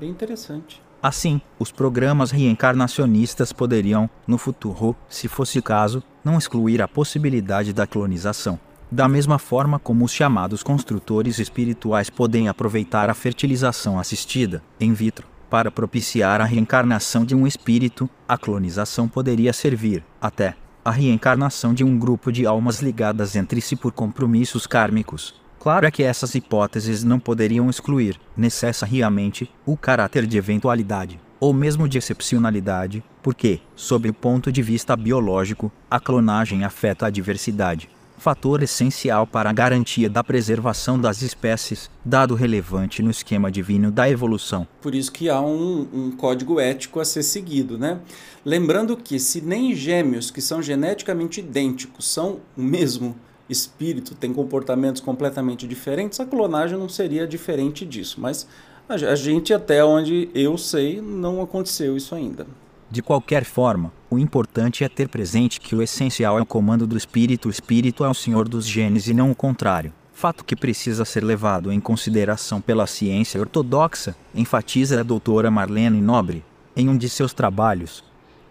Bem 0.00 0.08
interessante. 0.08 0.82
Assim, 1.00 1.40
os 1.58 1.70
programas 1.70 2.30
reencarnacionistas 2.30 3.52
poderiam, 3.52 4.10
no 4.26 4.38
futuro, 4.38 4.96
se 5.08 5.28
fosse 5.28 5.60
caso, 5.62 6.02
não 6.24 6.38
excluir 6.38 6.82
a 6.82 6.88
possibilidade 6.88 7.72
da 7.72 7.86
clonização. 7.86 8.58
Da 8.90 9.06
mesma 9.06 9.38
forma 9.38 9.78
como 9.78 10.04
os 10.04 10.12
chamados 10.12 10.62
construtores 10.62 11.38
espirituais 11.38 12.08
podem 12.08 12.48
aproveitar 12.48 13.10
a 13.10 13.14
fertilização 13.14 13.98
assistida, 13.98 14.62
in 14.80 14.94
vitro, 14.94 15.28
para 15.50 15.70
propiciar 15.70 16.40
a 16.40 16.44
reencarnação 16.44 17.24
de 17.24 17.34
um 17.34 17.46
espírito, 17.46 18.08
a 18.26 18.36
clonização 18.36 19.06
poderia 19.06 19.52
servir, 19.52 20.02
até, 20.20 20.56
a 20.84 20.90
reencarnação 20.90 21.74
de 21.74 21.84
um 21.84 21.98
grupo 21.98 22.32
de 22.32 22.46
almas 22.46 22.80
ligadas 22.80 23.36
entre 23.36 23.60
si 23.60 23.76
por 23.76 23.92
compromissos 23.92 24.66
kármicos, 24.66 25.34
Claro 25.60 25.86
é 25.86 25.90
que 25.90 26.02
essas 26.02 26.34
hipóteses 26.34 27.02
não 27.02 27.18
poderiam 27.18 27.68
excluir, 27.68 28.18
necessariamente, 28.36 29.50
o 29.66 29.76
caráter 29.76 30.24
de 30.26 30.38
eventualidade, 30.38 31.20
ou 31.40 31.52
mesmo 31.52 31.88
de 31.88 31.98
excepcionalidade, 31.98 33.02
porque, 33.22 33.60
sob 33.74 34.08
o 34.08 34.14
ponto 34.14 34.52
de 34.52 34.62
vista 34.62 34.96
biológico, 34.96 35.70
a 35.90 35.98
clonagem 35.98 36.64
afeta 36.64 37.06
a 37.06 37.10
diversidade, 37.10 37.88
fator 38.18 38.62
essencial 38.62 39.26
para 39.26 39.50
a 39.50 39.52
garantia 39.52 40.10
da 40.10 40.22
preservação 40.22 41.00
das 41.00 41.22
espécies, 41.22 41.90
dado 42.04 42.34
relevante 42.34 43.02
no 43.02 43.10
esquema 43.10 43.50
divino 43.50 43.90
da 43.90 44.08
evolução. 44.08 44.66
Por 44.80 44.94
isso 44.94 45.12
que 45.12 45.28
há 45.28 45.40
um, 45.40 45.88
um, 45.92 46.10
código 46.12 46.60
ético 46.60 47.00
a 47.00 47.04
ser 47.04 47.22
seguido, 47.22 47.78
né? 47.78 48.00
Lembrando 48.44 48.96
que 48.96 49.18
se 49.18 49.40
nem 49.40 49.74
gêmeos 49.74 50.30
que 50.30 50.40
são 50.40 50.60
geneticamente 50.62 51.40
idênticos 51.40 52.08
são 52.08 52.40
o 52.56 52.62
mesmo 52.62 53.16
espírito 53.48 54.14
tem 54.14 54.32
comportamentos 54.32 55.00
completamente 55.00 55.66
diferentes, 55.66 56.20
a 56.20 56.26
clonagem 56.26 56.78
não 56.78 56.88
seria 56.88 57.26
diferente 57.26 57.86
disso. 57.86 58.20
Mas 58.20 58.46
a 58.88 59.14
gente, 59.14 59.52
até 59.52 59.84
onde 59.84 60.30
eu 60.34 60.56
sei, 60.56 61.00
não 61.00 61.42
aconteceu 61.42 61.96
isso 61.96 62.14
ainda. 62.14 62.46
De 62.90 63.02
qualquer 63.02 63.44
forma, 63.44 63.92
o 64.10 64.18
importante 64.18 64.82
é 64.82 64.88
ter 64.88 65.08
presente 65.08 65.60
que 65.60 65.74
o 65.74 65.82
essencial 65.82 66.38
é 66.38 66.42
o 66.42 66.46
comando 66.46 66.86
do 66.86 66.96
espírito, 66.96 67.48
o 67.48 67.50
espírito 67.50 68.02
é 68.02 68.08
o 68.08 68.14
senhor 68.14 68.48
dos 68.48 68.66
genes 68.66 69.06
e 69.06 69.12
não 69.12 69.30
o 69.30 69.34
contrário. 69.34 69.92
Fato 70.14 70.42
que 70.42 70.56
precisa 70.56 71.04
ser 71.04 71.22
levado 71.22 71.70
em 71.70 71.78
consideração 71.78 72.62
pela 72.62 72.86
ciência 72.86 73.38
ortodoxa, 73.38 74.16
enfatiza 74.34 75.00
a 75.00 75.02
doutora 75.02 75.50
Marlene 75.50 76.00
Nobre 76.00 76.42
em 76.74 76.88
um 76.88 76.96
de 76.96 77.08
seus 77.08 77.34
trabalhos. 77.34 78.02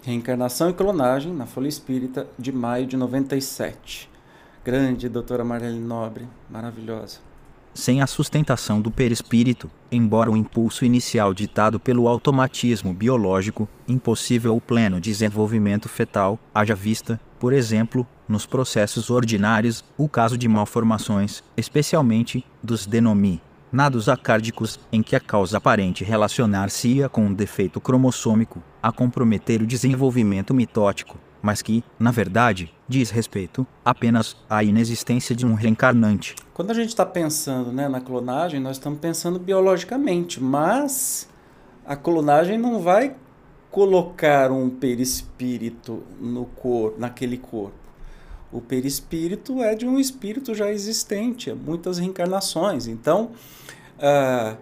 Reencarnação 0.03 0.69
e 0.69 0.73
clonagem 0.73 1.33
na 1.33 1.45
Folha 1.45 1.67
Espírita 1.67 2.27
de 2.37 2.51
maio 2.51 2.85
de 2.85 2.95
97. 2.95 4.07
Grande 4.67 5.07
doutora 5.07 5.45
Marlene 5.45 5.79
Nobre, 5.79 6.27
maravilhosa. 6.49 7.19
sem 7.73 8.01
a 8.01 8.05
sustentação 8.05 8.81
do 8.81 8.91
perispírito, 8.91 9.71
embora 9.89 10.29
o 10.29 10.35
impulso 10.35 10.83
inicial 10.83 11.33
ditado 11.33 11.79
pelo 11.79 12.05
automatismo 12.05 12.93
biológico, 12.93 13.65
impossível 13.87 14.57
o 14.57 14.59
pleno 14.59 14.99
desenvolvimento 14.99 15.87
fetal, 15.87 16.37
haja 16.53 16.75
vista, 16.75 17.17
por 17.39 17.53
exemplo, 17.53 18.05
nos 18.27 18.45
processos 18.45 19.09
ordinários, 19.09 19.85
o 19.97 20.09
caso 20.09 20.37
de 20.37 20.49
malformações, 20.49 21.41
especialmente 21.55 22.45
dos 22.61 22.85
denomi 22.85 23.41
nados 23.71 24.09
acárdicos, 24.09 24.79
em 24.91 25.01
que 25.01 25.15
a 25.15 25.19
causa 25.19 25.57
aparente 25.57 26.03
relacionar-se-ia 26.03 27.07
com 27.09 27.27
um 27.27 27.33
defeito 27.33 27.79
cromossômico, 27.79 28.61
a 28.81 28.91
comprometer 28.91 29.61
o 29.61 29.67
desenvolvimento 29.67 30.53
mitótico, 30.53 31.17
mas 31.47 31.61
que, 31.61 31.81
na 31.97 32.11
verdade, 32.11 32.73
diz 32.89 33.09
respeito 33.09 33.65
apenas 33.85 34.35
à 34.49 34.65
inexistência 34.65 35.33
de 35.33 35.45
um 35.45 35.53
reencarnante. 35.53 36.35
Quando 36.53 36.71
a 36.71 36.73
gente 36.73 36.89
está 36.89 37.05
pensando 37.05 37.71
né, 37.71 37.87
na 37.87 38.01
clonagem, 38.01 38.59
nós 38.59 38.75
estamos 38.75 38.99
pensando 38.99 39.39
biologicamente, 39.39 40.43
mas 40.43 41.29
a 41.85 41.95
clonagem 41.95 42.57
não 42.57 42.81
vai 42.81 43.15
colocar 43.71 44.51
um 44.51 44.69
perispírito 44.69 46.03
no 46.19 46.43
corpo, 46.47 46.99
naquele 46.99 47.37
corpo. 47.37 47.77
O 48.51 48.59
perispírito 48.59 49.63
é 49.63 49.73
de 49.73 49.87
um 49.87 49.97
espírito 49.97 50.53
já 50.53 50.69
existente, 50.69 51.53
muitas 51.53 51.97
reencarnações. 51.97 52.87
Então, 52.87 53.31
uh, 53.99 54.57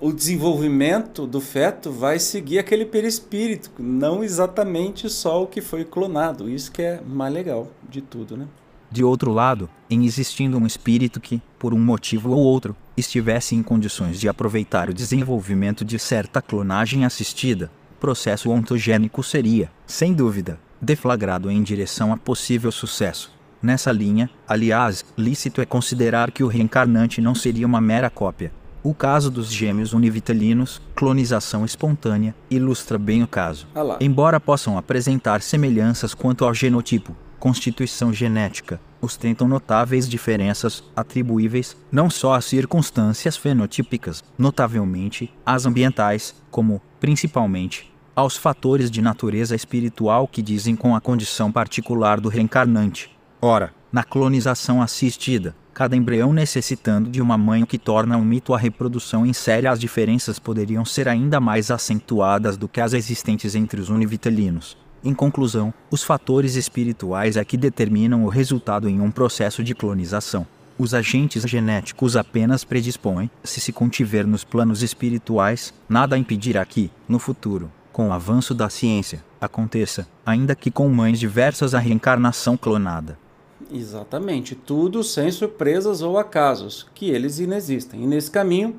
o 0.00 0.12
desenvolvimento 0.12 1.26
do 1.26 1.40
feto 1.40 1.90
vai 1.90 2.18
seguir 2.18 2.58
aquele 2.58 2.84
perispírito, 2.84 3.70
não 3.78 4.22
exatamente 4.22 5.08
só 5.08 5.42
o 5.42 5.46
que 5.46 5.60
foi 5.60 5.84
clonado. 5.84 6.48
Isso 6.48 6.70
que 6.70 6.82
é 6.82 7.00
mais 7.00 7.32
legal 7.32 7.70
de 7.88 8.02
tudo, 8.02 8.36
né? 8.36 8.46
De 8.90 9.02
outro 9.02 9.32
lado, 9.32 9.68
em 9.90 10.04
existindo 10.04 10.58
um 10.58 10.66
espírito 10.66 11.20
que, 11.20 11.42
por 11.58 11.74
um 11.74 11.78
motivo 11.78 12.30
ou 12.30 12.38
outro, 12.38 12.76
estivesse 12.96 13.54
em 13.54 13.62
condições 13.62 14.20
de 14.20 14.28
aproveitar 14.28 14.88
o 14.88 14.94
desenvolvimento 14.94 15.84
de 15.84 15.98
certa 15.98 16.40
clonagem 16.40 17.04
assistida, 17.04 17.70
o 17.96 18.00
processo 18.00 18.50
ontogênico 18.50 19.22
seria, 19.22 19.70
sem 19.86 20.14
dúvida, 20.14 20.60
deflagrado 20.80 21.50
em 21.50 21.62
direção 21.62 22.12
a 22.12 22.16
possível 22.16 22.70
sucesso. 22.70 23.34
Nessa 23.60 23.90
linha, 23.90 24.30
aliás, 24.46 25.04
lícito 25.16 25.60
é 25.60 25.66
considerar 25.66 26.30
que 26.30 26.44
o 26.44 26.46
reencarnante 26.46 27.20
não 27.20 27.34
seria 27.34 27.66
uma 27.66 27.80
mera 27.80 28.08
cópia. 28.08 28.52
O 28.86 28.94
caso 28.94 29.32
dos 29.32 29.52
gêmeos 29.52 29.92
univitelinos, 29.92 30.80
clonização 30.94 31.64
espontânea, 31.64 32.36
ilustra 32.48 32.96
bem 32.96 33.20
o 33.20 33.26
caso. 33.26 33.66
Ah 33.74 33.96
Embora 33.98 34.38
possam 34.38 34.78
apresentar 34.78 35.42
semelhanças 35.42 36.14
quanto 36.14 36.44
ao 36.44 36.54
genotipo, 36.54 37.16
constituição 37.40 38.12
genética, 38.12 38.80
ostentam 39.00 39.48
notáveis 39.48 40.08
diferenças 40.08 40.84
atribuíveis 40.94 41.76
não 41.90 42.08
só 42.08 42.34
às 42.34 42.44
circunstâncias 42.44 43.36
fenotípicas, 43.36 44.22
notavelmente 44.38 45.34
às 45.44 45.66
ambientais, 45.66 46.36
como, 46.48 46.80
principalmente, 47.00 47.92
aos 48.14 48.36
fatores 48.36 48.88
de 48.88 49.02
natureza 49.02 49.56
espiritual 49.56 50.28
que 50.28 50.40
dizem 50.40 50.76
com 50.76 50.94
a 50.94 51.00
condição 51.00 51.50
particular 51.50 52.20
do 52.20 52.28
reencarnante. 52.28 53.10
Ora, 53.42 53.74
na 53.90 54.04
clonização 54.04 54.80
assistida, 54.80 55.56
cada 55.76 55.94
embrião 55.94 56.32
necessitando 56.32 57.10
de 57.10 57.20
uma 57.20 57.36
mãe 57.36 57.66
que 57.66 57.76
torna 57.76 58.16
um 58.16 58.24
mito 58.24 58.54
a 58.54 58.58
reprodução 58.58 59.26
em 59.26 59.34
série, 59.34 59.66
as 59.66 59.78
diferenças 59.78 60.38
poderiam 60.38 60.86
ser 60.86 61.06
ainda 61.06 61.38
mais 61.38 61.70
acentuadas 61.70 62.56
do 62.56 62.66
que 62.66 62.80
as 62.80 62.94
existentes 62.94 63.54
entre 63.54 63.78
os 63.78 63.90
univitelinos. 63.90 64.74
Em 65.04 65.12
conclusão, 65.12 65.74
os 65.90 66.02
fatores 66.02 66.54
espirituais 66.54 67.36
é 67.36 67.44
que 67.44 67.58
determinam 67.58 68.24
o 68.24 68.30
resultado 68.30 68.88
em 68.88 69.02
um 69.02 69.10
processo 69.10 69.62
de 69.62 69.74
clonização. 69.74 70.46
Os 70.78 70.94
agentes 70.94 71.42
genéticos 71.42 72.16
apenas 72.16 72.64
predispõem, 72.64 73.30
se 73.44 73.60
se 73.60 73.70
contiver 73.70 74.26
nos 74.26 74.44
planos 74.44 74.82
espirituais, 74.82 75.74
nada 75.86 76.16
impedirá 76.16 76.64
que, 76.64 76.90
no 77.06 77.18
futuro, 77.18 77.70
com 77.92 78.08
o 78.08 78.12
avanço 78.14 78.54
da 78.54 78.70
ciência, 78.70 79.22
aconteça, 79.38 80.08
ainda 80.24 80.54
que 80.54 80.70
com 80.70 80.88
mães 80.88 81.20
diversas, 81.20 81.74
a 81.74 81.78
reencarnação 81.78 82.56
clonada. 82.56 83.18
Exatamente, 83.72 84.54
tudo 84.54 85.02
sem 85.02 85.30
surpresas 85.30 86.00
ou 86.00 86.18
acasos, 86.18 86.86
que 86.94 87.10
eles 87.10 87.40
inexistem. 87.40 88.04
E 88.04 88.06
nesse 88.06 88.30
caminho, 88.30 88.76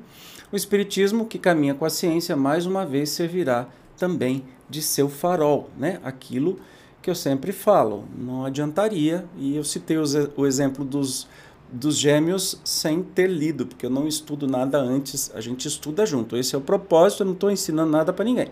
o 0.50 0.56
Espiritismo, 0.56 1.26
que 1.26 1.38
caminha 1.38 1.74
com 1.74 1.84
a 1.84 1.90
ciência, 1.90 2.34
mais 2.34 2.64
uma 2.64 2.86
vez 2.86 3.10
servirá 3.10 3.68
também 3.98 4.44
de 4.68 4.80
seu 4.80 5.08
farol, 5.08 5.68
né? 5.76 6.00
aquilo 6.02 6.58
que 7.02 7.10
eu 7.10 7.14
sempre 7.14 7.52
falo, 7.52 8.04
não 8.16 8.44
adiantaria, 8.44 9.26
e 9.36 9.56
eu 9.56 9.64
citei 9.64 9.96
o 9.98 10.46
exemplo 10.46 10.84
dos, 10.84 11.28
dos 11.70 11.96
gêmeos 11.96 12.60
sem 12.64 13.02
ter 13.02 13.28
lido, 13.28 13.66
porque 13.66 13.86
eu 13.86 13.90
não 13.90 14.06
estudo 14.06 14.46
nada 14.46 14.78
antes, 14.78 15.30
a 15.34 15.40
gente 15.40 15.68
estuda 15.68 16.04
junto. 16.06 16.36
Esse 16.36 16.54
é 16.54 16.58
o 16.58 16.62
propósito, 16.62 17.22
eu 17.22 17.26
não 17.26 17.34
estou 17.34 17.50
ensinando 17.50 17.90
nada 17.90 18.12
para 18.12 18.24
ninguém. 18.24 18.48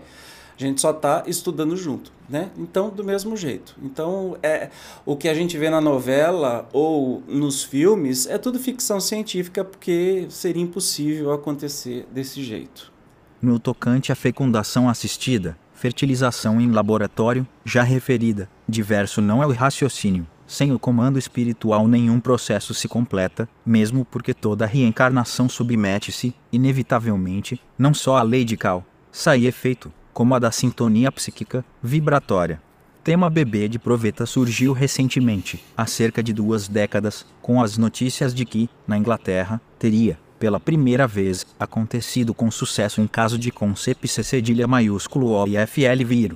A 0.57 0.63
gente 0.63 0.81
só 0.81 0.89
está 0.89 1.23
estudando 1.27 1.77
junto, 1.77 2.11
né? 2.27 2.49
Então, 2.57 2.89
do 2.89 3.03
mesmo 3.03 3.37
jeito. 3.37 3.75
Então, 3.81 4.35
é 4.41 4.69
o 5.05 5.15
que 5.15 5.29
a 5.29 5.33
gente 5.33 5.55
vê 5.55 5.69
na 5.69 5.79
novela 5.79 6.67
ou 6.73 7.21
nos 7.27 7.63
filmes 7.63 8.25
é 8.25 8.39
tudo 8.39 8.57
ficção 8.57 8.99
científica 8.99 9.63
porque 9.63 10.25
seria 10.29 10.63
impossível 10.63 11.31
acontecer 11.31 12.07
desse 12.11 12.43
jeito. 12.43 12.91
No 13.39 13.59
tocante 13.59 14.11
à 14.11 14.15
fecundação 14.15 14.89
assistida, 14.89 15.55
fertilização 15.75 16.59
em 16.59 16.71
laboratório, 16.71 17.45
já 17.63 17.83
referida, 17.83 18.49
diverso 18.67 19.21
não 19.21 19.43
é 19.43 19.45
o 19.45 19.51
raciocínio. 19.51 20.25
Sem 20.47 20.71
o 20.71 20.79
comando 20.79 21.19
espiritual, 21.19 21.87
nenhum 21.87 22.19
processo 22.19 22.73
se 22.73 22.87
completa, 22.87 23.47
mesmo 23.65 24.05
porque 24.05 24.33
toda 24.33 24.65
reencarnação 24.65 25.47
submete-se, 25.47 26.33
inevitavelmente, 26.51 27.61
não 27.77 27.93
só 27.93 28.15
à 28.15 28.23
lei 28.23 28.43
de 28.43 28.57
Cal, 28.57 28.83
sai 29.11 29.45
efeito, 29.45 29.91
como 30.17 30.33
a 30.33 30.39
da 30.39 30.49
sintonia 30.49 31.11
psíquica 31.11 31.63
vibratória. 31.79 32.59
Tema 33.03 33.29
bebê 33.29 33.67
de 33.67 33.77
proveta 33.77 34.25
surgiu 34.25 34.73
recentemente, 34.73 35.63
há 35.77 35.85
cerca 35.85 36.23
de 36.23 36.33
duas 36.33 36.67
décadas, 36.67 37.23
com 37.39 37.61
as 37.61 37.77
notícias 37.77 38.33
de 38.33 38.43
que, 38.43 38.67
na 38.87 38.97
Inglaterra, 38.97 39.61
teria, 39.77 40.17
pela 40.39 40.59
primeira 40.59 41.05
vez, 41.05 41.45
acontecido 41.59 42.33
com 42.33 42.49
sucesso 42.49 42.99
em 42.99 43.05
caso 43.05 43.37
de 43.37 43.51
concepção 43.51 44.23
cedilha 44.23 44.65
maiúsculo 44.65 45.27
O 45.27 45.45
FL 45.67 46.03
viro. 46.03 46.35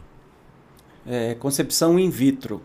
É, 1.04 1.34
concepção 1.34 1.98
in 1.98 2.12
vitro. 2.12 2.62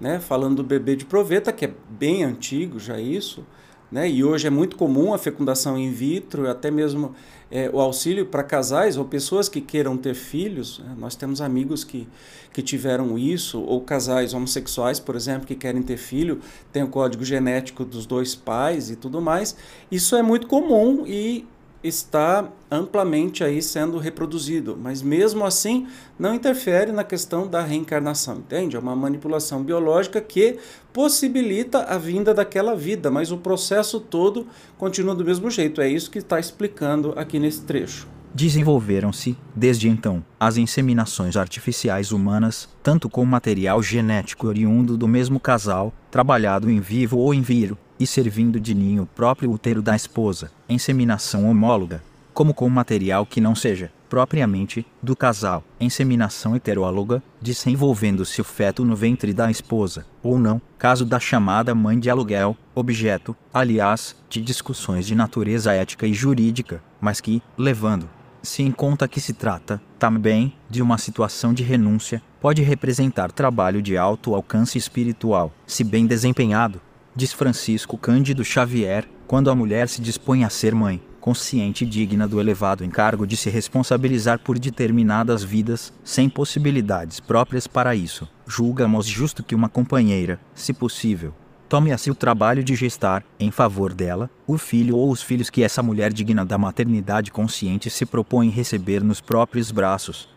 Né? 0.00 0.18
Falando 0.18 0.56
do 0.56 0.64
bebê 0.64 0.96
de 0.96 1.04
proveta, 1.04 1.52
que 1.52 1.66
é 1.66 1.72
bem 1.88 2.24
antigo 2.24 2.80
já 2.80 2.98
isso, 2.98 3.46
né? 3.90 4.10
E 4.10 4.24
hoje 4.24 4.48
é 4.48 4.50
muito 4.50 4.76
comum 4.76 5.14
a 5.14 5.18
fecundação 5.18 5.78
in 5.78 5.92
vitro, 5.92 6.50
até 6.50 6.70
mesmo 6.70 7.14
é, 7.50 7.70
o 7.72 7.80
auxílio 7.80 8.26
para 8.26 8.42
casais 8.42 8.96
ou 8.96 9.04
pessoas 9.04 9.48
que 9.48 9.60
queiram 9.60 9.96
ter 9.96 10.14
filhos. 10.14 10.80
Né? 10.80 10.94
Nós 10.98 11.14
temos 11.14 11.40
amigos 11.40 11.84
que, 11.84 12.08
que 12.52 12.62
tiveram 12.62 13.18
isso, 13.18 13.60
ou 13.60 13.80
casais 13.80 14.34
homossexuais, 14.34 14.98
por 14.98 15.14
exemplo, 15.14 15.46
que 15.46 15.54
querem 15.54 15.82
ter 15.82 15.96
filho, 15.96 16.40
tem 16.72 16.82
o 16.82 16.88
código 16.88 17.24
genético 17.24 17.84
dos 17.84 18.06
dois 18.06 18.34
pais 18.34 18.90
e 18.90 18.96
tudo 18.96 19.20
mais. 19.20 19.56
Isso 19.90 20.16
é 20.16 20.22
muito 20.22 20.46
comum 20.46 21.04
e 21.06 21.46
está 21.86 22.48
amplamente 22.70 23.44
aí 23.44 23.62
sendo 23.62 23.98
reproduzido, 23.98 24.76
mas 24.80 25.02
mesmo 25.02 25.44
assim 25.44 25.86
não 26.18 26.34
interfere 26.34 26.92
na 26.92 27.04
questão 27.04 27.46
da 27.46 27.62
reencarnação, 27.62 28.38
entende? 28.38 28.76
É 28.76 28.78
uma 28.78 28.96
manipulação 28.96 29.62
biológica 29.62 30.20
que 30.20 30.58
possibilita 30.92 31.84
a 31.84 31.98
vinda 31.98 32.34
daquela 32.34 32.74
vida, 32.74 33.10
mas 33.10 33.30
o 33.30 33.38
processo 33.38 34.00
todo 34.00 34.46
continua 34.76 35.14
do 35.14 35.24
mesmo 35.24 35.50
jeito. 35.50 35.80
É 35.80 35.88
isso 35.88 36.10
que 36.10 36.18
está 36.18 36.40
explicando 36.40 37.12
aqui 37.16 37.38
nesse 37.38 37.62
trecho. 37.62 38.08
Desenvolveram-se, 38.34 39.34
desde 39.54 39.88
então, 39.88 40.22
as 40.38 40.58
inseminações 40.58 41.36
artificiais 41.36 42.12
humanas, 42.12 42.68
tanto 42.82 43.08
com 43.08 43.24
material 43.24 43.82
genético 43.82 44.46
oriundo 44.46 44.94
do 44.94 45.08
mesmo 45.08 45.40
casal, 45.40 45.90
trabalhado 46.10 46.70
em 46.70 46.78
vivo 46.78 47.16
ou 47.16 47.32
em 47.32 47.40
viro, 47.40 47.78
e 47.98 48.06
servindo 48.06 48.60
de 48.60 48.74
ninho 48.74 49.08
próprio 49.14 49.50
útero 49.50 49.82
da 49.82 49.94
esposa, 49.94 50.50
inseminação 50.68 51.48
homóloga, 51.48 52.02
como 52.34 52.52
com 52.52 52.68
material 52.68 53.24
que 53.24 53.40
não 53.40 53.54
seja, 53.54 53.90
propriamente, 54.08 54.86
do 55.02 55.16
casal, 55.16 55.64
inseminação 55.80 56.54
heteróloga, 56.54 57.22
desenvolvendo-se 57.40 58.40
o 58.40 58.44
feto 58.44 58.84
no 58.84 58.94
ventre 58.94 59.32
da 59.32 59.50
esposa, 59.50 60.06
ou 60.22 60.38
não, 60.38 60.60
caso 60.78 61.04
da 61.04 61.18
chamada 61.18 61.74
mãe 61.74 61.98
de 61.98 62.10
aluguel, 62.10 62.56
objeto, 62.74 63.34
aliás, 63.52 64.14
de 64.28 64.40
discussões 64.40 65.06
de 65.06 65.14
natureza 65.14 65.72
ética 65.72 66.06
e 66.06 66.12
jurídica, 66.12 66.82
mas 67.00 67.20
que, 67.20 67.42
levando 67.56 68.08
se 68.46 68.62
em 68.62 68.70
conta 68.70 69.08
que 69.08 69.20
se 69.20 69.32
trata, 69.32 69.80
também, 69.98 70.54
de 70.70 70.80
uma 70.80 70.98
situação 70.98 71.52
de 71.52 71.62
renúncia, 71.62 72.22
pode 72.40 72.62
representar 72.62 73.32
trabalho 73.32 73.82
de 73.82 73.96
alto 73.96 74.34
alcance 74.34 74.78
espiritual, 74.78 75.52
se 75.66 75.82
bem 75.82 76.06
desempenhado, 76.06 76.80
diz 77.16 77.32
Francisco 77.32 77.96
Cândido 77.96 78.44
Xavier, 78.44 79.08
quando 79.26 79.50
a 79.50 79.54
mulher 79.54 79.88
se 79.88 80.02
dispõe 80.02 80.44
a 80.44 80.50
ser 80.50 80.74
mãe, 80.74 81.00
consciente 81.18 81.82
e 81.82 81.86
digna 81.86 82.28
do 82.28 82.38
elevado 82.38 82.84
encargo 82.84 83.26
de 83.26 83.38
se 83.38 83.48
responsabilizar 83.48 84.38
por 84.38 84.58
determinadas 84.58 85.42
vidas, 85.42 85.92
sem 86.04 86.28
possibilidades 86.28 87.18
próprias 87.18 87.66
para 87.66 87.96
isso, 87.96 88.28
julgamos 88.46 89.06
justo 89.06 89.42
que 89.42 89.54
uma 89.54 89.68
companheira, 89.68 90.38
se 90.54 90.74
possível, 90.74 91.32
tome 91.70 91.90
a 91.90 91.98
si 91.98 92.10
o 92.10 92.14
trabalho 92.14 92.62
de 92.62 92.76
gestar, 92.76 93.24
em 93.40 93.50
favor 93.50 93.94
dela, 93.94 94.30
o 94.46 94.58
filho 94.58 94.96
ou 94.96 95.10
os 95.10 95.22
filhos 95.22 95.48
que 95.48 95.62
essa 95.62 95.82
mulher 95.82 96.12
digna 96.12 96.44
da 96.44 96.58
maternidade 96.58 97.32
consciente 97.32 97.88
se 97.88 98.04
propõe 98.04 98.50
receber 98.50 99.02
nos 99.02 99.22
próprios 99.22 99.70
braços. 99.70 100.28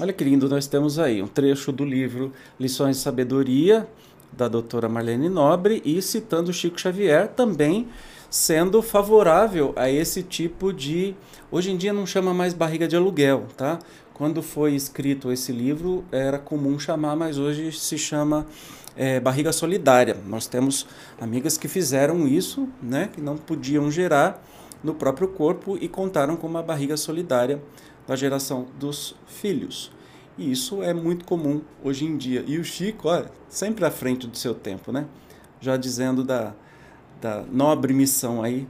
Olha 0.00 0.12
que 0.12 0.24
lindo, 0.24 0.48
nós 0.48 0.66
temos 0.66 0.98
aí 0.98 1.22
um 1.22 1.28
trecho 1.28 1.70
do 1.70 1.84
livro 1.84 2.32
Lições 2.58 2.96
de 2.96 3.02
Sabedoria, 3.02 3.86
da 4.36 4.48
doutora 4.48 4.88
Marlene 4.88 5.28
Nobre, 5.28 5.80
e 5.84 6.00
citando 6.02 6.52
Chico 6.52 6.80
Xavier, 6.80 7.28
também 7.28 7.88
sendo 8.28 8.82
favorável 8.82 9.72
a 9.76 9.88
esse 9.88 10.22
tipo 10.22 10.72
de. 10.72 11.14
Hoje 11.50 11.70
em 11.70 11.76
dia 11.76 11.92
não 11.92 12.06
chama 12.06 12.34
mais 12.34 12.52
barriga 12.52 12.88
de 12.88 12.96
aluguel, 12.96 13.46
tá? 13.56 13.78
Quando 14.12 14.42
foi 14.42 14.74
escrito 14.74 15.32
esse 15.32 15.52
livro 15.52 16.04
era 16.10 16.38
comum 16.38 16.78
chamar, 16.78 17.16
mas 17.16 17.38
hoje 17.38 17.72
se 17.72 17.96
chama 17.96 18.46
é, 18.96 19.20
barriga 19.20 19.52
solidária. 19.52 20.16
Nós 20.26 20.46
temos 20.46 20.86
amigas 21.20 21.56
que 21.56 21.68
fizeram 21.68 22.26
isso, 22.26 22.68
né, 22.82 23.08
que 23.12 23.20
não 23.20 23.36
podiam 23.36 23.90
gerar 23.90 24.44
no 24.82 24.94
próprio 24.94 25.28
corpo 25.28 25.78
e 25.80 25.88
contaram 25.88 26.36
com 26.36 26.46
uma 26.46 26.62
barriga 26.62 26.96
solidária 26.96 27.60
da 28.06 28.14
geração 28.14 28.66
dos 28.78 29.14
filhos. 29.26 29.90
E 30.36 30.50
isso 30.50 30.82
é 30.82 30.92
muito 30.92 31.24
comum 31.24 31.62
hoje 31.82 32.04
em 32.04 32.16
dia. 32.16 32.44
E 32.46 32.58
o 32.58 32.64
Chico, 32.64 33.08
olha, 33.08 33.30
sempre 33.48 33.84
à 33.84 33.90
frente 33.90 34.26
do 34.26 34.36
seu 34.36 34.54
tempo, 34.54 34.90
né? 34.90 35.06
Já 35.60 35.76
dizendo 35.76 36.24
da, 36.24 36.52
da 37.20 37.42
nobre 37.42 37.92
missão 37.92 38.42
aí 38.42 38.66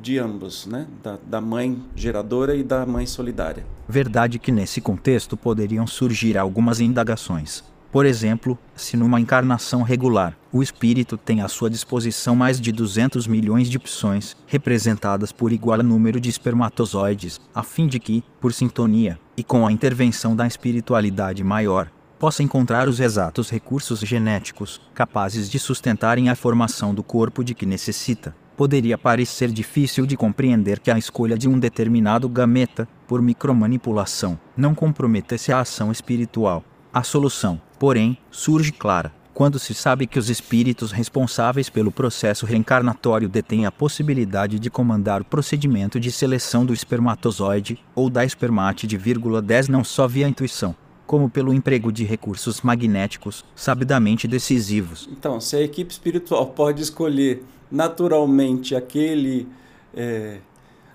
de 0.00 0.18
ambos, 0.18 0.66
né? 0.66 0.86
Da, 1.02 1.18
da 1.26 1.40
mãe 1.40 1.82
geradora 1.96 2.54
e 2.54 2.62
da 2.62 2.86
mãe 2.86 3.04
solidária. 3.06 3.66
Verdade 3.88 4.38
que 4.38 4.52
nesse 4.52 4.80
contexto 4.80 5.36
poderiam 5.36 5.86
surgir 5.86 6.38
algumas 6.38 6.80
indagações. 6.80 7.64
Por 7.90 8.04
exemplo, 8.04 8.58
se 8.76 8.98
numa 8.98 9.18
encarnação 9.18 9.82
regular, 9.82 10.36
o 10.52 10.62
espírito 10.62 11.16
tem 11.16 11.40
à 11.40 11.48
sua 11.48 11.70
disposição 11.70 12.36
mais 12.36 12.60
de 12.60 12.70
200 12.70 13.26
milhões 13.26 13.68
de 13.70 13.78
opções, 13.78 14.36
representadas 14.46 15.32
por 15.32 15.52
igual 15.52 15.82
número 15.82 16.20
de 16.20 16.28
espermatozoides, 16.28 17.40
a 17.54 17.62
fim 17.62 17.86
de 17.86 17.98
que, 17.98 18.22
por 18.40 18.52
sintonia, 18.52 19.18
e 19.36 19.42
com 19.42 19.66
a 19.66 19.72
intervenção 19.72 20.36
da 20.36 20.46
espiritualidade 20.46 21.42
maior, 21.42 21.90
possa 22.18 22.42
encontrar 22.42 22.88
os 22.88 23.00
exatos 23.00 23.48
recursos 23.48 24.00
genéticos 24.00 24.82
capazes 24.92 25.48
de 25.48 25.58
sustentarem 25.58 26.28
a 26.28 26.34
formação 26.34 26.92
do 26.92 27.02
corpo 27.02 27.42
de 27.42 27.54
que 27.54 27.64
necessita. 27.64 28.34
Poderia 28.54 28.98
parecer 28.98 29.50
difícil 29.50 30.04
de 30.04 30.16
compreender 30.16 30.80
que 30.80 30.90
a 30.90 30.98
escolha 30.98 31.38
de 31.38 31.48
um 31.48 31.58
determinado 31.58 32.28
gameta, 32.28 32.88
por 33.06 33.22
micromanipulação, 33.22 34.38
não 34.56 34.74
comprometesse 34.74 35.52
a 35.52 35.60
ação 35.60 35.92
espiritual. 35.92 36.64
A 36.92 37.04
solução, 37.04 37.60
porém, 37.78 38.18
surge 38.30 38.72
clara 38.72 39.12
quando 39.38 39.56
se 39.56 39.72
sabe 39.72 40.04
que 40.04 40.18
os 40.18 40.28
espíritos 40.28 40.90
responsáveis 40.90 41.70
pelo 41.70 41.92
processo 41.92 42.44
reencarnatório 42.44 43.28
detêm 43.28 43.66
a 43.66 43.70
possibilidade 43.70 44.58
de 44.58 44.68
comandar 44.68 45.20
o 45.22 45.24
procedimento 45.24 46.00
de 46.00 46.10
seleção 46.10 46.66
do 46.66 46.74
espermatozoide 46.74 47.78
ou 47.94 48.10
da 48.10 48.24
espermátide, 48.24 48.98
10 48.98 49.68
não 49.68 49.84
só 49.84 50.08
via 50.08 50.26
intuição, 50.26 50.74
como 51.06 51.30
pelo 51.30 51.54
emprego 51.54 51.92
de 51.92 52.02
recursos 52.02 52.62
magnéticos 52.62 53.44
sabidamente 53.54 54.26
decisivos. 54.26 55.08
Então, 55.12 55.40
se 55.40 55.54
a 55.54 55.62
equipe 55.62 55.92
espiritual 55.92 56.46
pode 56.46 56.82
escolher 56.82 57.44
naturalmente 57.70 58.74
aquele 58.74 59.46
é, 59.94 60.38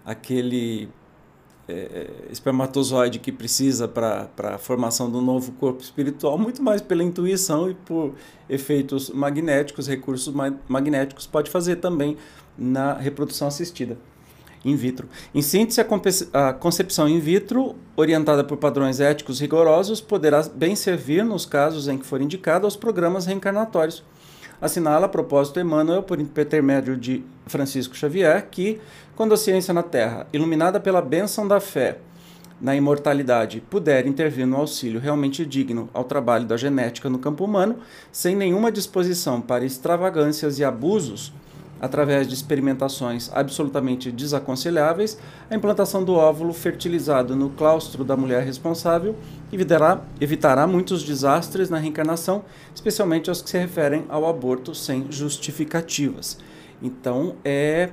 aquele 0.06 0.90
é, 1.74 2.28
é, 2.28 2.32
espermatozoide 2.32 3.18
que 3.18 3.32
precisa 3.32 3.88
para 3.88 4.30
a 4.38 4.58
formação 4.58 5.10
do 5.10 5.22
novo 5.22 5.52
corpo 5.54 5.82
espiritual, 5.82 6.38
muito 6.38 6.62
mais 6.62 6.82
pela 6.82 7.04
intuição 7.04 7.70
e 7.70 7.74
por 7.74 8.14
efeitos 8.48 9.10
magnéticos, 9.10 9.88
recursos 9.88 10.34
ma 10.34 10.54
magnéticos, 10.68 11.26
pode 11.26 11.50
fazer 11.50 11.78
também 11.78 12.16
na 12.58 12.94
reprodução 12.94 13.48
assistida 13.48 13.98
in 14.64 14.76
vitro. 14.76 15.10
Em 15.34 15.42
síntese, 15.42 15.82
a, 15.82 16.50
a 16.50 16.54
concepção 16.54 17.10
in 17.10 17.20
vitro, 17.20 17.76
orientada 17.98 18.44
por 18.44 18.58
padrões 18.58 19.00
éticos 19.00 19.42
rigorosos, 19.42 20.00
poderá 20.00 20.44
bem 20.44 20.76
servir, 20.76 21.26
nos 21.26 21.46
casos 21.46 21.88
em 21.88 21.98
que 21.98 22.06
for 22.06 22.22
indicado, 22.22 22.66
aos 22.66 22.76
programas 22.76 23.26
reencarnatórios 23.26 24.04
assinala 24.64 25.08
a 25.08 25.10
propósito 25.10 25.60
Emmanuel, 25.60 26.04
por 26.04 26.22
intermédio 26.22 26.96
de 26.96 27.22
Francisco 27.46 27.98
Xavier, 27.98 28.48
que, 28.50 28.80
quando 29.14 29.34
a 29.34 29.38
ciência 29.38 29.74
na 29.74 29.84
Terra, 29.84 30.26
iluminada 30.32 30.80
pela 30.80 31.02
bênção 31.02 31.46
da 31.46 31.60
fé 31.60 31.98
na 32.62 32.74
imortalidade, 32.74 33.62
puder 33.70 34.08
intervir 34.08 34.48
no 34.48 34.56
auxílio 34.56 35.02
realmente 35.02 35.46
digno 35.46 35.90
ao 35.94 36.06
trabalho 36.06 36.46
da 36.46 36.56
genética 36.56 37.10
no 37.10 37.20
campo 37.20 37.44
humano, 37.44 37.80
sem 38.10 38.38
nenhuma 38.38 38.72
disposição 38.72 39.42
para 39.42 39.66
extravagâncias 39.66 40.58
e 40.58 40.64
abusos, 40.64 41.34
através 41.80 42.28
de 42.28 42.34
experimentações 42.34 43.30
absolutamente 43.34 44.12
desaconselháveis, 44.12 45.18
a 45.50 45.56
implantação 45.56 46.04
do 46.04 46.14
óvulo 46.14 46.54
fertilizado 46.54 47.36
no 47.36 47.50
claustro 47.50 48.04
da 48.04 48.16
mulher 48.16 48.44
responsável 48.44 49.16
evitará, 49.52 50.02
evitará 50.22 50.66
muitos 50.66 51.04
desastres 51.04 51.70
na 51.70 51.78
reencarnação, 51.78 52.46
especialmente 52.74 53.30
os 53.30 53.42
que 53.42 53.50
se 53.50 53.58
referem 53.58 54.06
ao 54.08 54.26
aborto 54.26 54.74
sem 54.74 55.12
justificativas. 55.12 56.38
Então, 56.82 57.36
é 57.44 57.92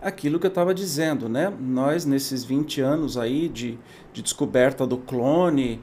aquilo 0.00 0.38
que 0.38 0.46
eu 0.46 0.50
estava 0.50 0.72
dizendo, 0.72 1.28
né? 1.28 1.52
Nós, 1.60 2.04
nesses 2.04 2.44
20 2.44 2.80
anos 2.80 3.16
aí 3.16 3.48
de, 3.48 3.78
de 4.12 4.22
descoberta 4.22 4.86
do 4.86 4.96
clone, 4.96 5.80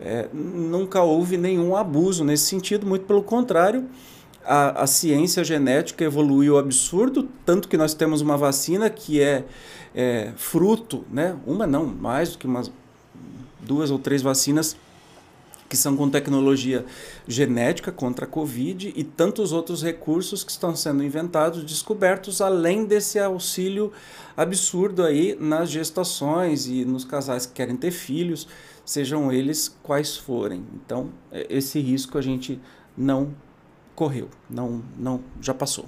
é, 0.00 0.28
nunca 0.32 1.02
houve 1.02 1.36
nenhum 1.36 1.76
abuso 1.76 2.24
nesse 2.24 2.44
sentido, 2.44 2.86
muito 2.86 3.04
pelo 3.04 3.22
contrário, 3.22 3.86
a, 4.44 4.82
a 4.82 4.86
ciência 4.86 5.44
genética 5.44 6.04
evoluiu 6.04 6.58
absurdo, 6.58 7.28
tanto 7.44 7.68
que 7.68 7.76
nós 7.76 7.94
temos 7.94 8.20
uma 8.20 8.36
vacina 8.36 8.88
que 8.88 9.20
é, 9.20 9.44
é 9.94 10.32
fruto, 10.36 11.04
né? 11.10 11.36
uma 11.46 11.66
não, 11.66 11.86
mais 11.86 12.32
do 12.32 12.38
que 12.38 12.46
umas 12.46 12.70
duas 13.60 13.90
ou 13.90 13.98
três 13.98 14.22
vacinas 14.22 14.76
que 15.68 15.76
são 15.76 15.96
com 15.96 16.10
tecnologia 16.10 16.84
genética 17.28 17.92
contra 17.92 18.24
a 18.24 18.28
Covid 18.28 18.92
e 18.96 19.04
tantos 19.04 19.52
outros 19.52 19.84
recursos 19.84 20.42
que 20.42 20.50
estão 20.50 20.74
sendo 20.74 21.04
inventados, 21.04 21.62
descobertos, 21.62 22.40
além 22.40 22.84
desse 22.84 23.20
auxílio 23.20 23.92
absurdo 24.36 25.04
aí 25.04 25.36
nas 25.38 25.70
gestações 25.70 26.66
e 26.66 26.84
nos 26.84 27.04
casais 27.04 27.46
que 27.46 27.52
querem 27.52 27.76
ter 27.76 27.92
filhos, 27.92 28.48
sejam 28.84 29.30
eles 29.30 29.72
quais 29.80 30.16
forem. 30.16 30.66
Então, 30.74 31.10
é, 31.30 31.46
esse 31.48 31.78
risco 31.78 32.18
a 32.18 32.22
gente 32.22 32.60
não 32.98 33.32
correu, 34.00 34.30
não, 34.48 34.82
não, 34.98 35.20
já 35.42 35.52
passou. 35.52 35.84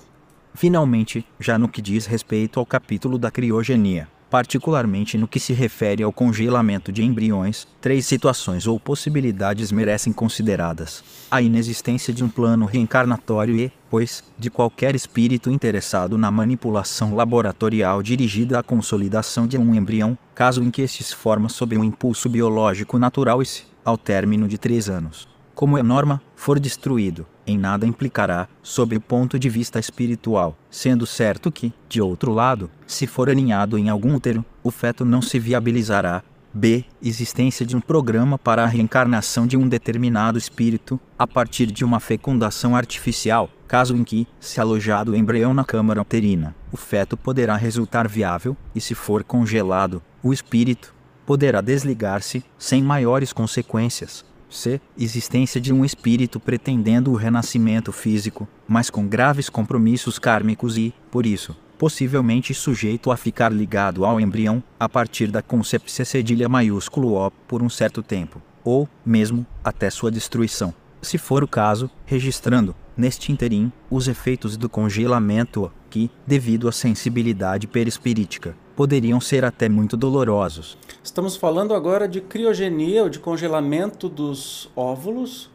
Finalmente, 0.54 1.24
já 1.40 1.58
no 1.58 1.66
que 1.66 1.80
diz 1.80 2.04
respeito 2.04 2.60
ao 2.60 2.66
capítulo 2.66 3.16
da 3.16 3.30
criogenia, 3.30 4.06
particularmente 4.28 5.16
no 5.16 5.26
que 5.26 5.40
se 5.40 5.54
refere 5.54 6.02
ao 6.02 6.12
congelamento 6.12 6.92
de 6.92 7.02
embriões, 7.02 7.66
três 7.80 8.04
situações 8.04 8.66
ou 8.66 8.78
possibilidades 8.78 9.72
merecem 9.72 10.12
consideradas: 10.12 11.02
a 11.30 11.40
inexistência 11.40 12.12
de 12.12 12.22
um 12.22 12.28
plano 12.28 12.66
reencarnatório 12.66 13.56
e, 13.56 13.72
pois, 13.88 14.22
de 14.38 14.50
qualquer 14.50 14.94
espírito 14.94 15.50
interessado 15.50 16.18
na 16.18 16.30
manipulação 16.30 17.14
laboratorial 17.14 18.02
dirigida 18.02 18.58
à 18.58 18.62
consolidação 18.62 19.46
de 19.46 19.56
um 19.56 19.74
embrião, 19.74 20.18
caso 20.34 20.62
em 20.62 20.70
que 20.70 20.82
este 20.82 21.02
se 21.02 21.16
forma 21.16 21.48
sob 21.48 21.78
um 21.78 21.82
impulso 21.82 22.28
biológico 22.28 22.98
natural 22.98 23.40
e 23.40 23.46
se, 23.46 23.62
ao 23.82 23.96
término 23.96 24.46
de 24.46 24.58
três 24.58 24.90
anos, 24.90 25.31
como 25.54 25.78
é 25.78 25.82
norma, 25.82 26.20
for 26.34 26.58
destruído, 26.58 27.26
em 27.46 27.58
nada 27.58 27.86
implicará, 27.86 28.48
sob 28.62 28.96
o 28.96 29.00
ponto 29.00 29.38
de 29.38 29.48
vista 29.48 29.78
espiritual, 29.78 30.56
sendo 30.70 31.06
certo 31.06 31.50
que, 31.50 31.72
de 31.88 32.00
outro 32.00 32.32
lado, 32.32 32.70
se 32.86 33.06
for 33.06 33.28
aninhado 33.28 33.78
em 33.78 33.88
algum 33.88 34.14
útero, 34.14 34.44
o 34.62 34.70
feto 34.70 35.04
não 35.04 35.20
se 35.22 35.38
viabilizará. 35.38 36.22
B. 36.54 36.84
Existência 37.02 37.64
de 37.64 37.74
um 37.74 37.80
programa 37.80 38.38
para 38.38 38.62
a 38.62 38.66
reencarnação 38.66 39.46
de 39.46 39.56
um 39.56 39.66
determinado 39.66 40.36
espírito, 40.36 41.00
a 41.18 41.26
partir 41.26 41.66
de 41.66 41.82
uma 41.84 41.98
fecundação 41.98 42.76
artificial, 42.76 43.48
caso 43.66 43.96
em 43.96 44.04
que, 44.04 44.26
se 44.38 44.60
alojado 44.60 45.12
o 45.12 45.16
embrião 45.16 45.54
na 45.54 45.64
câmara 45.64 46.02
uterina, 46.02 46.54
o 46.70 46.76
feto 46.76 47.16
poderá 47.16 47.56
resultar 47.56 48.06
viável, 48.06 48.54
e 48.74 48.80
se 48.80 48.94
for 48.94 49.24
congelado, 49.24 50.02
o 50.22 50.30
espírito 50.30 50.94
poderá 51.24 51.62
desligar-se, 51.62 52.44
sem 52.58 52.82
maiores 52.82 53.32
consequências, 53.32 54.22
C. 54.52 54.80
Existência 54.98 55.60
de 55.60 55.72
um 55.72 55.84
espírito 55.84 56.38
pretendendo 56.38 57.10
o 57.10 57.16
renascimento 57.16 57.92
físico, 57.92 58.46
mas 58.68 58.90
com 58.90 59.06
graves 59.06 59.48
compromissos 59.48 60.18
kármicos 60.18 60.76
e, 60.76 60.94
por 61.10 61.26
isso, 61.26 61.56
possivelmente 61.78 62.54
sujeito 62.54 63.10
a 63.10 63.16
ficar 63.16 63.50
ligado 63.50 64.04
ao 64.04 64.20
embrião 64.20 64.62
a 64.78 64.88
partir 64.88 65.30
da 65.30 65.42
concepção 65.42 66.04
cedilha 66.04 66.48
maiúsculo 66.48 67.14
O 67.14 67.30
por 67.48 67.62
um 67.62 67.68
certo 67.68 68.02
tempo, 68.02 68.40
ou, 68.62 68.88
mesmo, 69.04 69.44
até 69.64 69.90
sua 69.90 70.10
destruição. 70.10 70.72
Se 71.00 71.18
for 71.18 71.42
o 71.42 71.48
caso, 71.48 71.90
registrando, 72.06 72.76
neste 72.96 73.32
interim, 73.32 73.72
os 73.90 74.06
efeitos 74.06 74.56
do 74.56 74.68
congelamento 74.68 75.72
que, 75.90 76.10
devido 76.26 76.68
à 76.68 76.72
sensibilidade 76.72 77.66
perispirítica, 77.66 78.56
poderiam 78.76 79.20
ser 79.20 79.44
até 79.44 79.68
muito 79.68 79.96
dolorosos. 79.96 80.76
Estamos 81.02 81.36
falando 81.36 81.74
agora 81.74 82.08
de 82.08 82.20
criogenia, 82.20 83.02
ou 83.02 83.08
de 83.08 83.18
congelamento 83.18 84.08
dos 84.08 84.70
óvulos 84.74 85.50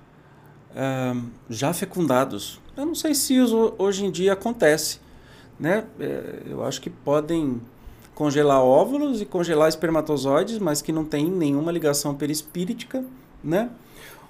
uh, 0.72 1.24
já 1.50 1.74
fecundados. 1.74 2.60
Eu 2.76 2.86
não 2.86 2.96
sei 2.96 3.16
se 3.16 3.36
isso 3.36 3.74
hoje 3.78 4.06
em 4.06 4.12
dia 4.12 4.34
acontece. 4.34 5.00
Né? 5.60 5.86
É, 6.00 6.44
eu 6.46 6.64
acho 6.64 6.80
que 6.80 6.90
podem 6.90 7.60
congelar 8.14 8.62
óvulos 8.64 9.22
e 9.22 9.26
congelar 9.26 9.70
espermatozoides, 9.70 10.60
mas 10.60 10.82
que 10.82 10.92
não 10.92 11.06
tem 11.06 11.30
nenhuma 11.30 11.72
ligação 11.72 12.16
perispírita, 12.16 13.04
né? 13.44 13.70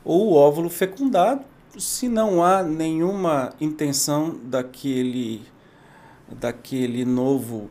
Ou 0.03 0.31
o 0.31 0.33
óvulo 0.33 0.69
fecundado, 0.69 1.41
se 1.77 2.07
não 2.09 2.43
há 2.43 2.63
nenhuma 2.63 3.53
intenção 3.59 4.37
daquele 4.43 5.41
daquele 6.29 7.05
novo 7.05 7.69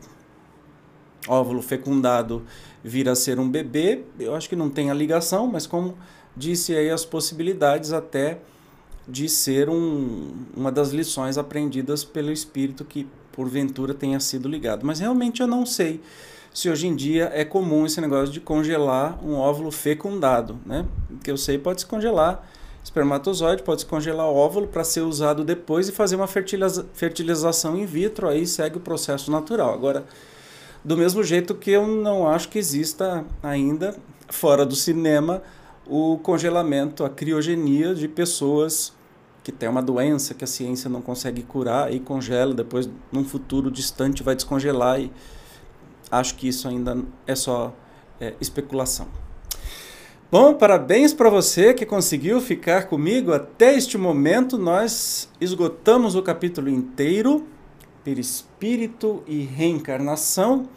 óvulo 1.27 1.61
fecundado 1.61 2.43
vir 2.83 3.09
a 3.09 3.15
ser 3.15 3.39
um 3.39 3.49
bebê, 3.49 4.03
eu 4.19 4.35
acho 4.35 4.47
que 4.47 4.55
não 4.55 4.69
tem 4.69 4.89
a 4.89 4.93
ligação, 4.93 5.47
mas 5.47 5.67
como 5.67 5.95
disse 6.35 6.75
aí 6.75 6.89
as 6.89 7.03
possibilidades 7.03 7.91
até 7.91 8.39
de 9.07 9.27
ser 9.29 9.69
um, 9.69 10.31
uma 10.55 10.71
das 10.71 10.91
lições 10.91 11.37
aprendidas 11.37 12.03
pelo 12.03 12.31
espírito 12.31 12.83
que 12.83 13.07
porventura 13.31 13.93
tenha 13.93 14.19
sido 14.19 14.49
ligado. 14.49 14.85
Mas 14.85 14.99
realmente 14.99 15.41
eu 15.41 15.47
não 15.47 15.65
sei 15.65 16.01
se 16.53 16.69
hoje 16.69 16.87
em 16.87 16.95
dia 16.95 17.31
é 17.33 17.45
comum 17.45 17.85
esse 17.85 18.01
negócio 18.01 18.33
de 18.33 18.39
congelar 18.39 19.23
um 19.23 19.35
óvulo 19.35 19.71
fecundado, 19.71 20.57
né? 20.65 20.85
O 21.09 21.17
que 21.19 21.29
eu 21.29 21.37
sei 21.37 21.57
pode 21.57 21.81
se 21.81 21.85
congelar 21.85 22.47
espermatozoide, 22.83 23.63
pode 23.63 23.81
se 23.81 23.85
congelar 23.85 24.25
óvulo 24.25 24.67
para 24.67 24.83
ser 24.83 25.01
usado 25.01 25.43
depois 25.43 25.87
e 25.87 25.91
fazer 25.91 26.15
uma 26.15 26.25
fertiliza 26.25 26.87
fertilização 26.93 27.77
in 27.77 27.85
vitro, 27.85 28.27
aí 28.27 28.47
segue 28.47 28.77
o 28.77 28.79
processo 28.79 29.29
natural. 29.29 29.73
Agora, 29.73 30.05
do 30.87 30.95
mesmo 30.95 31.21
jeito 31.21 31.53
que 31.53 31.71
eu 31.71 31.85
não 31.85 32.25
acho 32.25 32.47
que 32.47 32.57
exista 32.57 33.25
ainda 33.43 33.93
fora 34.29 34.65
do 34.65 34.73
cinema 34.73 35.43
o 35.85 36.17
congelamento, 36.23 37.03
a 37.03 37.09
criogenia 37.09 37.93
de 37.93 38.07
pessoas 38.07 38.93
que 39.43 39.51
tem 39.51 39.67
uma 39.67 39.81
doença 39.81 40.33
que 40.33 40.45
a 40.45 40.47
ciência 40.47 40.89
não 40.89 41.01
consegue 41.01 41.43
curar 41.43 41.93
e 41.93 41.99
congela, 41.99 42.53
depois 42.53 42.89
num 43.11 43.25
futuro 43.25 43.69
distante 43.69 44.23
vai 44.23 44.33
descongelar 44.33 45.01
e 45.01 45.11
acho 46.09 46.35
que 46.35 46.47
isso 46.47 46.69
ainda 46.69 46.97
é 47.25 47.35
só 47.35 47.75
é, 48.17 48.35
especulação. 48.39 49.09
Bom, 50.31 50.53
parabéns 50.53 51.13
para 51.13 51.29
você 51.29 51.73
que 51.73 51.85
conseguiu 51.85 52.39
ficar 52.39 52.87
comigo 52.87 53.33
até 53.33 53.75
este 53.75 53.97
momento. 53.97 54.57
Nós 54.57 55.29
esgotamos 55.41 56.15
o 56.15 56.23
capítulo 56.23 56.69
inteiro, 56.69 57.45
perispírito 58.07 59.21
e 59.27 59.41
reencarnação. 59.41 60.69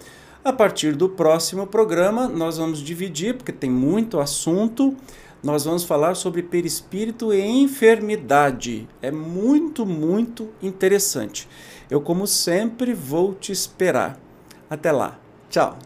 A 0.43 0.53
partir 0.53 0.97
do 0.97 1.09
próximo 1.09 1.64
programa, 1.64 2.26
nós 2.26 2.59
vamos 2.59 2.81
dividir, 2.81 3.37
porque 3.37 3.53
tem 3.53 3.70
muito 3.70 4.18
assunto 4.18 4.97
nós 5.43 5.64
vamos 5.64 5.85
falar 5.85 6.16
sobre 6.16 6.43
perispírito 6.43 7.33
e 7.33 7.41
enfermidade. 7.41 8.87
É 9.01 9.11
muito, 9.11 9.87
muito 9.87 10.51
interessante. 10.61 11.49
Eu, 11.89 12.03
como 12.03 12.26
sempre, 12.26 12.93
vou 12.93 13.33
te 13.33 13.51
esperar. 13.51 14.20
Até 14.68 14.93
lá. 14.93 15.18
Tchau. 15.49 15.78